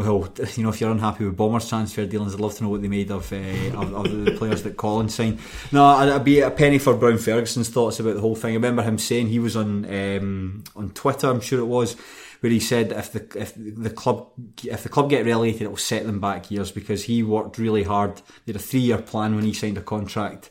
Well, 0.00 0.32
you 0.56 0.62
know, 0.62 0.70
if 0.70 0.80
you're 0.80 0.90
unhappy 0.90 1.26
with 1.26 1.36
Bomber's 1.36 1.68
transfer 1.68 2.06
dealings, 2.06 2.32
I'd 2.32 2.40
love 2.40 2.54
to 2.56 2.64
know 2.64 2.70
what 2.70 2.80
they 2.80 2.88
made 2.88 3.10
of, 3.10 3.30
uh, 3.32 3.36
of, 3.78 3.92
of 3.94 4.24
the 4.24 4.34
players 4.38 4.62
that 4.62 4.78
Collins 4.78 5.14
signed. 5.14 5.40
No, 5.72 5.84
I'd 5.84 6.08
I'd 6.08 6.24
be 6.24 6.40
a 6.40 6.50
penny 6.50 6.78
for 6.78 6.94
Brown 6.94 7.18
Ferguson's 7.18 7.68
thoughts 7.68 8.00
about 8.00 8.14
the 8.14 8.22
whole 8.22 8.34
thing. 8.34 8.52
I 8.52 8.54
remember 8.54 8.82
him 8.82 8.96
saying 8.96 9.28
he 9.28 9.38
was 9.38 9.56
on 9.56 9.84
um, 9.84 10.64
on 10.74 10.90
Twitter, 10.90 11.28
I'm 11.28 11.42
sure 11.42 11.60
it 11.60 11.66
was, 11.66 11.96
where 12.40 12.50
he 12.50 12.60
said 12.60 12.92
if 12.92 13.12
the 13.12 13.38
if 13.38 13.52
the 13.56 13.90
club 13.90 14.30
if 14.64 14.82
the 14.82 14.88
club 14.88 15.10
get 15.10 15.26
relegated, 15.26 15.62
it 15.62 15.68
will 15.68 15.76
set 15.76 16.06
them 16.06 16.18
back 16.18 16.50
years 16.50 16.72
because 16.72 17.04
he 17.04 17.22
worked 17.22 17.58
really 17.58 17.82
hard. 17.82 18.16
They 18.46 18.52
had 18.52 18.56
a 18.56 18.58
three 18.58 18.80
year 18.80 19.02
plan 19.02 19.34
when 19.34 19.44
he 19.44 19.52
signed 19.52 19.76
a 19.76 19.82
contract 19.82 20.48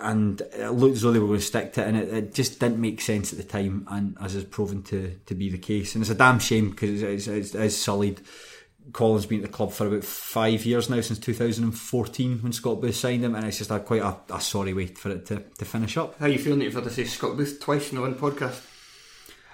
and 0.00 0.40
it 0.40 0.70
looked 0.70 0.96
as 0.96 1.02
though 1.02 1.12
they 1.12 1.18
were 1.18 1.26
going 1.26 1.38
to 1.38 1.44
stick 1.44 1.72
to 1.74 1.82
it, 1.82 1.88
and 1.88 1.96
it, 1.96 2.08
it 2.12 2.34
just 2.34 2.58
didn't 2.60 2.80
make 2.80 3.00
sense 3.00 3.32
at 3.32 3.38
the 3.38 3.44
time, 3.44 3.86
and 3.90 4.16
as 4.20 4.34
is 4.34 4.44
proven 4.44 4.82
to, 4.84 5.18
to 5.26 5.34
be 5.34 5.50
the 5.50 5.58
case. 5.58 5.94
And 5.94 6.02
it's 6.02 6.10
a 6.10 6.14
damn 6.14 6.38
shame 6.38 6.70
because 6.70 7.02
it's, 7.02 7.26
it's, 7.26 7.54
it's 7.54 7.76
sullied. 7.76 8.20
Collins 8.92 9.24
been 9.24 9.40
at 9.40 9.50
the 9.50 9.56
club 9.56 9.72
for 9.72 9.86
about 9.86 10.04
five 10.04 10.66
years 10.66 10.90
now, 10.90 11.00
since 11.00 11.18
2014 11.18 12.38
when 12.42 12.52
Scott 12.52 12.80
Booth 12.80 12.96
signed 12.96 13.24
him, 13.24 13.34
and 13.34 13.46
it's 13.46 13.58
just 13.58 13.70
a, 13.70 13.80
quite 13.80 14.02
a, 14.02 14.16
a 14.30 14.40
sorry 14.40 14.74
way 14.74 14.86
for 14.86 15.10
it 15.10 15.26
to, 15.26 15.42
to 15.58 15.64
finish 15.64 15.96
up. 15.96 16.18
How 16.18 16.26
are 16.26 16.28
you 16.28 16.38
feeling 16.38 16.58
that 16.58 16.66
you've 16.66 16.74
had 16.74 16.84
to 16.84 16.90
say 16.90 17.04
Scott 17.04 17.36
Booth 17.36 17.60
twice 17.60 17.90
in 17.90 17.96
the 17.96 18.02
one 18.02 18.14
podcast? 18.14 18.62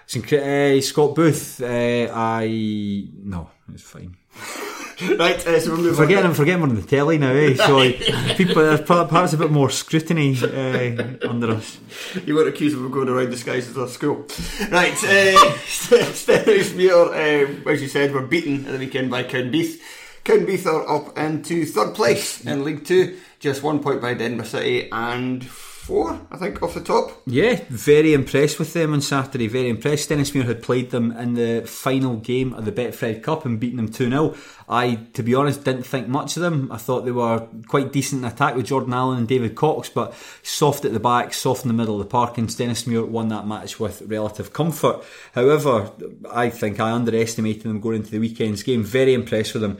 It's 0.05 0.17
incre- 0.17 0.79
uh, 0.79 0.81
Scott 0.83 1.15
Booth, 1.15 1.63
uh, 1.63 2.11
I. 2.13 3.07
No, 3.23 3.51
it's 3.73 3.83
fine. 3.83 4.17
right, 5.03 5.47
uh, 5.47 5.61
so 5.61 5.77
we'll 5.77 5.95
Forgetting. 5.95 6.25
I'm 6.25 6.35
forgetting 6.35 6.63
we're 6.63 6.69
on 6.69 6.75
the 6.75 6.83
telly 6.83 7.19
now, 7.19 7.33
eh? 7.33 7.55
So 7.55 7.77
like, 7.77 7.99
people, 8.37 8.57
there's 8.57 8.81
perhaps 8.81 9.33
a 9.33 9.37
bit 9.37 9.51
more 9.51 9.71
scrutiny 9.71 10.37
uh, 10.43 11.29
under 11.29 11.53
us. 11.53 11.79
You 12.25 12.35
weren't 12.35 12.49
accused 12.49 12.77
of 12.77 12.91
going 12.91 13.09
around 13.09 13.31
disguised 13.31 13.71
as 13.71 13.77
a 13.77 13.89
school. 13.89 14.27
Right, 14.71 14.93
uh, 14.93 15.57
Stenhousemuir, 15.67 17.65
um, 17.65 17.69
as 17.69 17.83
you 17.83 17.89
said, 17.89 18.13
were 18.13 18.23
beaten 18.23 18.67
at 18.67 18.73
the 18.73 18.79
weekend 18.79 19.11
by 19.11 19.25
Ken 19.25 19.51
Cowdenbeath. 19.51 19.81
Cowdenbeath 20.25 20.67
are 20.67 20.89
up 20.89 21.19
into 21.19 21.65
third 21.65 21.95
place 21.95 22.45
in 22.45 22.65
League 22.65 22.85
Two, 22.85 23.19
just 23.39 23.63
one 23.63 23.81
point 23.81 24.01
by 24.01 24.15
Denver 24.15 24.45
City 24.45 24.89
and 24.93 25.45
four, 25.91 26.21
I 26.31 26.37
think, 26.37 26.63
off 26.63 26.75
the 26.75 26.81
top. 26.81 27.21
Yeah, 27.27 27.65
very 27.69 28.15
impressed 28.15 28.61
with 28.61 28.73
them 28.75 28.93
on 28.93 29.01
Saturday. 29.01 29.49
Very 29.49 29.69
impressed. 29.69 30.09
Stenhousemuir 30.09 30.45
had 30.45 30.63
played 30.63 30.93
them 30.93 31.11
in 31.11 31.35
the 31.35 31.67
final 31.67 32.15
game 32.15 32.55
of 32.55 32.65
the 32.65 32.71
Betfred 32.71 33.25
Cup 33.25 33.45
and 33.45 33.59
beaten 33.59 33.79
them 33.79 33.89
2 33.89 34.09
0. 34.09 34.37
I, 34.69 34.95
to 35.15 35.25
be 35.25 35.35
honest, 35.35 35.65
didn't 35.65 35.83
think 35.83 36.07
much 36.07 36.37
of 36.37 36.43
them. 36.43 36.71
I 36.71 36.77
thought 36.77 37.05
they 37.05 37.11
were 37.11 37.49
quite 37.67 37.93
decent 37.93 38.23
in 38.23 38.31
attack 38.31 38.55
with 38.55 38.67
Jordan 38.67 38.95
Allen 38.95 39.19
and 39.19 39.27
David 39.27 39.57
Cox, 39.57 39.89
but 39.89 40.15
soft 40.45 40.85
at 40.85 40.93
the 40.93 41.01
back, 41.01 41.35
soft 41.35 41.65
in 41.65 41.69
the 41.69 41.75
middle 41.75 42.01
of 42.01 42.07
the 42.07 42.11
park, 42.11 42.39
and 42.39 42.49
Stenhousemuir 42.49 43.09
won 43.09 43.27
that 43.31 43.49
match 43.49 43.81
with 43.81 44.03
relative 44.03 44.53
comfort. 44.53 45.03
However, 45.35 45.91
I 46.31 46.51
think 46.51 46.79
I 46.79 46.93
underestimated 46.93 47.65
them 47.65 47.81
going 47.81 47.97
into 47.97 48.13
the 48.13 48.21
weekend's 48.21 48.63
game. 48.63 48.85
Very 48.85 49.13
impressed 49.13 49.55
with 49.55 49.63
them. 49.63 49.79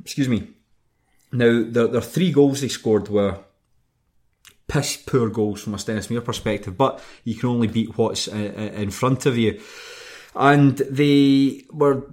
Excuse 0.00 0.28
me. 0.28 0.48
Now, 1.30 1.62
their, 1.64 1.86
their 1.86 2.00
three 2.00 2.32
goals 2.32 2.62
they 2.62 2.68
scored 2.68 3.08
were 3.08 3.38
piss 4.68 4.96
poor 4.96 5.28
goals 5.30 5.62
from 5.62 5.74
a 5.74 5.78
Stenhousemuir 5.78 6.24
perspective, 6.24 6.76
but 6.76 7.02
you 7.24 7.34
can 7.34 7.48
only 7.48 7.66
beat 7.68 7.96
what's 7.98 8.28
uh, 8.28 8.32
uh, 8.34 8.80
in 8.80 8.90
front 8.90 9.26
of 9.26 9.36
you. 9.36 9.60
And 10.36 10.76
they 10.78 11.64
were 11.72 12.04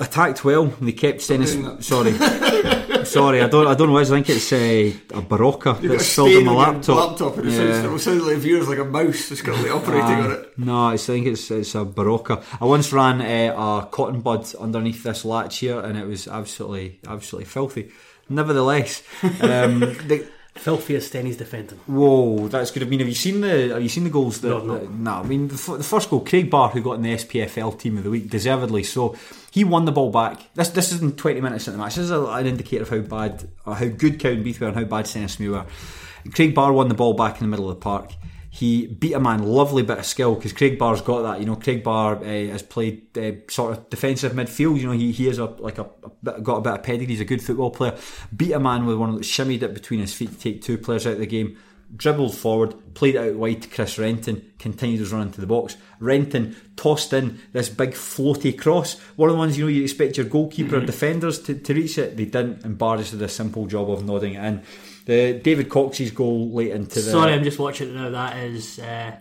attacked 0.00 0.44
well. 0.44 0.66
They 0.80 0.92
kept 0.92 1.20
Stennis. 1.22 1.52
Sorry, 1.86 2.12
sorry. 3.04 3.42
I 3.42 3.48
don't. 3.48 3.66
I 3.66 3.74
don't 3.74 3.88
know. 3.88 3.92
What 3.94 4.00
it 4.00 4.02
is. 4.02 4.12
I 4.12 4.14
think 4.22 4.30
it's 4.30 4.52
uh, 4.52 5.18
a 5.18 5.22
Berocca 5.22 5.82
You've 5.82 5.92
that's 5.92 6.10
a 6.12 6.14
filled 6.14 6.30
in 6.30 6.44
my 6.46 6.52
laptop. 6.54 7.10
laptop 7.10 7.36
and 7.38 7.48
it, 7.48 7.52
Yeah. 7.52 7.82
sounds, 7.82 8.00
it 8.00 8.04
sounds 8.04 8.22
like 8.22 8.36
viewers 8.38 8.68
like 8.68 8.78
a 8.78 8.84
mouse 8.84 9.28
that's 9.28 9.42
currently 9.42 9.70
operating 9.70 10.24
on 10.24 10.30
it. 10.32 10.58
No, 10.58 10.86
I 10.88 10.96
think 10.96 11.26
it's 11.26 11.50
it's 11.50 11.74
a 11.74 11.84
Berocca. 11.84 12.42
I 12.60 12.64
once 12.64 12.92
ran 12.92 13.20
uh, 13.20 13.54
a 13.82 13.86
cotton 13.90 14.20
bud 14.20 14.52
underneath 14.54 15.02
this 15.02 15.24
latch 15.24 15.58
here, 15.58 15.80
and 15.80 15.98
it 15.98 16.06
was 16.06 16.26
absolutely 16.28 17.00
absolutely 17.06 17.46
filthy. 17.46 17.90
Nevertheless, 18.28 19.02
um, 19.22 19.80
the, 20.08 20.26
Filthy 20.54 20.94
as 20.96 21.06
Stenny's 21.08 21.36
defending. 21.36 21.78
Whoa, 21.86 22.46
that's 22.48 22.70
good. 22.70 22.84
I 22.84 22.86
mean, 22.86 23.00
have 23.00 23.08
you 23.08 23.14
seen 23.14 23.40
the 23.40 23.68
have 23.70 23.82
you 23.82 23.88
seen 23.88 24.04
the 24.04 24.10
goals? 24.10 24.40
That, 24.40 24.48
No, 24.50 24.64
no. 24.64 24.78
that- 24.78 24.90
no. 24.90 25.10
I 25.12 25.22
mean, 25.24 25.48
the, 25.48 25.54
f- 25.54 25.78
the 25.78 25.82
first 25.84 26.08
goal, 26.08 26.20
Craig 26.20 26.48
Barr, 26.48 26.68
who 26.70 26.80
got 26.80 26.92
in 26.92 27.02
the 27.02 27.14
SPFL 27.14 27.78
team 27.78 27.98
of 27.98 28.04
the 28.04 28.10
week, 28.10 28.30
deservedly 28.30 28.84
so. 28.84 29.16
He 29.50 29.64
won 29.64 29.84
the 29.84 29.92
ball 29.92 30.10
back. 30.10 30.54
This 30.54 30.68
this 30.70 30.92
is 30.92 31.02
in 31.02 31.12
twenty 31.16 31.40
minutes 31.40 31.66
into 31.66 31.76
the 31.76 31.82
match. 31.82 31.96
This 31.96 32.04
is 32.04 32.10
a, 32.12 32.24
an 32.26 32.46
indicator 32.46 32.84
of 32.84 32.88
how 32.90 32.98
bad, 33.00 33.48
or 33.66 33.74
how 33.74 33.86
good 33.86 34.18
Cowdenbeath 34.20 34.60
were, 34.60 34.68
and 34.68 34.76
how 34.76 34.84
bad 34.84 35.04
Stenhousemuir 35.06 35.50
were. 35.50 35.66
Craig 36.32 36.54
Barr 36.54 36.72
won 36.72 36.88
the 36.88 36.94
ball 36.94 37.14
back 37.14 37.34
in 37.40 37.44
the 37.46 37.50
middle 37.50 37.68
of 37.68 37.76
the 37.76 37.80
park. 37.82 38.12
He 38.54 38.86
beat 38.86 39.14
a 39.14 39.18
man, 39.18 39.42
lovely 39.42 39.82
bit 39.82 39.98
of 39.98 40.06
skill 40.06 40.36
because 40.36 40.52
Craig 40.52 40.78
Barr's 40.78 41.00
got 41.00 41.22
that. 41.22 41.40
You 41.40 41.46
know, 41.46 41.56
Craig 41.56 41.82
Barr 41.82 42.18
uh, 42.18 42.22
has 42.22 42.62
played 42.62 43.18
uh, 43.18 43.32
sort 43.50 43.76
of 43.76 43.90
defensive 43.90 44.30
midfield. 44.30 44.78
You 44.78 44.86
know, 44.86 44.92
he, 44.92 45.10
he 45.10 45.26
is 45.26 45.38
a 45.38 45.46
like 45.46 45.78
a, 45.78 45.90
a 46.04 46.10
bit, 46.22 46.44
got 46.44 46.58
a 46.58 46.60
bit 46.60 46.72
of 46.74 46.82
pedigree. 46.84 47.14
He's 47.14 47.20
a 47.20 47.24
good 47.24 47.42
football 47.42 47.72
player. 47.72 47.98
Beat 48.36 48.52
a 48.52 48.60
man 48.60 48.86
with 48.86 48.96
one 48.96 49.08
of 49.08 49.16
the 49.16 49.22
shimmied 49.22 49.62
it 49.62 49.74
between 49.74 49.98
his 49.98 50.14
feet 50.14 50.30
to 50.30 50.38
take 50.38 50.62
two 50.62 50.78
players 50.78 51.04
out 51.04 51.14
of 51.14 51.18
the 51.18 51.26
game. 51.26 51.58
Dribbled 51.96 52.36
forward, 52.36 52.94
played 52.94 53.16
it 53.16 53.28
out 53.28 53.34
wide 53.34 53.62
to 53.62 53.68
Chris 53.68 53.98
Renton, 53.98 54.52
continued 54.60 55.00
his 55.00 55.12
run 55.12 55.22
into 55.22 55.40
the 55.40 55.48
box. 55.48 55.76
Renton 55.98 56.54
tossed 56.76 57.12
in 57.12 57.40
this 57.52 57.68
big 57.68 57.90
floaty 57.90 58.56
cross. 58.56 59.00
One 59.16 59.30
of 59.30 59.34
the 59.34 59.38
ones 59.40 59.58
you 59.58 59.64
know 59.64 59.68
you 59.68 59.82
expect 59.82 60.16
your 60.16 60.26
goalkeeper 60.26 60.76
or 60.76 60.80
defenders 60.86 61.42
to, 61.42 61.54
to 61.54 61.74
reach 61.74 61.98
it. 61.98 62.16
They 62.16 62.26
didn't, 62.26 62.64
and 62.64 62.78
Barr 62.78 62.98
just 62.98 63.10
did 63.10 63.22
a 63.22 63.28
simple 63.28 63.66
job 63.66 63.90
of 63.90 64.04
nodding 64.04 64.34
it 64.34 64.44
in. 64.44 64.62
The 65.06 65.34
David 65.34 65.68
Cox's 65.68 66.10
goal 66.10 66.50
late 66.52 66.70
into 66.70 66.94
the 66.96 67.10
Sorry, 67.10 67.32
I'm 67.32 67.44
just 67.44 67.58
watching 67.58 67.90
it 67.90 67.94
now. 67.94 68.08
That 68.10 68.38
is 68.38 68.78
uh, 68.78 69.12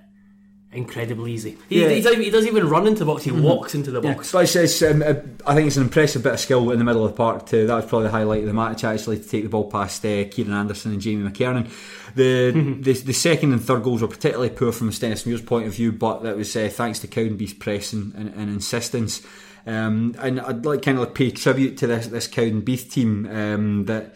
incredibly 0.72 1.34
easy. 1.34 1.58
He, 1.67 1.82
Yeah. 1.82 1.89
he, 1.89 1.96
doesn't, 2.02 2.13
even- 2.13 2.24
he 2.24 2.30
doesn't 2.32 2.48
even 2.50 2.69
run 2.69 2.88
into 2.88 3.00
the 3.00 3.06
box. 3.06 3.24
He 3.24 3.32
walks 3.32 3.76
into 3.76 3.91
the 3.91 4.00
box. 4.02 4.30
So 4.30 4.39
it's, 4.39 4.56
it's, 4.56 4.82
um, 4.82 5.04
I 5.46 5.54
think 5.56 5.67
it's 5.67 5.76
an 5.78 5.84
impressive 5.84 6.24
bit 6.24 6.34
of 6.34 6.39
skill 6.39 6.72
in 6.72 6.80
the 6.80 6.86
middle 6.86 7.04
of 7.06 7.12
the 7.12 7.17
park. 7.17 7.46
To 7.48 7.67
that 7.67 7.76
was 7.76 7.86
probably 7.86 8.08
the 8.08 8.12
highlight 8.12 8.39
of 8.41 8.46
the 8.48 8.54
match 8.54 8.84
actually 8.86 9.19
to 9.19 9.28
take 9.28 9.43
the 9.43 9.50
ball 9.50 9.69
past 9.69 10.06
uh, 10.06 10.24
Kieran 10.32 10.54
Anderson 10.54 10.93
and 10.93 11.02
Jamie 11.02 11.30
McKernan. 11.30 11.69
The, 12.15 12.52
the 12.80 12.93
the 12.93 13.13
second 13.13 13.52
and 13.54 13.62
third 13.62 13.84
goals 13.84 14.02
were 14.02 14.08
particularly 14.08 14.52
poor 14.52 14.72
from 14.72 14.89
Stenhousemuir's 14.91 15.41
point 15.41 15.67
of 15.67 15.74
view, 15.76 15.91
but 15.91 16.24
that 16.24 16.38
was 16.38 16.56
uh, 16.56 16.69
thanks 16.72 17.00
to 17.00 17.08
Cowdenbeath's 17.08 17.54
press 17.56 17.91
and, 17.91 18.13
and, 18.15 18.34
and 18.36 18.50
insistence. 18.50 19.22
Um, 19.65 20.15
and 20.19 20.39
I'd 20.39 20.65
like 20.65 20.82
kind 20.84 20.98
of 20.98 21.06
like 21.06 21.15
pay 21.15 21.32
tribute 21.32 21.78
to 21.80 21.88
this 21.88 22.08
this 22.08 22.28
Cowdenbeath 22.28 22.89
team 22.89 23.28
um, 23.30 23.86
that. 23.86 24.15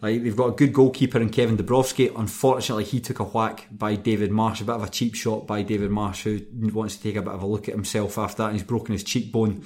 Like 0.00 0.22
they've 0.22 0.36
got 0.36 0.48
a 0.48 0.52
good 0.52 0.72
goalkeeper 0.72 1.18
in 1.20 1.30
Kevin 1.30 1.56
Dabrowski. 1.56 2.12
Unfortunately, 2.16 2.84
he 2.84 3.00
took 3.00 3.18
a 3.20 3.24
whack 3.24 3.66
by 3.70 3.96
David 3.96 4.30
Marsh, 4.30 4.60
a 4.60 4.64
bit 4.64 4.76
of 4.76 4.84
a 4.84 4.88
cheap 4.88 5.14
shot 5.14 5.46
by 5.46 5.62
David 5.62 5.90
Marsh, 5.90 6.22
who 6.22 6.40
wants 6.72 6.96
to 6.96 7.02
take 7.02 7.16
a 7.16 7.22
bit 7.22 7.32
of 7.32 7.42
a 7.42 7.46
look 7.46 7.68
at 7.68 7.74
himself 7.74 8.18
after 8.18 8.42
that. 8.42 8.48
And 8.50 8.56
he's 8.56 8.66
broken 8.66 8.92
his 8.92 9.04
cheekbone. 9.04 9.64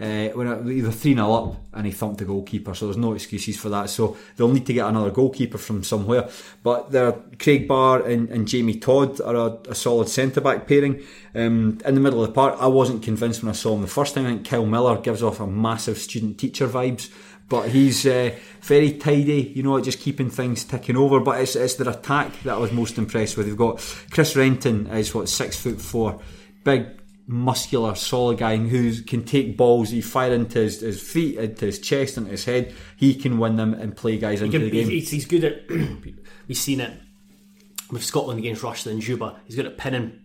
Uh, 0.00 0.28
when 0.30 0.64
they 0.64 0.80
were 0.80 0.90
3 0.90 1.14
0 1.14 1.30
up 1.30 1.56
and 1.74 1.84
he 1.84 1.92
thumped 1.92 2.20
the 2.20 2.24
goalkeeper, 2.24 2.74
so 2.74 2.86
there's 2.86 2.96
no 2.96 3.12
excuses 3.12 3.58
for 3.58 3.68
that. 3.68 3.90
So 3.90 4.16
they'll 4.34 4.48
need 4.48 4.64
to 4.64 4.72
get 4.72 4.88
another 4.88 5.10
goalkeeper 5.10 5.58
from 5.58 5.84
somewhere. 5.84 6.26
But 6.62 6.90
they're 6.90 7.12
Craig 7.38 7.68
Barr 7.68 8.06
and, 8.06 8.30
and 8.30 8.48
Jamie 8.48 8.78
Todd 8.78 9.20
are 9.20 9.34
a, 9.34 9.58
a 9.68 9.74
solid 9.74 10.08
centre 10.08 10.40
back 10.40 10.66
pairing. 10.66 11.02
Um, 11.34 11.80
in 11.84 11.94
the 11.94 12.00
middle 12.00 12.22
of 12.22 12.28
the 12.28 12.32
park, 12.32 12.56
I 12.58 12.66
wasn't 12.66 13.02
convinced 13.02 13.42
when 13.42 13.50
I 13.50 13.52
saw 13.52 13.74
him 13.74 13.82
the 13.82 13.88
first 13.88 14.14
time. 14.14 14.24
I 14.24 14.30
think 14.30 14.48
Kyle 14.48 14.64
Miller 14.64 14.96
gives 14.96 15.22
off 15.22 15.38
a 15.38 15.46
massive 15.46 15.98
student 15.98 16.38
teacher 16.38 16.66
vibes 16.66 17.10
but 17.50 17.68
he's 17.68 18.06
uh, 18.06 18.30
very 18.62 18.92
tidy, 18.92 19.52
you 19.54 19.64
know, 19.64 19.78
just 19.80 19.98
keeping 19.98 20.30
things 20.30 20.64
ticking 20.64 20.96
over. 20.96 21.18
But 21.20 21.40
it's, 21.40 21.56
it's 21.56 21.74
their 21.74 21.92
attack 21.92 22.42
that 22.44 22.54
I 22.54 22.58
was 22.58 22.72
most 22.72 22.96
impressed 22.96 23.36
with. 23.36 23.46
They've 23.46 23.56
got 23.56 23.80
Chris 24.10 24.36
Renton 24.36 24.86
is 24.86 25.12
what 25.14 25.28
six 25.28 25.60
foot 25.60 25.80
four, 25.80 26.20
big, 26.64 26.86
muscular, 27.26 27.96
solid 27.96 28.38
guy 28.38 28.56
who 28.56 29.02
can 29.02 29.24
take 29.24 29.56
balls. 29.56 29.90
He 29.90 30.00
fire 30.00 30.32
into 30.32 30.60
his, 30.60 30.80
his 30.80 31.02
feet, 31.02 31.38
into 31.38 31.66
his 31.66 31.80
chest, 31.80 32.16
into 32.16 32.30
his 32.30 32.44
head. 32.44 32.72
He 32.96 33.14
can 33.16 33.38
win 33.38 33.56
them 33.56 33.74
and 33.74 33.96
play 33.96 34.16
guys 34.16 34.42
into 34.42 34.60
the 34.60 34.70
He's, 34.70 34.72
game. 34.72 34.88
he's, 34.88 35.10
he's 35.10 35.26
good 35.26 35.44
at. 35.44 35.68
we've 36.48 36.56
seen 36.56 36.80
it 36.80 37.00
with 37.90 38.04
Scotland 38.04 38.38
against 38.38 38.62
Russia 38.62 38.90
and 38.90 39.00
Juba. 39.00 39.40
He's 39.44 39.56
good 39.56 39.66
at 39.66 39.76
pinning, 39.76 40.19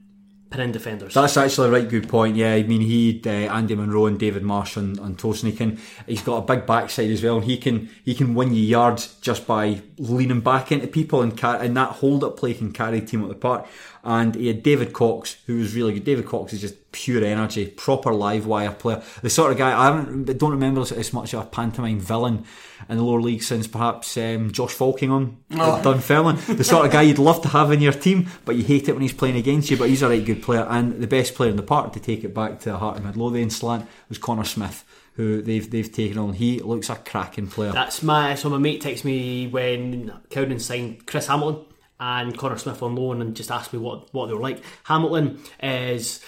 defenders. 0.72 1.14
That's 1.14 1.38
actually 1.38 1.70
a 1.70 1.72
right 1.72 1.88
good 1.90 2.08
point. 2.10 2.36
Yeah, 2.36 2.54
I 2.54 2.64
mean 2.64 2.82
he, 2.82 3.22
uh, 3.26 3.30
Andy 3.30 3.76
Monroe, 3.76 4.06
and 4.08 4.20
David 4.20 4.44
Marsh 4.44 4.78
toast, 5.18 5.44
and 5.44 5.52
he 5.52 5.58
can. 5.58 5.80
He's 6.08 6.22
got 6.22 6.38
a 6.38 6.42
big 6.42 6.66
backside 6.66 7.10
as 7.12 7.24
well, 7.24 7.38
and 7.38 7.46
he 7.46 7.58
can 7.58 7.90
he 8.04 8.16
can 8.16 8.36
win 8.36 8.54
you 8.54 8.64
yards 8.64 9.16
just 9.22 9.46
by 9.48 9.82
leaning 9.98 10.42
back 10.42 10.72
into 10.72 10.88
people 10.88 11.22
and 11.22 11.38
ca- 11.38 11.60
and 11.60 11.76
that 11.78 11.90
hold 11.90 12.24
up 12.24 12.38
play 12.38 12.54
can 12.54 12.72
carry 12.72 13.00
the 13.00 13.06
team 13.06 13.24
at 13.24 13.30
the 13.30 13.36
park. 13.36 13.68
And 14.04 14.36
he 14.36 14.48
had 14.48 14.62
David 14.62 14.94
Cox, 14.94 15.38
who 15.48 15.58
was 15.58 15.76
really 15.76 15.94
good. 15.94 16.04
David 16.04 16.28
Cox 16.28 16.54
is 16.54 16.62
just 16.62 16.85
pure 16.96 17.24
energy, 17.24 17.68
proper 17.68 18.14
live 18.14 18.46
wire 18.46 18.72
player. 18.72 19.04
The 19.22 19.30
sort 19.30 19.52
of 19.52 19.58
guy 19.58 19.78
I 19.78 19.86
haven't, 19.94 20.30
I 20.30 20.34
don't 20.34 20.52
remember 20.52 20.82
as 20.82 21.14
much 21.14 21.34
of 21.34 21.42
a 21.44 21.46
pantomime 21.46 22.00
villain 22.00 22.46
in 22.90 22.98
the 22.98 23.04
lower 23.04 23.22
league 23.22 23.44
since 23.44 23.68
perhaps 23.68 24.16
um, 24.18 24.52
Josh 24.52 24.74
Falkingham 24.74 25.36
Oh. 25.52 25.76
at 25.78 25.84
Dunfermline. 25.84 26.38
The 26.48 26.64
sort 26.64 26.86
of 26.86 26.92
guy 26.92 27.02
you'd 27.04 27.20
love 27.20 27.42
to 27.42 27.50
have 27.50 27.72
in 27.72 27.82
your 27.82 27.92
team, 27.94 28.28
but 28.46 28.56
you 28.56 28.64
hate 28.64 28.88
it 28.88 28.94
when 28.94 29.02
he's 29.02 29.14
playing 29.14 29.36
against 29.36 29.70
you. 29.70 29.78
But 29.78 29.90
he's 29.90 30.02
a 30.02 30.10
right 30.10 30.24
good 30.24 30.42
player, 30.42 30.66
and 30.70 31.02
the 31.02 31.08
best 31.08 31.36
player 31.36 31.50
in 31.50 31.58
the 31.58 31.64
park 31.64 31.92
to 31.94 32.00
take 32.00 32.24
it 32.24 32.34
back 32.34 32.60
to 32.62 32.70
the 32.72 32.78
heart 32.78 32.98
of 32.98 33.04
Midlothian 33.06 33.50
slant 33.50 33.88
was 34.10 34.18
Connor 34.18 34.44
Smith, 34.46 34.86
who 35.14 35.42
they've 35.42 35.70
they've 35.70 35.92
taken 35.92 36.18
on. 36.18 36.34
He 36.34 36.60
looks 36.60 36.90
a 36.90 36.96
cracking 36.96 37.48
player. 37.48 37.72
That's 37.74 38.02
my 38.04 38.36
so 38.36 38.50
my 38.50 38.58
mate 38.58 38.82
texted 38.84 39.04
me 39.06 39.48
when 39.48 40.14
Cowden 40.30 40.60
signed 40.60 41.06
Chris 41.06 41.28
Hamilton 41.28 41.66
and 41.98 42.38
Connor 42.38 42.58
Smith 42.58 42.84
on 42.84 42.94
loan 42.96 43.22
and 43.22 43.34
just 43.38 43.50
asked 43.50 43.72
me 43.72 43.80
what, 43.80 44.14
what 44.14 44.26
they 44.28 44.34
were 44.34 44.42
like. 44.42 44.62
Hamilton 44.84 45.40
is 45.64 46.20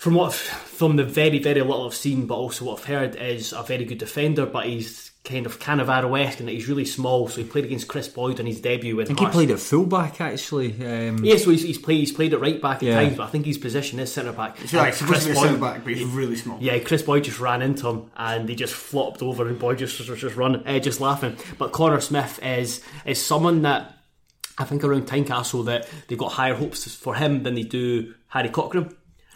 from 0.00 0.14
what 0.14 0.32
from 0.32 0.96
the 0.96 1.04
very 1.04 1.38
very 1.38 1.60
little 1.60 1.84
I've 1.86 1.94
seen, 1.94 2.26
but 2.26 2.34
also 2.36 2.64
what 2.64 2.78
I've 2.80 2.84
heard 2.86 3.16
is 3.16 3.52
a 3.52 3.62
very 3.62 3.84
good 3.84 3.98
defender, 3.98 4.46
but 4.46 4.64
he's 4.66 5.10
kind 5.22 5.44
of 5.44 5.58
Cannavaro-esque 5.60 6.40
in 6.40 6.46
that 6.46 6.52
he's 6.52 6.66
really 6.66 6.86
small. 6.86 7.28
So 7.28 7.42
he 7.42 7.46
played 7.46 7.66
against 7.66 7.86
Chris 7.86 8.08
Boyd 8.08 8.40
on 8.40 8.46
his 8.46 8.58
debut 8.62 8.96
with 8.96 9.08
I 9.10 9.14
think 9.14 9.20
he 9.20 9.26
played 9.26 9.50
at 9.50 9.58
fullback 9.58 10.18
actually. 10.22 10.70
Um, 10.86 11.22
Yeah, 11.22 11.36
so 11.36 11.50
he's, 11.50 11.62
he's 11.62 11.76
played 11.76 11.98
he's 11.98 12.12
played 12.12 12.32
it 12.32 12.38
right 12.38 12.60
back 12.62 12.78
at 12.78 12.84
Yeah. 12.84 12.94
times, 13.02 13.18
but 13.18 13.24
I 13.24 13.26
think 13.26 13.44
his 13.44 13.58
position 13.58 13.98
is 14.00 14.10
centre 14.10 14.32
back. 14.32 14.56
So, 14.66 14.78
like, 14.78 14.88
And 14.88 14.96
supposed 14.96 15.20
to 15.22 15.26
be 15.26 15.32
a 15.32 15.34
Boyd- 15.34 15.42
centre 15.44 15.60
back, 15.60 15.84
but 15.84 15.92
he's 15.92 16.06
really 16.08 16.36
small. 16.36 16.56
yeah, 16.62 16.78
Chris 16.78 17.02
Boyd 17.02 17.24
just 17.24 17.38
ran 17.38 17.60
into 17.60 17.86
him 17.86 18.10
and 18.16 18.48
he 18.48 18.54
just 18.56 18.72
flopped 18.72 19.20
over 19.22 19.46
and 19.46 19.58
Boyd 19.58 19.76
just 19.76 19.98
was 20.08 20.18
just 20.18 20.34
running, 20.36 20.66
uh, 20.66 20.78
just 20.78 21.02
laughing. 21.02 21.36
But 21.58 21.72
Connor 21.72 22.00
Smith 22.00 22.40
is 22.42 22.80
is 23.04 23.22
someone 23.22 23.60
that 23.62 23.98
I 24.56 24.64
think 24.64 24.82
around 24.82 25.06
Tynecastle 25.06 25.66
that 25.66 25.86
they've 26.08 26.18
got 26.18 26.32
higher 26.32 26.54
hopes 26.54 26.94
for 26.94 27.14
him 27.16 27.42
than 27.42 27.54
they 27.54 27.62
do 27.64 28.14
Harry 28.28 28.48
Cochrane. 28.48 28.88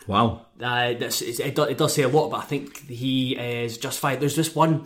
Wow. 0.07 0.44
Uh, 0.61 0.91
it, 0.93 0.99
does, 1.01 1.21
it 1.21 1.79
does 1.79 1.95
say 1.95 2.03
a 2.03 2.09
lot, 2.09 2.31
but 2.31 2.39
I 2.39 2.45
think 2.45 2.87
he 2.87 3.37
is 3.37 3.79
justified. 3.79 4.21
There's 4.21 4.37
just 4.37 4.55
one. 4.55 4.85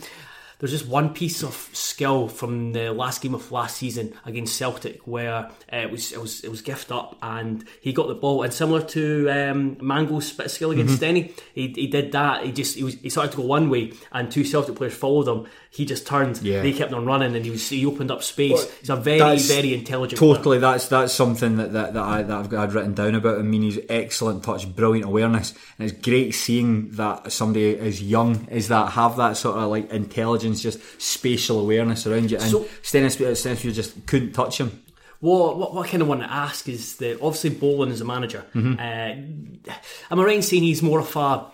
There's 0.59 0.73
just 0.73 0.89
one 0.89 1.14
piece 1.14 1.45
of 1.45 1.55
skill 1.73 2.27
from 2.27 2.73
the 2.73 2.91
last 2.91 3.23
game 3.23 3.33
of 3.33 3.53
last 3.53 3.77
season 3.77 4.14
against 4.27 4.57
Celtic 4.57 5.01
where 5.07 5.33
uh, 5.33 5.51
it 5.71 5.89
was 5.89 6.11
it 6.11 6.21
was 6.21 6.41
it 6.41 6.51
was 6.51 6.62
gift 6.62 6.91
up 6.91 7.16
and 7.23 7.64
he 7.81 7.93
got 7.93 8.09
the 8.09 8.16
ball 8.16 8.43
and 8.43 8.53
similar 8.53 8.83
to 8.83 9.31
um, 9.31 9.77
Mango's 9.81 10.37
of 10.37 10.51
skill 10.51 10.73
against 10.73 10.99
Denny, 10.99 11.33
he, 11.55 11.69
he 11.69 11.87
did 11.87 12.11
that. 12.11 12.45
He 12.45 12.51
just 12.51 12.75
he 12.75 12.83
was 12.83 12.95
he 12.95 13.09
started 13.09 13.31
to 13.33 13.37
go 13.37 13.45
one 13.45 13.71
way 13.71 13.93
and 14.11 14.33
two 14.33 14.43
Celtic 14.43 14.75
players 14.75 14.95
followed 14.95 15.29
him. 15.29 15.47
He 15.71 15.85
just 15.85 16.07
turned. 16.07 16.41
Yeah. 16.43 16.62
They 16.62 16.73
kept 16.73 16.93
on 16.93 17.05
running 17.05 17.37
and 17.37 17.45
he 17.45 17.51
was 17.51 17.69
he 17.69 17.85
opened 17.85 18.11
up 18.11 18.23
space. 18.23 18.69
He's 18.81 18.91
a 18.91 18.97
very 18.97 19.39
very 19.39 19.75
intelligent. 19.75 20.19
player. 20.19 20.35
Totally, 20.37 20.59
that's 20.59 20.89
that's 20.89 21.12
something 21.12 21.57
that, 21.59 21.73
that, 21.75 21.95
that 21.95 22.03
I 22.03 22.23
that 22.23 22.37
I've 22.37 22.49
got 22.49 22.69
I'd 22.69 22.73
written 22.75 22.95
down 22.95 23.14
about. 23.14 23.37
him. 23.39 23.47
I 23.47 23.49
mean, 23.49 23.62
he's 23.62 23.79
excellent 23.89 24.43
touch, 24.43 24.75
brilliant 24.75 25.07
awareness, 25.07 25.53
and 25.79 25.89
it's 25.89 26.01
great 26.01 26.33
seeing 26.35 26.91
that 26.93 27.31
somebody 27.31 27.79
as 27.79 28.03
young 28.03 28.49
as 28.51 28.69
that 28.69 28.93
have 28.93 29.16
that 29.19 29.37
sort 29.37 29.59
of 29.59 29.69
like 29.71 29.91
intelligence, 29.93 30.62
just 30.62 30.81
spatial 31.01 31.61
awareness 31.61 32.07
around 32.07 32.31
you. 32.31 32.39
And 32.39 32.51
So- 32.51 32.66
Stennis, 32.83 33.14
Stennis 33.39 33.62
just 33.62 34.07
couldn't 34.07 34.33
touch 34.33 34.59
him. 34.59 34.83
What, 35.21 35.59
what, 35.59 35.75
what 35.75 35.87
I 35.87 35.91
kind 35.91 36.01
of 36.03 36.09
want 36.09 36.21
to 36.23 36.33
ask 36.33 36.69
is 36.69 36.97
that 36.97 37.21
obviously 37.21 37.51
Bollan 37.51 37.91
is 37.91 38.01
a 38.01 38.05
manager. 38.05 38.45
Mm-hmm. 38.55 38.75
Uh, 38.79 39.73
am 40.12 40.21
I 40.21 40.25
right 40.25 40.37
in 40.37 40.43
saying 40.43 40.62
he's 40.62 40.81
more 40.83 41.01
of 41.01 41.16
a, 41.16 41.45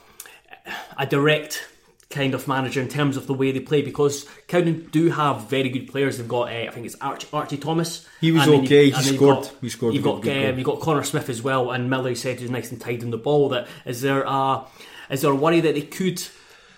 a 0.98 1.06
direct 1.06 1.66
kind 2.14 2.32
of 2.34 2.48
manager 2.48 2.80
in 2.80 2.88
terms 2.88 3.16
of 3.16 3.26
the 3.26 3.34
way 3.34 3.52
they 3.52 3.60
play? 3.60 3.82
Because 3.82 4.26
Cowden 4.48 4.88
do 4.92 5.10
have 5.10 5.50
very 5.50 5.68
good 5.68 5.88
players. 5.90 6.16
They've 6.18 6.26
got, 6.28 6.48
uh, 6.48 6.66
I 6.66 6.70
think 6.70 6.86
it's 6.86 6.96
Archie, 7.00 7.28
Archie 7.32 7.56
Thomas. 7.58 8.06
He 8.20 8.32
was 8.32 8.46
okay. 8.48 8.86
He 8.86 8.90
then 8.92 9.04
you've 9.04 9.16
scored- 9.16 9.44
got- 9.44 9.52
he 9.60 9.68
scored 9.68 9.94
You've 9.94 10.04
got, 10.04 10.22
good 10.22 10.50
um, 10.50 10.56
you've 10.58 10.66
got 10.66 10.80
Connor 10.80 11.02
Smith 11.04 11.28
as 11.28 11.42
well, 11.42 11.70
and 11.70 11.90
Miller 11.90 12.10
you 12.10 12.14
said 12.14 12.40
who's 12.40 12.50
nice 12.50 12.70
and 12.72 12.80
tight 12.80 13.02
in 13.02 13.10
the 13.10 13.18
ball. 13.18 13.50
That 13.50 13.66
is 13.84 14.00
there 14.00 14.22
a 14.22 14.62
is 15.10 15.20
there 15.22 15.32
a 15.32 15.34
worry 15.34 15.60
that 15.60 15.74
they 15.74 15.82
could 15.82 16.22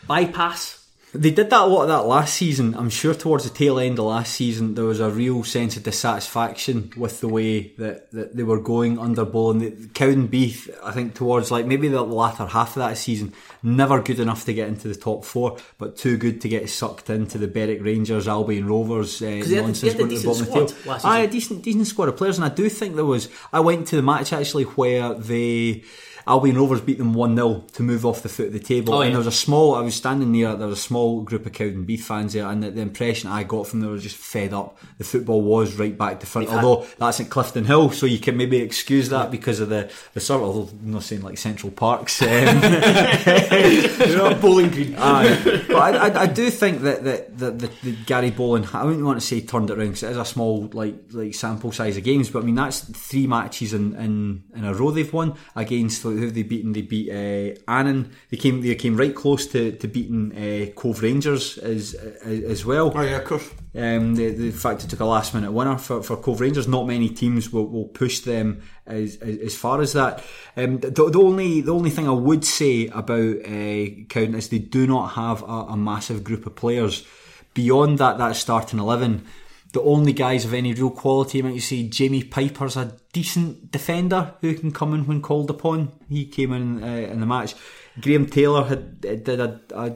bypass? 0.07 0.86
They 1.17 1.31
did 1.31 1.51
that 1.51 1.63
a 1.63 1.67
lot 1.67 1.83
of 1.83 1.89
that 1.89 2.07
last 2.07 2.35
season. 2.35 2.75
I'm 2.75 2.91
sure 2.91 3.15
towards 3.15 3.45
the 3.45 3.51
tail 3.51 3.79
end 3.79 3.99
of 3.99 4.05
last 4.07 4.35
season, 4.35 4.75
there 4.75 4.85
was 4.85 5.01
a 5.01 5.11
real 5.11 5.43
sense 5.45 5.77
of 5.77 5.83
dissatisfaction 5.83 6.93
with 6.97 7.21
the 7.21 7.29
way 7.29 7.69
that, 7.79 8.11
that 8.13 8.37
they 8.37 8.43
were 8.43 8.61
going 8.61 8.99
under 8.99 9.25
Bollan. 9.25 9.61
The- 9.61 9.87
Cowdenbeath, 9.97 10.71
I 10.85 10.93
think, 10.93 11.15
towards 11.15 11.51
like 11.51 11.67
maybe 11.67 11.89
the 11.89 12.03
latter 12.03 12.47
half 12.47 12.77
of 12.77 12.81
that 12.83 12.99
season, 12.99 13.33
never 13.63 14.01
good 14.01 14.21
enough 14.21 14.45
to 14.45 14.53
get 14.55 14.69
into 14.69 14.89
the 14.89 14.95
top 14.95 15.25
four, 15.25 15.57
but 15.79 15.97
too 15.97 16.17
good 16.17 16.41
to 16.43 16.49
get 16.49 16.69
sucked 16.69 17.09
into 17.11 17.39
the 17.39 17.49
Berwick 17.49 17.83
Rangers, 17.83 18.29
Albion 18.29 18.67
Rovers 18.67 19.21
uh, 19.23 19.25
they 19.27 19.39
had- 19.39 19.47
they 19.47 19.61
nonsense 19.63 19.93
had 19.93 19.95
a 19.95 19.99
going 20.05 20.11
to 20.11 20.17
the 20.17 20.33
decent 20.33 20.49
bottom 20.51 20.63
of 20.63 20.69
the 20.69 20.75
squad 20.75 20.83
tail. 20.85 20.93
last 20.93 21.05
Aye, 21.05 21.19
a 21.21 21.27
decent, 21.29 21.63
decent 21.63 21.87
squad 21.87 22.09
of 22.09 22.17
players, 22.17 22.37
and 22.39 22.45
I 22.45 22.49
do 22.51 22.69
think 22.69 22.95
there 22.95 23.05
was. 23.05 23.29
I 23.53 23.61
went 23.61 23.87
to 23.89 23.97
the 23.97 24.03
match 24.03 24.33
actually 24.33 24.65
where 24.65 25.15
they. 25.15 25.83
Albion 26.29 26.57
Rovers 26.57 26.81
beat 26.81 26.99
them 26.99 27.15
1 27.15 27.37
0 27.37 27.65
to 27.73 27.83
move 27.83 28.05
off 28.05 28.23
the 28.23 28.29
foot 28.29 28.49
of 28.49 28.53
the 28.53 28.59
table. 28.59 28.95
Oh, 28.95 29.01
and 29.03 29.13
there 29.13 29.19
was 29.19 29.27
a 29.27 29.33
small, 29.33 29.75
I 29.75 29.81
was 29.81 29.95
standing 29.95 30.33
near, 30.33 30.55
there 30.57 30.67
was 30.67 30.79
a 30.79 30.83
small 30.83 31.23
group 31.23 31.47
of 31.47 31.53
Cowdenbeath 31.53 32.01
fans 32.01 32.33
there, 32.33 32.47
and 32.47 32.63
the, 32.63 32.71
the 32.71 32.81
impression 32.81 33.31
I 33.31 33.45
got 33.45 33.67
from 33.69 33.81
them 33.81 33.91
was 33.91 34.03
just 34.03 34.17
fed 34.17 34.53
up. 34.53 34.77
The 34.99 35.05
football 35.05 35.43
was 35.43 35.75
right 35.75 35.97
back 35.97 36.21
to 36.21 36.27
front, 36.27 36.49
had- 36.49 36.65
although 36.65 36.87
that's 36.99 37.21
at 37.21 37.31
Clifton 37.31 37.65
Hill, 37.65 37.91
so 37.91 38.07
you 38.07 38.19
can 38.19 38.37
maybe 38.37 38.57
excuse 38.59 39.09
that 39.11 39.31
because 39.31 39.61
of 39.61 39.69
the, 39.69 39.91
the 40.15 40.21
sort 40.21 40.43
of, 40.43 40.49
although 40.49 40.71
I'm 40.73 40.93
not 40.93 41.03
saying 41.05 41.23
like 41.23 41.39
Central 41.39 41.71
Parks. 41.71 42.21
Um, 42.23 42.29
You're 44.07 44.19
not 44.19 44.41
bowling 44.41 44.71
green. 44.71 44.95
Aye. 44.97 45.65
but 45.69 45.77
I, 45.77 46.09
I, 46.09 46.23
I 46.23 46.27
do 46.27 46.51
think 46.51 46.83
that 46.83 47.05
that, 47.05 47.39
that, 47.39 47.59
that, 47.59 47.81
that 47.83 48.07
Gary 48.07 48.31
Bollan, 48.31 48.73
I 48.75 48.85
wouldn't 48.85 49.05
want 49.05 49.21
to 49.21 49.27
say 49.27 49.41
turned 49.41 49.71
it 49.71 49.79
around 49.79 49.89
because 49.89 50.03
it 50.03 50.11
is 50.11 50.17
a 50.17 50.25
small 50.25 50.69
like 50.73 50.95
like 51.13 51.35
sample 51.35 51.73
size 51.73 51.97
of 51.97 52.05
games. 52.05 52.31
But 52.31 52.43
I 52.43 52.47
mean 52.47 52.55
that's 52.55 52.81
three 52.81 53.27
matches 53.27 53.73
in, 53.75 53.95
in, 53.97 54.45
in 54.55 54.65
a 54.65 54.75
row 54.75 54.91
they've 54.91 55.13
won 55.13 55.35
against 55.55 56.03
who 56.17 56.25
have 56.25 56.35
they 56.35 56.43
beaten? 56.43 56.73
They 56.73 56.83
beat 56.83 57.11
uh, 57.11 57.59
Annan. 57.71 58.13
They 58.31 58.37
came 58.37 58.61
they 58.61 58.75
came 58.75 58.97
right 58.97 59.15
close 59.15 59.47
to 59.49 59.73
to 59.73 59.89
beating 59.89 60.33
uh, 60.37 60.73
Cove 60.73 61.03
Rangers 61.03 61.59
as 61.59 61.95
as, 61.95 62.43
as 62.43 62.67
well. 62.67 62.93
Oh 62.95 63.03
yeah, 63.03 63.19
of 63.19 63.25
course. 63.25 63.51
Um, 63.75 64.15
the, 64.15 64.31
the 64.31 64.51
fact 64.53 64.85
it 64.85 64.91
took 64.91 65.01
a 65.01 65.05
last 65.05 65.35
minute 65.35 65.53
winner 65.53 65.77
for, 65.77 66.03
for 66.03 66.17
Cove 66.17 66.41
Rangers. 66.41 66.67
Not 66.67 66.87
many 66.87 67.11
teams 67.11 67.53
will, 67.53 67.67
will 67.67 67.89
push 67.89 68.21
them 68.21 68.63
as, 68.87 69.17
as 69.17 69.39
as 69.39 69.57
far 69.57 69.81
as 69.83 69.93
that. 69.93 70.25
Um, 70.57 70.79
the, 70.79 70.91
the 70.91 71.21
only 71.21 71.61
the 71.61 71.75
only 71.75 71.91
thing 71.91 72.09
I 72.09 72.13
would 72.13 72.45
say 72.45 72.87
about 72.89 73.37
uh, 73.45 74.05
Cowden 74.09 74.35
is 74.35 74.49
they 74.49 74.59
do 74.59 74.87
not 74.87 75.09
have 75.09 75.43
a, 75.43 75.73
a 75.73 75.77
massive 75.77 76.25
group 76.25 76.47
of 76.47 76.57
players 76.57 77.07
beyond 77.55 77.99
that 77.99 78.19
that 78.19 78.37
starting 78.37 78.79
eleven. 78.79 79.27
The 79.73 79.83
only 79.83 80.13
guys 80.13 80.45
of 80.45 80.55
any 80.55 80.73
real 80.73 80.91
quality, 80.91 81.43
might 81.43 81.55
you 81.55 81.61
say, 81.61 81.83
Jamie 81.89 82.23
Piper's 82.23 82.77
a 82.77 82.97
decent 83.13 83.71
defender 83.71 84.35
who 84.41 84.55
can 84.55 84.73
come 84.73 84.95
in 84.95 85.07
when 85.07 85.21
called 85.21 85.51
upon. 85.51 85.93
He 86.09 86.27
came 86.27 86.53
in 86.53 86.83
uh, 86.83 86.87
in 86.87 87.21
the 87.21 87.27
match. 87.27 87.55
Graham 88.01 88.27
Taylor 88.27 88.65
had 88.65 89.01
did 89.01 89.41
a, 89.41 89.61
a 89.75 89.95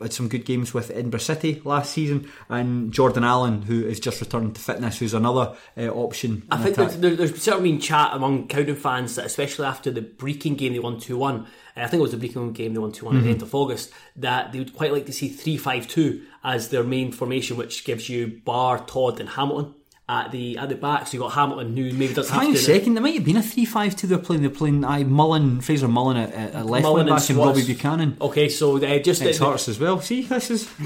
had 0.00 0.12
some 0.12 0.28
good 0.28 0.44
games 0.44 0.74
with 0.74 0.90
Edinburgh 0.90 1.20
City 1.20 1.62
last 1.64 1.92
season, 1.92 2.30
and 2.48 2.92
Jordan 2.92 3.24
Allen, 3.24 3.62
who 3.62 3.84
is 3.84 3.98
just 3.98 4.20
returned 4.20 4.54
to 4.54 4.60
fitness, 4.60 4.98
who's 4.98 5.14
another 5.14 5.56
uh, 5.76 5.88
option. 5.88 6.46
I 6.50 6.58
think 6.58 6.76
there's, 6.76 6.96
there's 6.96 7.42
certainly 7.42 7.72
been 7.72 7.80
chat 7.80 8.10
among 8.12 8.48
Cowden 8.48 8.76
fans 8.76 9.14
that, 9.16 9.26
especially 9.26 9.66
after 9.66 9.90
the 9.90 10.02
Brechin 10.02 10.56
game 10.56 10.72
they 10.72 10.78
won 10.78 11.00
2 11.00 11.16
1, 11.16 11.40
uh, 11.40 11.44
I 11.76 11.86
think 11.86 12.00
it 12.00 12.02
was 12.02 12.12
the 12.12 12.18
Brechin 12.18 12.52
game 12.52 12.74
they 12.74 12.80
won 12.80 12.92
2 12.92 13.06
one 13.06 13.16
at 13.16 13.24
the 13.24 13.30
end 13.30 13.42
of 13.42 13.54
August, 13.54 13.90
that 14.16 14.52
they 14.52 14.58
would 14.58 14.74
quite 14.74 14.92
like 14.92 15.06
to 15.06 15.12
see 15.12 15.28
3 15.28 15.56
5 15.56 15.88
2 15.88 16.22
as 16.44 16.68
their 16.68 16.84
main 16.84 17.12
formation, 17.12 17.56
which 17.56 17.84
gives 17.84 18.08
you 18.08 18.40
Barr, 18.44 18.84
Todd, 18.84 19.20
and 19.20 19.30
Hamilton. 19.30 19.74
At 20.08 20.30
the 20.30 20.56
at 20.58 20.68
the 20.68 20.76
back, 20.76 21.08
so 21.08 21.14
you 21.14 21.18
got 21.18 21.32
Hamilton 21.32 21.76
who 21.76 21.92
maybe 21.92 22.14
doesn't 22.14 22.32
have 22.32 22.40
Hang 22.42 22.50
on 22.50 22.54
to 22.54 22.60
a 22.60 22.62
second, 22.62 22.94
there 22.94 23.02
might 23.02 23.14
have 23.14 23.24
been 23.24 23.38
a 23.38 23.42
3 23.42 23.64
5 23.64 23.96
2 23.96 24.06
they're 24.06 24.18
playing. 24.18 24.42
They're 24.42 24.50
playing 24.52 24.84
I, 24.84 25.02
Mullen, 25.02 25.60
Fraser 25.60 25.88
Mullen 25.88 26.16
at, 26.16 26.32
at 26.32 26.64
left 26.64 26.84
Mullen 26.84 27.06
wing 27.06 27.14
back 27.16 27.28
and 27.28 27.36
Swartz. 27.36 27.58
Robbie 27.58 27.66
Buchanan. 27.74 28.16
Okay, 28.20 28.48
so 28.48 28.76
uh, 28.76 28.98
just 29.00 29.20
Ex 29.22 29.38
the, 29.38 29.44
Hearts 29.44 29.68
as 29.68 29.80
well. 29.80 30.00
See, 30.00 30.22
this 30.22 30.48
is. 30.52 30.62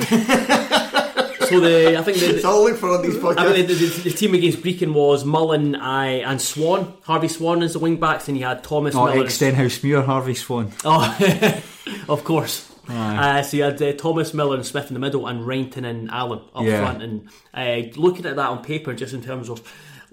so 1.50 1.60
the 1.60 1.96
I 1.98 2.02
think 2.02 2.18
the, 2.18 2.34
It's 2.36 2.44
all 2.46 2.64
look 2.64 2.78
for 2.78 2.88
on 2.96 3.02
these 3.02 3.16
I 3.16 3.20
podcasts. 3.20 3.52
mean, 3.56 3.66
the, 3.66 3.74
the, 3.74 3.86
the 4.04 4.10
team 4.10 4.32
against 4.34 4.60
Brechin 4.62 4.94
was 4.94 5.22
Mullen 5.24 5.76
I, 5.76 6.20
and 6.20 6.40
Swan. 6.40 6.94
Harvey 7.02 7.28
Swan 7.28 7.62
as 7.62 7.74
the 7.74 7.78
wing 7.78 7.96
backs, 7.96 8.28
and 8.28 8.38
you 8.38 8.44
had 8.46 8.64
Thomas 8.64 8.94
Oh, 8.94 9.04
Miller. 9.04 9.24
ex 9.24 9.36
Stenhousemuir, 9.38 10.04
Harvey 10.06 10.34
Swan. 10.34 10.72
Oh, 10.84 11.60
of 12.08 12.24
course. 12.24 12.69
Uh, 12.90 13.42
so 13.42 13.56
you 13.56 13.62
had 13.62 13.80
uh, 13.80 13.92
Thomas 13.92 14.34
Miller 14.34 14.56
and 14.56 14.66
Smith 14.66 14.88
in 14.88 14.94
the 14.94 15.00
middle, 15.00 15.26
and 15.26 15.46
Renton 15.46 15.84
and 15.84 16.10
Allen 16.10 16.40
up 16.54 16.64
Yeah. 16.64 16.80
front. 16.80 17.02
And 17.02 17.28
uh, 17.54 17.88
looking 17.96 18.26
at 18.26 18.36
that 18.36 18.48
on 18.48 18.62
paper, 18.62 18.92
just 18.94 19.14
in 19.14 19.22
terms 19.22 19.48
of 19.48 19.62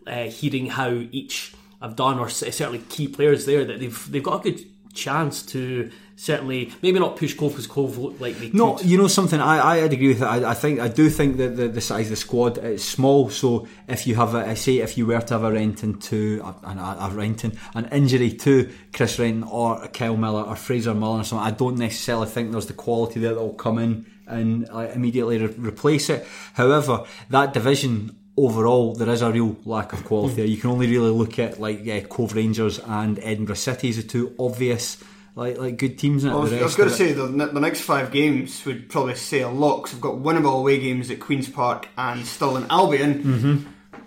uh, 0.06 0.24
hearing 0.26 0.68
how 0.68 0.90
each 1.12 1.54
have 1.82 1.96
done, 1.96 2.20
or 2.20 2.30
certainly 2.30 2.80
key 2.90 3.08
players 3.08 3.46
there, 3.46 3.66
that 3.66 3.80
they've 3.80 4.12
they've 4.12 4.24
got 4.24 4.46
a 4.46 4.52
good 4.52 4.66
chance 4.98 5.44
to 5.54 5.90
certainly 6.20 6.74
maybe 6.82 6.98
not 7.00 7.16
push 7.16 7.36
Cove 7.36 7.52
because 7.52 7.68
Cove 7.68 7.98
looked 8.00 8.20
like 8.20 8.36
they 8.40 8.50
No, 8.52 8.74
could. 8.74 8.88
you 8.88 8.98
know 8.98 9.08
something. 9.08 9.40
I 9.40 9.84
I'd 9.84 9.94
agree 9.94 10.10
with 10.10 10.22
it. 10.24 10.26
I, 10.26 10.50
I 10.52 10.54
think 10.56 10.80
I 10.80 10.88
do 10.88 11.10
think 11.10 11.38
that 11.38 11.56
the, 11.56 11.68
the 11.68 11.80
size 11.82 12.08
of 12.08 12.10
the 12.12 12.16
squad 12.16 12.58
is 12.58 12.84
small. 12.84 13.30
So 13.30 13.68
if 13.88 14.08
you 14.08 14.16
have 14.16 14.34
a, 14.34 14.40
I 14.40 14.56
say 14.56 14.78
if 14.80 14.98
you 14.98 15.06
were 15.06 15.22
to 15.22 15.34
have 15.36 15.44
a 15.44 15.52
Renton 15.52 16.00
to 16.10 16.42
a, 16.44 16.68
a, 16.68 16.98
a 17.02 17.10
Renton 17.14 17.52
an 17.76 17.88
injury 17.92 18.32
to 18.32 18.70
Chris 18.94 19.20
Renton 19.20 19.44
or 19.44 19.88
Kyle 19.90 20.18
Miller 20.18 20.42
or 20.44 20.56
Fraser 20.56 20.96
Mullen 20.96 21.22
or 21.22 21.24
something, 21.24 21.48
I 21.48 21.52
don't 21.52 21.78
necessarily 21.78 22.28
think 22.28 22.52
there's 22.52 22.66
the 22.66 22.74
quality 22.74 23.20
there 23.20 23.36
that 23.36 23.40
will 23.42 23.54
come 23.54 23.78
in 23.78 24.06
and 24.26 24.68
uh, 24.74 24.90
immediately 24.94 25.38
re- 25.38 25.54
replace 25.72 26.10
it. 26.10 26.26
However, 26.54 27.04
that 27.30 27.54
division. 27.54 28.18
Overall, 28.40 28.94
there 28.94 29.10
is 29.10 29.24
a 29.24 29.32
real 29.32 29.58
lack 29.66 29.94
of 29.94 30.06
quality. 30.06 30.36
there. 30.36 30.46
You 30.46 30.58
can 30.58 30.70
only 30.70 30.88
really 30.88 31.10
look 31.10 31.40
at 31.40 31.60
like 31.60 31.84
yeah, 31.84 32.02
Cove 32.02 32.36
Rangers 32.36 32.80
and 32.80 33.18
Edinburgh 33.20 33.56
City 33.56 33.90
as 33.90 33.98
the 33.98 34.04
two 34.04 34.36
obvious 34.38 35.04
like 35.36 35.58
like 35.58 35.78
good 35.78 35.98
teams. 35.98 36.24
I 36.24 36.34
was, 36.36 36.52
was 36.52 36.76
going 36.76 36.90
to 36.90 36.96
say 36.96 37.14
the, 37.14 37.26
the 37.28 37.60
next 37.60 37.82
five 37.82 38.12
games 38.12 38.64
would 38.66 38.90
probably 38.90 39.16
say 39.16 39.42
a 39.42 39.50
lot 39.50 39.82
'cause 39.82 39.94
we've 39.94 40.02
got 40.02 40.16
winnable 40.16 40.60
away 40.60 40.80
games 40.80 41.10
at 41.10 41.20
Queens 41.20 41.50
Park 41.50 41.90
and 41.98 42.26
Stirling 42.26 42.66
Albion, 42.70 43.24
mm-hmm. 43.24 43.58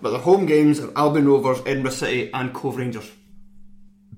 but 0.00 0.10
the 0.10 0.18
home 0.18 0.46
games 0.46 0.78
are 0.80 0.92
Albion 0.96 1.26
Rovers, 1.26 1.60
Edinburgh 1.66 1.92
City, 1.92 2.30
and 2.32 2.52
Cove 2.52 2.76
Rangers. 2.76 3.10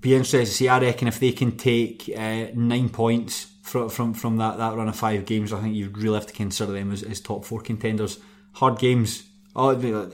be 0.01 0.15
interested 0.15 0.41
to 0.41 0.47
see. 0.47 0.69
I 0.69 0.79
reckon 0.81 1.09
if 1.09 1.21
they 1.21 1.33
can 1.33 1.57
take 1.57 2.11
uh, 2.15 2.47
nine 2.55 2.89
points 2.91 3.47
from, 3.63 3.89
from 3.89 4.13
from 4.15 4.37
that, 4.39 4.59
that 4.59 4.75
run 4.77 4.89
of 4.89 4.97
five 4.97 5.25
games, 5.25 5.53
I 5.53 5.61
think 5.61 5.75
you 5.75 5.89
really 5.91 6.15
have 6.15 6.27
to 6.27 6.33
consider 6.35 6.73
them 6.73 6.93
as, 6.93 7.03
as 7.03 7.21
top 7.21 7.45
four 7.47 7.61
contenders. 7.61 8.19
Hard 8.53 8.79
games. 8.79 9.23
Oh, 9.55 9.69
everyone. 9.71 10.11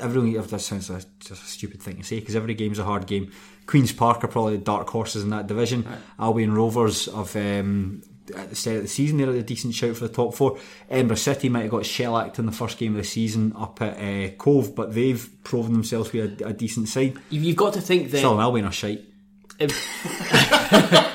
That 0.46 0.60
sounds 0.60 0.90
like 0.90 1.04
just 1.20 1.42
a 1.42 1.46
stupid 1.46 1.80
thing 1.80 1.96
to 1.98 2.02
say 2.04 2.18
because 2.20 2.34
every 2.36 2.54
game's 2.54 2.78
a 2.78 2.84
hard 2.84 3.06
game. 3.06 3.30
Queens 3.66 3.92
Park 3.92 4.24
are 4.24 4.28
probably 4.28 4.56
the 4.56 4.64
dark 4.64 4.88
horses 4.90 5.22
in 5.22 5.30
that 5.30 5.46
division. 5.46 5.86
Albion 6.18 6.52
Rovers 6.54 7.06
have. 7.06 7.34
Um, 7.36 8.02
at 8.36 8.50
the 8.50 8.56
start 8.56 8.76
of 8.76 8.82
the 8.82 8.88
season, 8.88 9.16
they're 9.16 9.30
a 9.30 9.42
decent 9.42 9.72
shout 9.74 9.96
for 9.96 10.06
the 10.06 10.12
top 10.12 10.34
four. 10.34 10.58
Edinburgh 10.90 11.16
City 11.16 11.48
might 11.48 11.62
have 11.62 11.70
got 11.70 11.86
shellacked 11.86 12.38
in 12.38 12.44
the 12.44 12.52
first 12.52 12.76
game 12.76 12.92
of 12.92 12.98
the 12.98 13.04
season 13.08 13.54
up 13.56 13.80
at 13.80 13.96
uh, 13.96 14.28
Cove, 14.36 14.74
but 14.74 14.92
they've 14.94 15.30
proven 15.44 15.72
themselves 15.72 16.10
to 16.10 16.26
be 16.36 16.44
a, 16.44 16.48
a 16.48 16.52
decent 16.52 16.88
side. 16.90 17.16
You've, 17.30 17.42
you've 17.44 17.56
got 17.56 17.72
to 17.72 17.80
think 17.80 18.10
that 18.10 18.18
Still, 18.18 18.38
Albion 18.38 18.66
are 18.66 18.72
shite. 18.72 19.02
if- 19.58 19.72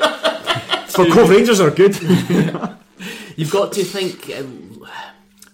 But 0.96 1.12
Cove 1.12 1.30
Rangers 1.30 1.60
are 1.60 1.72
good. 1.72 1.96
You've 3.36 3.52
got 3.52 3.74
to 3.74 3.84
think, 3.84 4.32
um, 4.38 4.84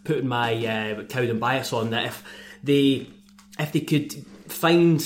putting 0.04 0.28
my 0.28 0.54
uh, 0.66 1.04
Cowden 1.04 1.40
bias 1.40 1.72
on 1.74 1.90
that, 1.92 2.06
if 2.06 2.24
they 2.64 3.08
if 3.58 3.72
they 3.72 3.82
could 3.82 4.14
find. 4.48 5.02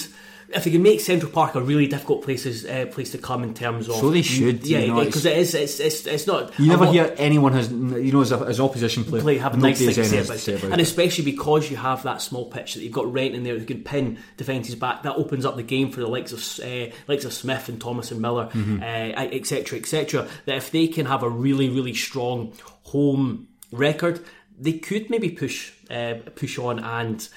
If 0.55 0.65
they 0.65 0.69
can 0.69 0.83
make 0.83 0.99
Central 1.01 1.31
Park 1.31 1.55
a 1.55 1.61
really 1.61 1.87
difficult 1.87 2.21
places 2.21 2.63
uh, 2.63 2.85
place 2.91 3.09
to 3.13 3.17
come 3.17 3.41
in 3.41 3.55
terms 3.55 3.89
of 3.89 3.95
So 3.95 4.11
they 4.11 4.21
should, 4.21 4.63
yeah, 4.67 4.81
you 4.81 4.93
know, 4.93 5.03
because 5.03 5.25
it 5.25 5.35
is. 5.35 5.55
It's, 5.55 5.79
it's 5.79 6.05
it's 6.05 6.27
not. 6.27 6.59
You 6.59 6.67
never 6.67 6.85
hear 6.85 7.11
anyone 7.17 7.53
has, 7.53 7.71
you 7.71 8.11
know, 8.11 8.21
as, 8.21 8.31
a, 8.31 8.37
as 8.37 8.59
opposition 8.59 9.03
player, 9.03 9.23
play 9.23 9.37
have 9.39 9.57
nice 9.57 9.79
thing 9.79 9.87
to 9.87 10.05
say 10.05 10.19
about 10.19 10.37
say 10.37 10.53
about 10.53 10.65
And 10.71 10.79
it. 10.79 10.83
especially 10.83 11.25
because 11.25 11.71
you 11.71 11.77
have 11.77 12.03
that 12.03 12.21
small 12.21 12.45
pitch 12.45 12.75
that 12.75 12.83
you've 12.83 12.93
got 12.93 13.11
Renton 13.11 13.41
there 13.41 13.57
who 13.57 13.65
can 13.65 13.83
pin 13.83 14.19
defences 14.37 14.75
back, 14.75 15.01
that 15.01 15.15
opens 15.15 15.43
up 15.43 15.55
the 15.55 15.63
game 15.63 15.89
for 15.89 16.01
the 16.01 16.07
likes 16.07 16.31
of 16.31 16.63
uh, 16.63 16.93
likes 17.07 17.25
of 17.25 17.33
Smith 17.33 17.67
and 17.67 17.81
Thomas 17.81 18.11
and 18.11 18.21
Miller, 18.21 18.45
Mm-hmm. 18.53 18.83
etc., 19.33 19.79
etc. 19.79 20.27
that 20.45 20.57
if 20.57 20.69
they 20.69 20.85
can 20.87 21.07
have 21.07 21.23
a 21.23 21.29
really, 21.29 21.67
really 21.69 21.95
strong 21.95 22.53
home 22.83 23.47
record, 23.71 24.23
they 24.63 24.73
could 24.73 25.09
maybe 25.09 25.29
push 25.29 25.71
uh, 25.91 26.15
push 26.35 26.57
on 26.57 26.79
and 26.79 27.29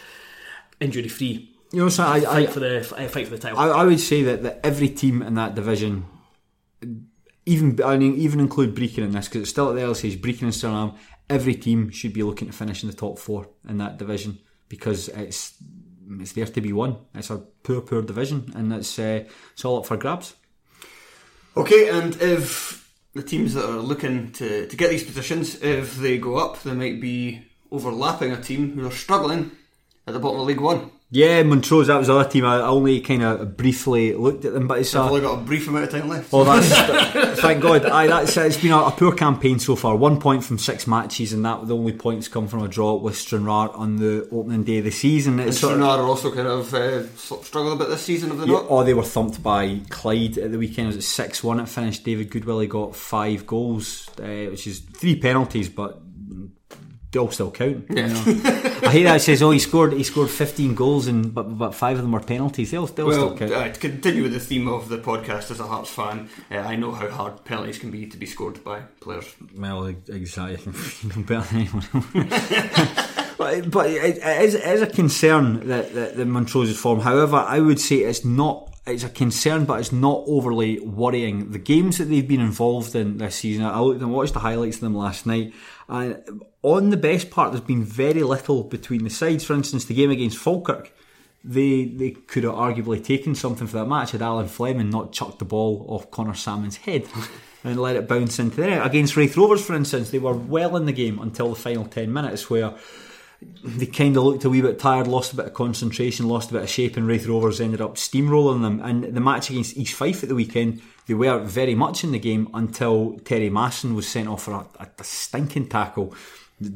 injury 0.80 1.08
free 1.08 1.54
You 1.72 1.82
know, 1.82 1.88
so 1.88 2.04
I, 2.04 2.20
fight 2.20 2.48
I, 2.48 2.52
for 2.52 2.60
the 2.60 2.78
uh, 2.78 3.08
fight 3.08 3.26
for 3.26 3.36
the 3.36 3.38
title. 3.38 3.58
I, 3.58 3.68
I 3.68 3.84
would 3.84 4.00
say 4.00 4.22
that, 4.22 4.42
that 4.42 4.60
every 4.64 4.88
team 4.88 5.22
in 5.22 5.34
that 5.34 5.54
division, 5.54 6.06
even 7.44 7.82
I 7.82 7.96
mean, 7.98 8.14
even 8.14 8.40
include 8.40 8.74
Brechin 8.74 9.04
in 9.04 9.12
this 9.12 9.26
because 9.28 9.42
it's 9.42 9.50
still 9.50 9.70
at 9.70 9.76
the 9.76 9.82
early 9.82 9.94
stage. 9.94 10.20
Brechin 10.20 10.42
and 10.42 10.54
Stirling, 10.54 10.94
every 11.28 11.54
team 11.54 11.90
should 11.90 12.12
be 12.12 12.22
looking 12.22 12.48
to 12.48 12.54
finish 12.54 12.82
in 12.82 12.90
the 12.90 12.96
top 12.96 13.18
four 13.18 13.48
in 13.68 13.78
that 13.78 13.98
division 13.98 14.38
because 14.68 15.08
it's 15.08 15.54
it's 16.20 16.32
there 16.32 16.46
to 16.46 16.60
be 16.60 16.72
won. 16.72 16.96
It's 17.14 17.30
a 17.30 17.38
poor, 17.38 17.80
poor 17.80 18.02
division, 18.02 18.52
and 18.54 18.72
it's 18.72 18.98
uh, 18.98 19.24
it's 19.52 19.64
all 19.64 19.78
up 19.78 19.86
for 19.86 19.96
grabs. 19.96 20.34
Okay, 21.56 21.88
and 21.88 22.14
if 22.20 22.85
the 23.16 23.22
teams 23.22 23.54
that 23.54 23.64
are 23.64 23.78
looking 23.78 24.32
to, 24.32 24.66
to 24.68 24.76
get 24.76 24.90
these 24.90 25.04
positions, 25.04 25.60
if 25.62 25.96
they 25.96 26.18
go 26.18 26.36
up, 26.36 26.62
they 26.62 26.72
might 26.72 27.00
be 27.00 27.46
overlapping 27.70 28.32
a 28.32 28.40
team 28.40 28.72
who 28.72 28.86
are 28.86 28.90
struggling 28.92 29.50
at 30.06 30.14
the 30.14 30.20
bottom 30.20 30.40
of 30.40 30.46
League 30.46 30.60
One. 30.60 30.90
Yeah, 31.08 31.44
Montrose, 31.44 31.86
that 31.86 31.98
was 31.98 32.08
the 32.08 32.16
other 32.16 32.28
team. 32.28 32.44
I 32.44 32.60
only 32.62 33.00
kind 33.00 33.22
of 33.22 33.56
briefly 33.56 34.12
looked 34.14 34.44
at 34.44 34.52
them, 34.52 34.66
but 34.66 34.80
it's 34.80 34.92
I've 34.92 35.08
only 35.08 35.20
got 35.20 35.38
a 35.38 35.42
brief 35.42 35.68
amount 35.68 35.84
of 35.84 35.90
time 35.90 36.08
left. 36.08 36.30
Oh, 36.32 36.42
that's 36.42 37.40
thank 37.40 37.62
God. 37.62 37.86
Aye, 37.86 38.08
that's 38.08 38.36
it's 38.36 38.56
been 38.56 38.72
a, 38.72 38.78
a 38.78 38.90
poor 38.90 39.14
campaign 39.14 39.60
so 39.60 39.76
far. 39.76 39.94
One 39.94 40.18
point 40.20 40.42
from 40.42 40.58
six 40.58 40.88
matches, 40.88 41.32
and 41.32 41.44
that 41.44 41.68
the 41.68 41.76
only 41.76 41.92
points 41.92 42.26
come 42.26 42.48
from 42.48 42.64
a 42.64 42.68
draw 42.68 42.94
with 42.96 43.16
Stranraer 43.16 43.70
on 43.70 43.96
the 43.96 44.28
opening 44.32 44.64
day 44.64 44.78
of 44.78 44.84
the 44.84 44.90
season. 44.90 45.38
and 45.38 45.48
It's 45.48 45.62
of, 45.62 45.70
Stranraer 45.70 46.00
are 46.00 46.02
also 46.08 46.34
kind 46.34 46.48
of 46.48 46.74
uh, 46.74 47.06
struggled 47.16 47.80
a 47.80 47.84
bit 47.84 47.88
this 47.90 48.02
season, 48.02 48.30
have 48.30 48.38
they 48.40 48.46
yeah, 48.46 48.54
not? 48.54 48.66
oh, 48.68 48.82
they 48.82 48.94
were 48.94 49.04
thumped 49.04 49.40
by 49.40 49.80
Clyde 49.88 50.38
at 50.38 50.50
the 50.50 50.58
weekend. 50.58 50.92
It 50.92 50.96
was 50.96 51.06
six 51.06 51.44
one. 51.44 51.60
It 51.60 51.68
finished. 51.68 52.02
David 52.02 52.30
Goodwillie 52.32 52.68
got 52.68 52.96
five 52.96 53.46
goals, 53.46 54.08
uh, 54.18 54.50
which 54.50 54.66
is 54.66 54.80
three 54.80 55.14
penalties, 55.20 55.68
but 55.68 56.00
they 57.16 57.20
all 57.20 57.30
still 57.30 57.50
count. 57.50 57.86
you 57.88 57.94
know. 58.08 58.22
I 58.82 58.90
hear 58.92 59.04
that 59.04 59.16
it 59.16 59.20
says, 59.22 59.42
"Oh, 59.42 59.50
he 59.50 59.58
scored. 59.58 59.94
He 59.94 60.04
scored 60.04 60.28
fifteen 60.28 60.74
goals, 60.74 61.06
and 61.06 61.34
but 61.34 61.44
but 61.56 61.74
five 61.74 61.96
of 61.96 62.02
them 62.02 62.12
were 62.12 62.20
penalties. 62.20 62.70
They'll, 62.70 62.86
they'll 62.86 63.06
Well, 63.06 63.34
still 63.36 63.48
count." 63.48 63.52
uh, 63.52 63.72
to 63.72 63.80
continue 63.80 64.22
with 64.24 64.34
the 64.34 64.40
theme 64.40 64.68
of 64.68 64.88
the 64.90 64.98
podcast 64.98 65.50
as 65.50 65.60
a 65.60 65.66
Hearts 65.66 65.88
fan, 65.90 66.28
uh, 66.50 66.56
I 66.56 66.76
know 66.76 66.92
how 66.92 67.08
hard 67.08 67.44
penalties 67.46 67.78
can 67.78 67.90
be 67.90 68.06
to 68.06 68.18
be 68.18 68.26
scored 68.26 68.62
by 68.62 68.80
players. 69.00 69.34
Well, 69.56 69.86
exactly. 70.08 70.72
Better 71.22 71.46
than 71.54 71.60
anyone. 71.62 71.84
but 73.38 73.70
but 73.70 73.90
it, 73.90 74.18
it, 74.18 74.42
is, 74.42 74.54
it 74.54 74.64
is 74.66 74.82
a 74.82 74.86
concern 74.86 75.68
that, 75.68 75.94
that 75.94 76.16
the 76.16 76.24
Montrose's 76.24 76.78
form. 76.78 77.00
However, 77.00 77.36
I 77.36 77.60
would 77.60 77.80
say 77.80 77.96
it's 77.96 78.24
not. 78.24 78.72
It's 78.88 79.02
a 79.02 79.08
concern, 79.08 79.64
but 79.64 79.80
it's 79.80 79.90
not 79.90 80.22
overly 80.28 80.78
worrying. 80.78 81.50
The 81.50 81.58
games 81.58 81.98
that 81.98 82.04
they've 82.04 82.26
been 82.28 82.40
involved 82.40 82.94
in 82.94 83.18
this 83.18 83.34
season, 83.34 83.64
I 83.64 83.80
looked 83.80 84.00
and 84.00 84.12
watched 84.12 84.34
the 84.34 84.38
highlights 84.38 84.76
of 84.76 84.82
them 84.82 84.94
last 84.94 85.26
night, 85.26 85.54
and 85.88 86.22
on 86.66 86.90
the 86.90 86.96
best 86.96 87.30
part, 87.30 87.52
there's 87.52 87.64
been 87.64 87.84
very 87.84 88.24
little 88.24 88.64
between 88.64 89.04
the 89.04 89.10
sides. 89.10 89.44
For 89.44 89.54
instance, 89.54 89.84
the 89.84 89.94
game 89.94 90.10
against 90.10 90.36
Falkirk, 90.36 90.92
they 91.44 91.84
they 91.84 92.10
could 92.10 92.42
have 92.42 92.54
arguably 92.54 93.02
taken 93.02 93.36
something 93.36 93.68
for 93.68 93.76
that 93.76 93.86
match 93.86 94.10
had 94.10 94.20
Alan 94.20 94.48
Fleming 94.48 94.90
not 94.90 95.12
chucked 95.12 95.38
the 95.38 95.44
ball 95.44 95.86
off 95.88 96.10
Conor 96.10 96.34
Sammon's 96.34 96.78
head 96.78 97.06
and 97.64 97.80
let 97.80 97.94
it 97.94 98.08
bounce 98.08 98.40
into 98.40 98.56
the 98.56 98.66
net. 98.66 98.84
Against 98.84 99.16
Raith 99.16 99.36
Rovers, 99.36 99.64
for 99.64 99.74
instance, 99.74 100.10
they 100.10 100.18
were 100.18 100.32
well 100.32 100.76
in 100.76 100.86
the 100.86 100.92
game 100.92 101.20
until 101.20 101.50
the 101.50 101.54
final 101.54 101.84
10 101.84 102.12
minutes 102.12 102.50
where 102.50 102.74
they 103.62 103.86
kind 103.86 104.16
of 104.16 104.24
looked 104.24 104.44
a 104.44 104.50
wee 104.50 104.60
bit 104.60 104.80
tired, 104.80 105.06
lost 105.06 105.34
a 105.34 105.36
bit 105.36 105.46
of 105.46 105.54
concentration, 105.54 106.26
lost 106.26 106.50
a 106.50 106.54
bit 106.54 106.62
of 106.62 106.68
shape, 106.68 106.96
and 106.96 107.06
Raith 107.06 107.28
Rovers 107.28 107.60
ended 107.60 107.80
up 107.80 107.94
steamrolling 107.94 108.62
them. 108.62 108.80
And 108.80 109.04
the 109.14 109.20
match 109.20 109.50
against 109.50 109.76
East 109.76 109.94
Fife 109.94 110.24
at 110.24 110.28
the 110.28 110.34
weekend, 110.34 110.82
they 111.06 111.14
were 111.14 111.38
very 111.38 111.76
much 111.76 112.02
in 112.02 112.10
the 112.10 112.18
game 112.18 112.48
until 112.54 113.20
Terry 113.24 113.50
Masson 113.50 113.94
was 113.94 114.08
sent 114.08 114.26
off 114.26 114.42
for 114.42 114.52
a, 114.52 114.66
a, 114.80 114.88
a 114.98 115.04
stinking 115.04 115.68
tackle. 115.68 116.12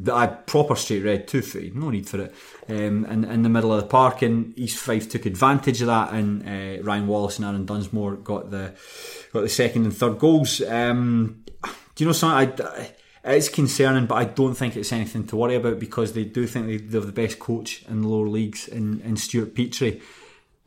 A 0.08 0.28
proper 0.28 0.76
straight 0.76 1.04
red, 1.04 1.26
two 1.26 1.40
feet, 1.40 1.74
no 1.74 1.88
need 1.88 2.06
for 2.06 2.20
it. 2.20 2.34
Um, 2.68 3.06
in, 3.06 3.24
in 3.24 3.42
the 3.42 3.48
middle 3.48 3.72
of 3.72 3.80
the 3.80 3.86
park, 3.86 4.20
and 4.20 4.52
East 4.58 4.76
Fife 4.76 5.08
took 5.08 5.24
advantage 5.24 5.80
of 5.80 5.86
that, 5.86 6.12
and 6.12 6.42
uh, 6.46 6.82
Ryan 6.82 7.06
Wallace 7.06 7.38
and 7.38 7.46
Aaron 7.46 7.64
Dunsmore 7.64 8.16
got 8.16 8.50
the 8.50 8.74
got 9.32 9.40
the 9.40 9.48
second 9.48 9.84
and 9.84 9.96
third 9.96 10.18
goals. 10.18 10.60
Um, 10.60 11.44
do 11.94 12.04
you 12.04 12.06
know 12.06 12.12
something? 12.12 12.62
I, 12.62 12.90
it's 13.24 13.48
concerning, 13.48 14.06
but 14.06 14.14
I 14.16 14.24
don't 14.24 14.54
think 14.54 14.76
it's 14.76 14.92
anything 14.92 15.26
to 15.28 15.36
worry 15.36 15.54
about 15.54 15.78
because 15.78 16.12
they 16.12 16.24
do 16.24 16.46
think 16.46 16.66
they 16.66 16.96
have 16.96 17.06
the 17.06 17.12
best 17.12 17.38
coach 17.38 17.84
in 17.88 18.02
the 18.02 18.08
lower 18.08 18.28
leagues 18.28 18.68
in, 18.68 19.00
in 19.00 19.16
Stewart 19.16 19.54
Petrie. 19.54 20.00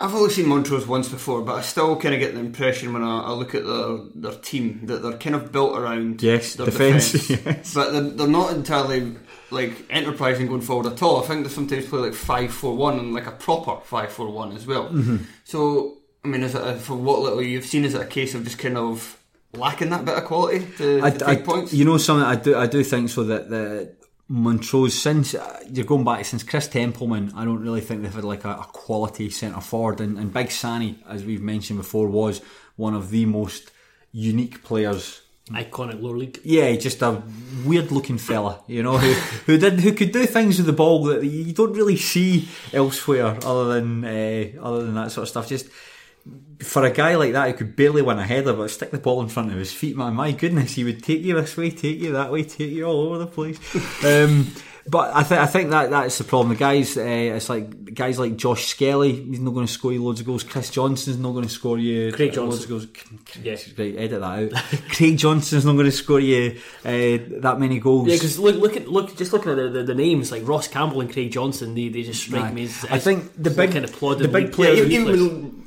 I've 0.03 0.13
only 0.13 0.31
seen 0.31 0.49
Montrose 0.49 0.85
once 0.85 1.07
before, 1.07 1.41
but 1.43 1.55
I 1.55 1.61
still 1.61 1.95
kind 1.95 2.13
of 2.13 2.19
get 2.19 2.33
the 2.33 2.41
impression 2.41 2.91
when 2.91 3.03
I, 3.03 3.21
I 3.21 3.31
look 3.31 3.55
at 3.55 3.65
their 3.65 3.99
their 4.15 4.39
team 4.41 4.81
that 4.87 5.01
they're 5.01 5.17
kind 5.17 5.33
of 5.35 5.51
built 5.53 5.77
around 5.79 6.21
Yes, 6.21 6.55
their 6.55 6.65
defence, 6.65 7.11
defence. 7.13 7.45
yes. 7.45 7.73
but 7.73 7.91
they're, 7.91 8.01
they're 8.01 8.27
not 8.27 8.51
entirely 8.53 9.15
like 9.49 9.85
enterprising 9.89 10.47
going 10.47 10.59
forward 10.59 10.87
at 10.91 11.01
all. 11.01 11.23
I 11.23 11.27
think 11.27 11.43
they 11.45 11.49
sometimes 11.49 11.85
play 11.87 11.99
like 11.99 12.13
five 12.13 12.53
four 12.53 12.75
one 12.75 12.99
and 12.99 13.13
like 13.13 13.27
a 13.27 13.31
proper 13.31 13.79
five 13.85 14.11
four 14.11 14.29
one 14.29 14.51
as 14.57 14.67
well. 14.67 14.89
Mm-hmm. 14.89 15.17
So 15.45 15.99
I 16.25 16.27
mean, 16.27 16.43
is 16.43 16.53
it 16.53 16.61
a, 16.67 16.75
for 16.75 16.95
what 16.95 17.21
little 17.21 17.41
you've 17.41 17.65
seen? 17.65 17.85
Is 17.85 17.93
it 17.93 18.01
a 18.01 18.05
case 18.05 18.35
of 18.35 18.43
just 18.43 18.59
kind 18.59 18.77
of 18.77 19.17
lacking 19.53 19.89
that 19.91 20.03
bit 20.03 20.17
of 20.17 20.25
quality 20.25 20.65
to, 20.79 20.99
I, 21.01 21.09
to 21.11 21.27
I- 21.27 21.35
points? 21.37 21.73
You 21.73 21.85
know 21.85 21.97
something? 21.97 22.25
I 22.27 22.35
do. 22.35 22.57
I 22.57 22.67
do 22.67 22.83
think 22.83 23.09
so 23.09 23.23
that 23.23 23.49
the 23.49 23.95
Montrose 24.29 24.93
since 24.93 25.35
uh, 25.35 25.59
you're 25.69 25.85
going 25.85 26.05
back 26.05 26.25
since 26.25 26.43
Chris 26.43 26.67
Templeman, 26.67 27.33
I 27.35 27.45
don't 27.45 27.61
really 27.61 27.81
think 27.81 28.01
they've 28.01 28.13
had 28.13 28.23
like 28.23 28.45
a, 28.45 28.51
a 28.51 28.67
quality 28.71 29.29
centre 29.29 29.61
forward. 29.61 29.99
And, 29.99 30.17
and 30.17 30.33
Big 30.33 30.51
Sani, 30.51 30.99
as 31.07 31.23
we've 31.23 31.41
mentioned 31.41 31.79
before, 31.79 32.07
was 32.07 32.41
one 32.75 32.93
of 32.93 33.09
the 33.09 33.25
most 33.25 33.71
unique 34.11 34.63
players 34.63 35.21
Iconic 35.49 36.01
lower 36.01 36.17
league. 36.17 36.39
yeah, 36.45 36.73
just 36.77 37.01
a 37.01 37.21
weird 37.65 37.91
looking 37.91 38.17
fella, 38.17 38.61
you 38.65 38.81
know, 38.81 38.97
who, 38.97 39.11
who 39.45 39.57
did 39.57 39.81
who 39.81 39.91
could 39.91 40.13
do 40.13 40.25
things 40.25 40.55
with 40.55 40.65
the 40.65 40.71
ball 40.71 41.03
that 41.03 41.25
you 41.25 41.51
don't 41.51 41.73
really 41.73 41.97
see 41.97 42.47
elsewhere, 42.71 43.37
other 43.43 43.73
than 43.73 44.05
uh, 44.05 44.61
other 44.61 44.85
than 44.85 44.95
that 44.95 45.11
sort 45.11 45.23
of 45.23 45.29
stuff. 45.29 45.49
Just 45.49 45.67
for 46.59 46.85
a 46.85 46.91
guy 46.91 47.15
like 47.15 47.33
that 47.33 47.49
who 47.49 47.53
could 47.57 47.75
barely 47.75 48.01
win 48.01 48.19
a 48.19 48.25
header 48.25 48.53
but 48.53 48.69
stick 48.69 48.91
the 48.91 48.97
ball 48.97 49.21
in 49.21 49.27
front 49.27 49.51
of 49.51 49.57
his 49.57 49.73
feet, 49.73 49.97
man, 49.97 50.13
my 50.13 50.31
goodness, 50.31 50.75
he 50.75 50.83
would 50.83 51.03
take 51.03 51.21
you 51.21 51.35
this 51.35 51.57
way, 51.57 51.69
take 51.69 51.99
you 51.99 52.13
that 52.13 52.31
way, 52.31 52.43
take 52.43 52.71
you 52.71 52.85
all 52.85 53.01
over 53.01 53.17
the 53.17 53.27
place. 53.27 53.59
um, 54.05 54.51
but 54.87 55.15
I 55.15 55.23
think 55.23 55.39
I 55.41 55.45
think 55.45 55.69
that 55.69 55.89
that's 55.89 56.17
the 56.17 56.23
problem. 56.23 56.49
The 56.49 56.55
guys, 56.55 56.97
uh, 56.97 57.01
it's 57.01 57.47
like 57.49 57.93
guys 57.93 58.19
like 58.19 58.35
Josh 58.35 58.65
Skelly. 58.67 59.13
He's 59.13 59.39
not 59.39 59.51
going 59.53 59.65
to 59.65 59.71
score 59.71 59.93
you 59.93 60.03
loads 60.03 60.19
of 60.19 60.25
goals. 60.25 60.43
Chris 60.43 60.69
Johnson's 60.69 61.17
not 61.17 61.31
going 61.31 61.43
to 61.45 61.49
score 61.49 61.77
you 61.77 62.11
Craig 62.11 62.35
loads 62.35 62.63
of 62.65 62.69
Johnson. 62.69 62.89
goals. 62.99 63.37
Yeah. 63.41 63.83
Right, 63.83 63.95
edit 63.97 64.19
that 64.21 64.53
out. 64.55 64.63
Craig 64.89 65.17
Johnson's 65.17 65.63
not 65.65 65.73
going 65.73 65.85
to 65.85 65.91
score 65.91 66.19
you 66.19 66.59
uh, 66.83 66.89
that 67.41 67.55
many 67.59 67.79
goals. 67.79 68.07
Yeah, 68.09 68.15
because 68.15 68.37
look, 68.39 68.55
look 68.57 68.75
at 68.75 68.87
look, 68.89 69.15
just 69.15 69.31
looking 69.31 69.51
at 69.51 69.55
the, 69.55 69.69
the, 69.69 69.83
the 69.83 69.95
names 69.95 70.31
like 70.31 70.45
Ross 70.47 70.67
Campbell 70.67 71.01
and 71.01 71.11
Craig 71.11 71.31
Johnson, 71.31 71.75
they, 71.75 71.87
they 71.89 72.03
just 72.03 72.21
strike 72.21 72.43
Aye. 72.43 72.51
me 72.53 72.63
as, 72.65 72.85
I 72.89 72.99
think 72.99 73.31
the 73.41 73.49
big- 73.51 73.71
kind 73.71 73.85
of 73.85 73.93
plodding 73.93 74.23
the 74.23 74.27
big 74.27 74.45
league 74.45 74.53
players- 74.53 74.79
players. 74.79 74.91
even, 74.91 75.05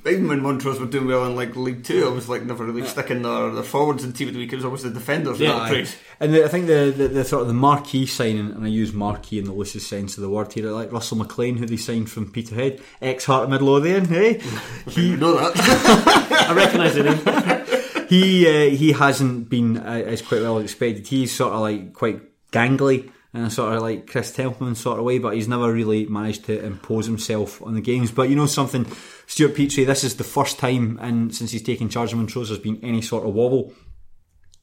when, 0.04 0.12
even 0.14 0.28
when 0.28 0.42
Montrose 0.42 0.78
were 0.78 0.86
doing 0.86 1.06
well 1.06 1.24
in 1.26 1.34
like 1.36 1.56
League 1.56 1.84
Two, 1.84 2.06
I 2.06 2.10
was 2.12 2.28
like 2.28 2.42
never 2.42 2.64
really 2.64 2.86
sticking 2.86 3.22
their, 3.22 3.50
their 3.50 3.62
forwards 3.62 4.04
in 4.04 4.12
team 4.12 4.28
of 4.28 4.34
the 4.34 4.40
week. 4.40 4.52
It 4.52 4.56
was 4.56 4.64
always 4.64 4.82
the 4.82 4.90
defenders. 4.90 5.40
Yeah. 5.40 5.46
Yeah, 5.46 5.78
Aye. 5.78 5.86
And 6.18 6.34
the, 6.34 6.44
I 6.44 6.48
think 6.48 6.66
the, 6.66 6.92
the, 6.96 7.08
the 7.08 7.24
sort 7.24 7.42
of 7.42 7.48
the 7.48 7.54
marquee 7.54 8.06
signing, 8.06 8.50
and 8.50 8.64
I 8.64 8.68
use 8.68 8.92
marquee 9.06 9.38
in 9.38 9.44
the 9.44 9.52
loosest 9.52 9.88
sense 9.88 10.16
of 10.16 10.22
the 10.22 10.28
word 10.28 10.52
here, 10.52 10.70
like 10.70 10.92
Russell 10.92 11.18
McLean, 11.18 11.56
who 11.56 11.66
they 11.66 11.76
signed 11.76 12.10
from 12.10 12.30
Peterhead, 12.30 12.80
ex 13.00 13.24
Heart 13.24 13.44
of 13.44 13.50
Midlothian, 13.50 14.06
hey? 14.06 14.40
You 14.88 15.16
know 15.16 15.36
that. 15.36 15.52
I 16.48 16.54
recognise 16.54 16.94
the 16.94 17.04
name. 17.04 18.06
he 18.08 18.46
uh, 18.46 18.70
he 18.70 18.92
hasn't 18.92 19.48
been 19.48 19.76
uh, 19.78 20.02
as 20.06 20.22
quite 20.22 20.42
well 20.42 20.58
as 20.58 20.64
expected. 20.64 21.06
He's 21.06 21.34
sort 21.34 21.52
of 21.52 21.60
like 21.60 21.92
quite 21.92 22.20
gangly 22.50 23.10
in 23.32 23.42
a 23.42 23.50
sort 23.50 23.74
of 23.74 23.82
like 23.82 24.06
Chris 24.06 24.32
Templeman 24.32 24.74
sort 24.74 24.98
of 24.98 25.04
way, 25.04 25.18
but 25.18 25.34
he's 25.34 25.48
never 25.48 25.72
really 25.72 26.06
managed 26.06 26.46
to 26.46 26.64
impose 26.64 27.06
himself 27.06 27.62
on 27.62 27.74
the 27.74 27.80
games. 27.80 28.10
But 28.10 28.28
you 28.28 28.36
know 28.36 28.46
something, 28.46 28.86
Stewart 29.26 29.54
Petrie, 29.54 29.84
this 29.84 30.04
is 30.04 30.16
the 30.16 30.24
first 30.24 30.58
time 30.58 30.98
and 31.00 31.34
since 31.34 31.50
he's 31.52 31.62
taken 31.62 31.88
charge 31.88 32.12
of 32.12 32.18
Montrose 32.18 32.48
there's 32.48 32.60
been 32.60 32.80
any 32.82 33.02
sort 33.02 33.26
of 33.26 33.34
wobble. 33.34 33.72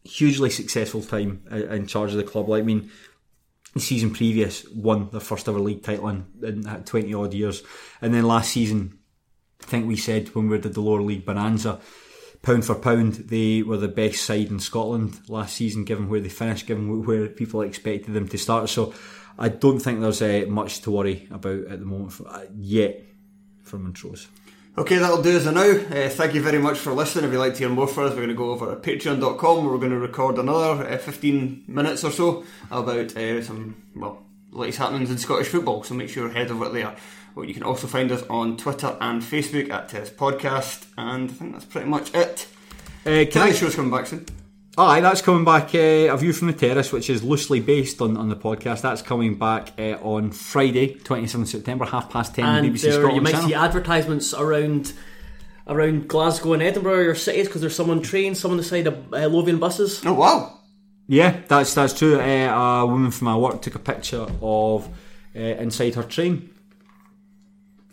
Hugely 0.06 0.50
successful 0.50 1.02
time 1.02 1.44
uh, 1.52 1.68
in 1.68 1.88
charge 1.88 2.12
of 2.12 2.18
the 2.18 2.24
club. 2.24 2.50
Like 2.50 2.64
I 2.64 2.66
mean, 2.66 2.89
the 3.74 3.80
season 3.80 4.11
previous 4.11 4.67
won 4.69 5.09
their 5.11 5.19
first 5.19 5.47
ever 5.49 5.59
league 5.59 5.84
title 5.84 6.09
in, 6.09 6.26
in 6.43 6.63
twenty 6.84 7.13
odd 7.13 7.34
years, 7.34 7.63
and 8.01 8.13
then 8.13 8.24
last 8.24 8.51
season 8.51 8.99
I 9.61 9.65
think 9.65 9.88
we 9.88 9.95
said 9.95 10.36
when 10.36 10.49
we 10.49 10.57
did 10.57 10.74
the 10.74 10.82
lower 10.82 11.01
league 11.01 11.26
bonanza, 11.26 11.80
pound 12.41 12.65
for 12.65 12.76
pound, 12.76 13.13
they 13.13 13.63
were 13.63 13.78
the 13.78 13.88
best 13.88 14.24
side 14.24 14.49
in 14.49 14.59
Scotland 14.59 15.21
last 15.30 15.55
season, 15.55 15.86
given 15.86 16.09
where 16.09 16.19
they 16.19 16.30
finished, 16.30 16.67
given 16.67 17.05
where 17.05 17.28
people 17.28 17.61
expected 17.61 18.13
them 18.13 18.28
to 18.28 18.38
start. 18.38 18.69
So 18.69 18.93
I 19.39 19.49
don't 19.49 19.80
think 19.80 20.01
there's 20.01 20.21
uh, 20.21 20.45
much 20.49 20.82
to 20.82 20.91
worry 20.91 21.28
about 21.32 21.67
at 21.67 21.80
the 21.80 21.86
moment 21.86 22.11
for, 22.13 22.28
uh, 22.28 22.45
yet 22.53 23.05
for 23.63 23.80
Montrose. 23.80 24.28
Okay, 24.76 24.97
that'll 24.97 25.21
do 25.21 25.38
us 25.38 25.45
now. 25.45 25.61
Uh, 25.61 26.09
thank 26.09 26.34
you 26.34 26.41
very 26.41 26.57
much 26.57 26.80
for 26.80 26.93
listening. 26.93 27.26
If 27.26 27.32
you'd 27.32 27.38
like 27.38 27.53
to 27.53 27.59
hear 27.59 27.69
more 27.69 27.86
from 27.86 28.05
us, 28.05 28.09
we're 28.13 28.26
going 28.26 28.30
to 28.30 28.34
go 28.34 28.49
over 28.49 28.71
at 28.71 28.82
patreon.com 28.82 29.57
where 29.63 29.71
we're 29.71 29.78
going 29.78 29.91
to 29.91 29.99
record 29.99 30.39
another 30.39 30.84
uh, 30.88 30.97
15 30.97 31.65
minutes 31.67 32.03
or 32.03 32.09
so 32.09 32.43
about 32.71 33.15
uh, 33.15 33.43
some, 33.43 33.76
well, 33.95 34.26
latest 34.51 34.80
happenings 34.80 35.11
in 35.11 35.19
Scottish 35.19 35.49
football, 35.49 35.84
so 35.84 35.93
make 35.93 36.09
sure 36.09 36.28
you 36.28 36.34
head 36.34 36.49
over 36.49 36.69
there. 36.69 36.95
Well, 37.36 37.45
you 37.45 37.53
can 37.53 37.61
also 37.61 37.86
find 37.86 38.11
us 38.11 38.24
on 38.32 38.57
Twitter 38.57 38.97
and 38.99 39.21
Facebook 39.21 39.69
at 39.69 39.89
Test 39.89 40.17
Podcast, 40.17 40.88
and 40.97 41.30
I 41.30 41.34
think 41.34 41.53
that's 41.53 41.65
pretty 41.65 41.88
much 41.88 42.11
it. 42.15 42.47
Uh, 43.05 43.26
can 43.30 43.43
I? 43.43 43.51
show's 43.51 43.76
coming 43.76 43.91
back 43.91 44.07
soon. 44.07 44.26
Aye, 44.76 45.01
that's 45.01 45.21
coming 45.21 45.45
back. 45.45 45.76
Uh, 45.76 46.11
a 46.11 46.17
view 46.17 46.34
from 46.34 46.47
the 46.47 46.53
terrace, 46.53 46.91
which 46.91 47.07
is 47.09 47.24
loosely 47.24 47.59
based 47.59 48.01
on, 48.01 48.17
on 48.17 48.30
the 48.30 48.36
podcast. 48.36 48.82
That's 48.82 49.03
coming 49.03 49.36
back 49.38 49.71
uh, 49.78 49.99
on 50.01 50.32
Friday, 50.32 50.95
twenty 50.95 51.28
seventh 51.28 51.49
September, 51.49 51.86
half 51.86 52.09
past 52.09 52.34
ten. 52.34 52.45
and 52.45 52.67
BBC 52.76 52.82
there, 52.82 52.91
Scotland 52.93 53.15
you 53.15 53.21
might 53.21 53.32
channel. 53.34 53.47
see 53.49 53.53
advertisements 53.53 54.34
around 54.34 54.93
around 55.67 56.07
Glasgow 56.07 56.53
and 56.53 56.63
Edinburgh, 56.63 57.03
your 57.03 57.15
cities, 57.15 57.47
because 57.47 57.61
there's 57.61 57.76
someone 57.76 58.01
trains, 58.01 58.39
someone 58.39 58.57
on 58.57 58.63
the 58.63 58.67
side 58.67 58.88
of 58.88 59.13
uh, 59.13 59.28
Lothian 59.28 59.59
buses. 59.59 60.01
Oh, 60.05 60.13
wow. 60.13 60.59
Yeah, 61.07 61.41
that's 61.47 61.76
that's 61.76 61.93
true. 61.97 62.19
Uh, 62.19 62.82
a 62.82 62.86
woman 62.88 63.11
from 63.11 63.26
my 63.26 63.38
work 63.38 63.61
took 63.61 63.76
a 63.76 63.80
picture 63.80 64.26
of 64.41 64.88
uh, 65.36 65.39
inside 65.39 65.93
her 65.95 66.03
train. 66.03 66.49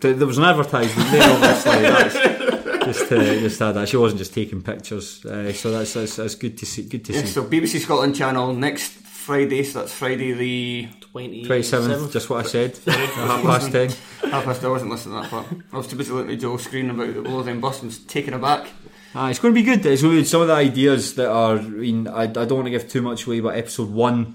There 0.00 0.14
was 0.26 0.38
an 0.38 0.44
advertisement 0.44 1.10
there, 1.10 1.30
obviously. 1.30 2.36
That's 2.80 2.98
just 2.98 3.08
to, 3.10 3.40
just 3.40 3.58
had 3.58 3.72
that. 3.72 3.88
She 3.88 3.96
wasn't 3.96 4.18
just 4.18 4.34
taking 4.34 4.62
pictures, 4.62 5.24
uh, 5.26 5.52
so 5.52 5.70
that's, 5.70 5.92
that's 5.94 6.16
that's 6.16 6.34
good 6.34 6.56
to 6.58 6.66
see. 6.66 6.82
Good 6.84 7.04
to 7.06 7.12
Yeah, 7.12 7.20
see. 7.20 7.26
so 7.26 7.44
BBC 7.44 7.80
Scotland 7.80 8.16
channel 8.16 8.52
next 8.54 8.92
Friday, 8.92 9.62
so 9.64 9.80
that's 9.80 9.92
Friday 9.92 10.32
the 10.32 10.88
27th. 11.12 12.10
Just 12.12 12.30
what 12.30 12.46
I 12.46 12.48
said. 12.48 12.78
half 12.86 13.42
past 13.42 13.70
ten. 13.72 13.90
half 14.30 14.44
past. 14.44 14.64
I 14.64 14.68
wasn't 14.68 14.90
listening 14.90 15.16
to 15.16 15.22
that 15.22 15.30
part. 15.30 15.46
I 15.72 15.76
was 15.76 15.86
too 15.88 15.96
busy 15.96 16.12
looking 16.12 16.32
at 16.32 16.40
Joe's 16.40 16.64
screen 16.64 16.88
about 16.90 17.12
the 17.12 17.20
Lothian 17.22 17.60
bus 17.60 17.80
and 17.82 17.88
was 17.90 17.98
taken 17.98 18.32
aback. 18.34 18.68
Ah, 19.14 19.28
it's 19.28 19.38
going 19.40 19.52
to 19.52 19.60
be 19.60 19.64
good. 19.64 19.84
It's 19.84 20.02
going 20.02 20.14
to 20.14 20.20
be 20.22 20.24
some 20.24 20.40
of 20.42 20.46
the 20.48 20.54
ideas 20.54 21.14
that 21.16 21.30
are. 21.30 21.56
I 21.58 21.62
mean, 21.62 22.06
I, 22.08 22.22
I 22.22 22.26
don't 22.26 22.52
want 22.54 22.66
to 22.66 22.70
give 22.70 22.88
too 22.88 23.02
much 23.02 23.26
away, 23.26 23.40
but 23.40 23.56
episode 23.56 23.90
one, 23.90 24.34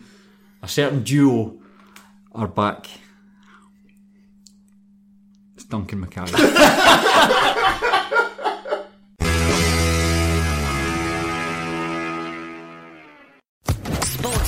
a 0.62 0.68
certain 0.68 1.02
duo 1.04 1.56
are 2.34 2.48
back. 2.50 2.88
It's 5.56 5.64
Duncan 5.66 6.06
McCarry. 6.06 6.32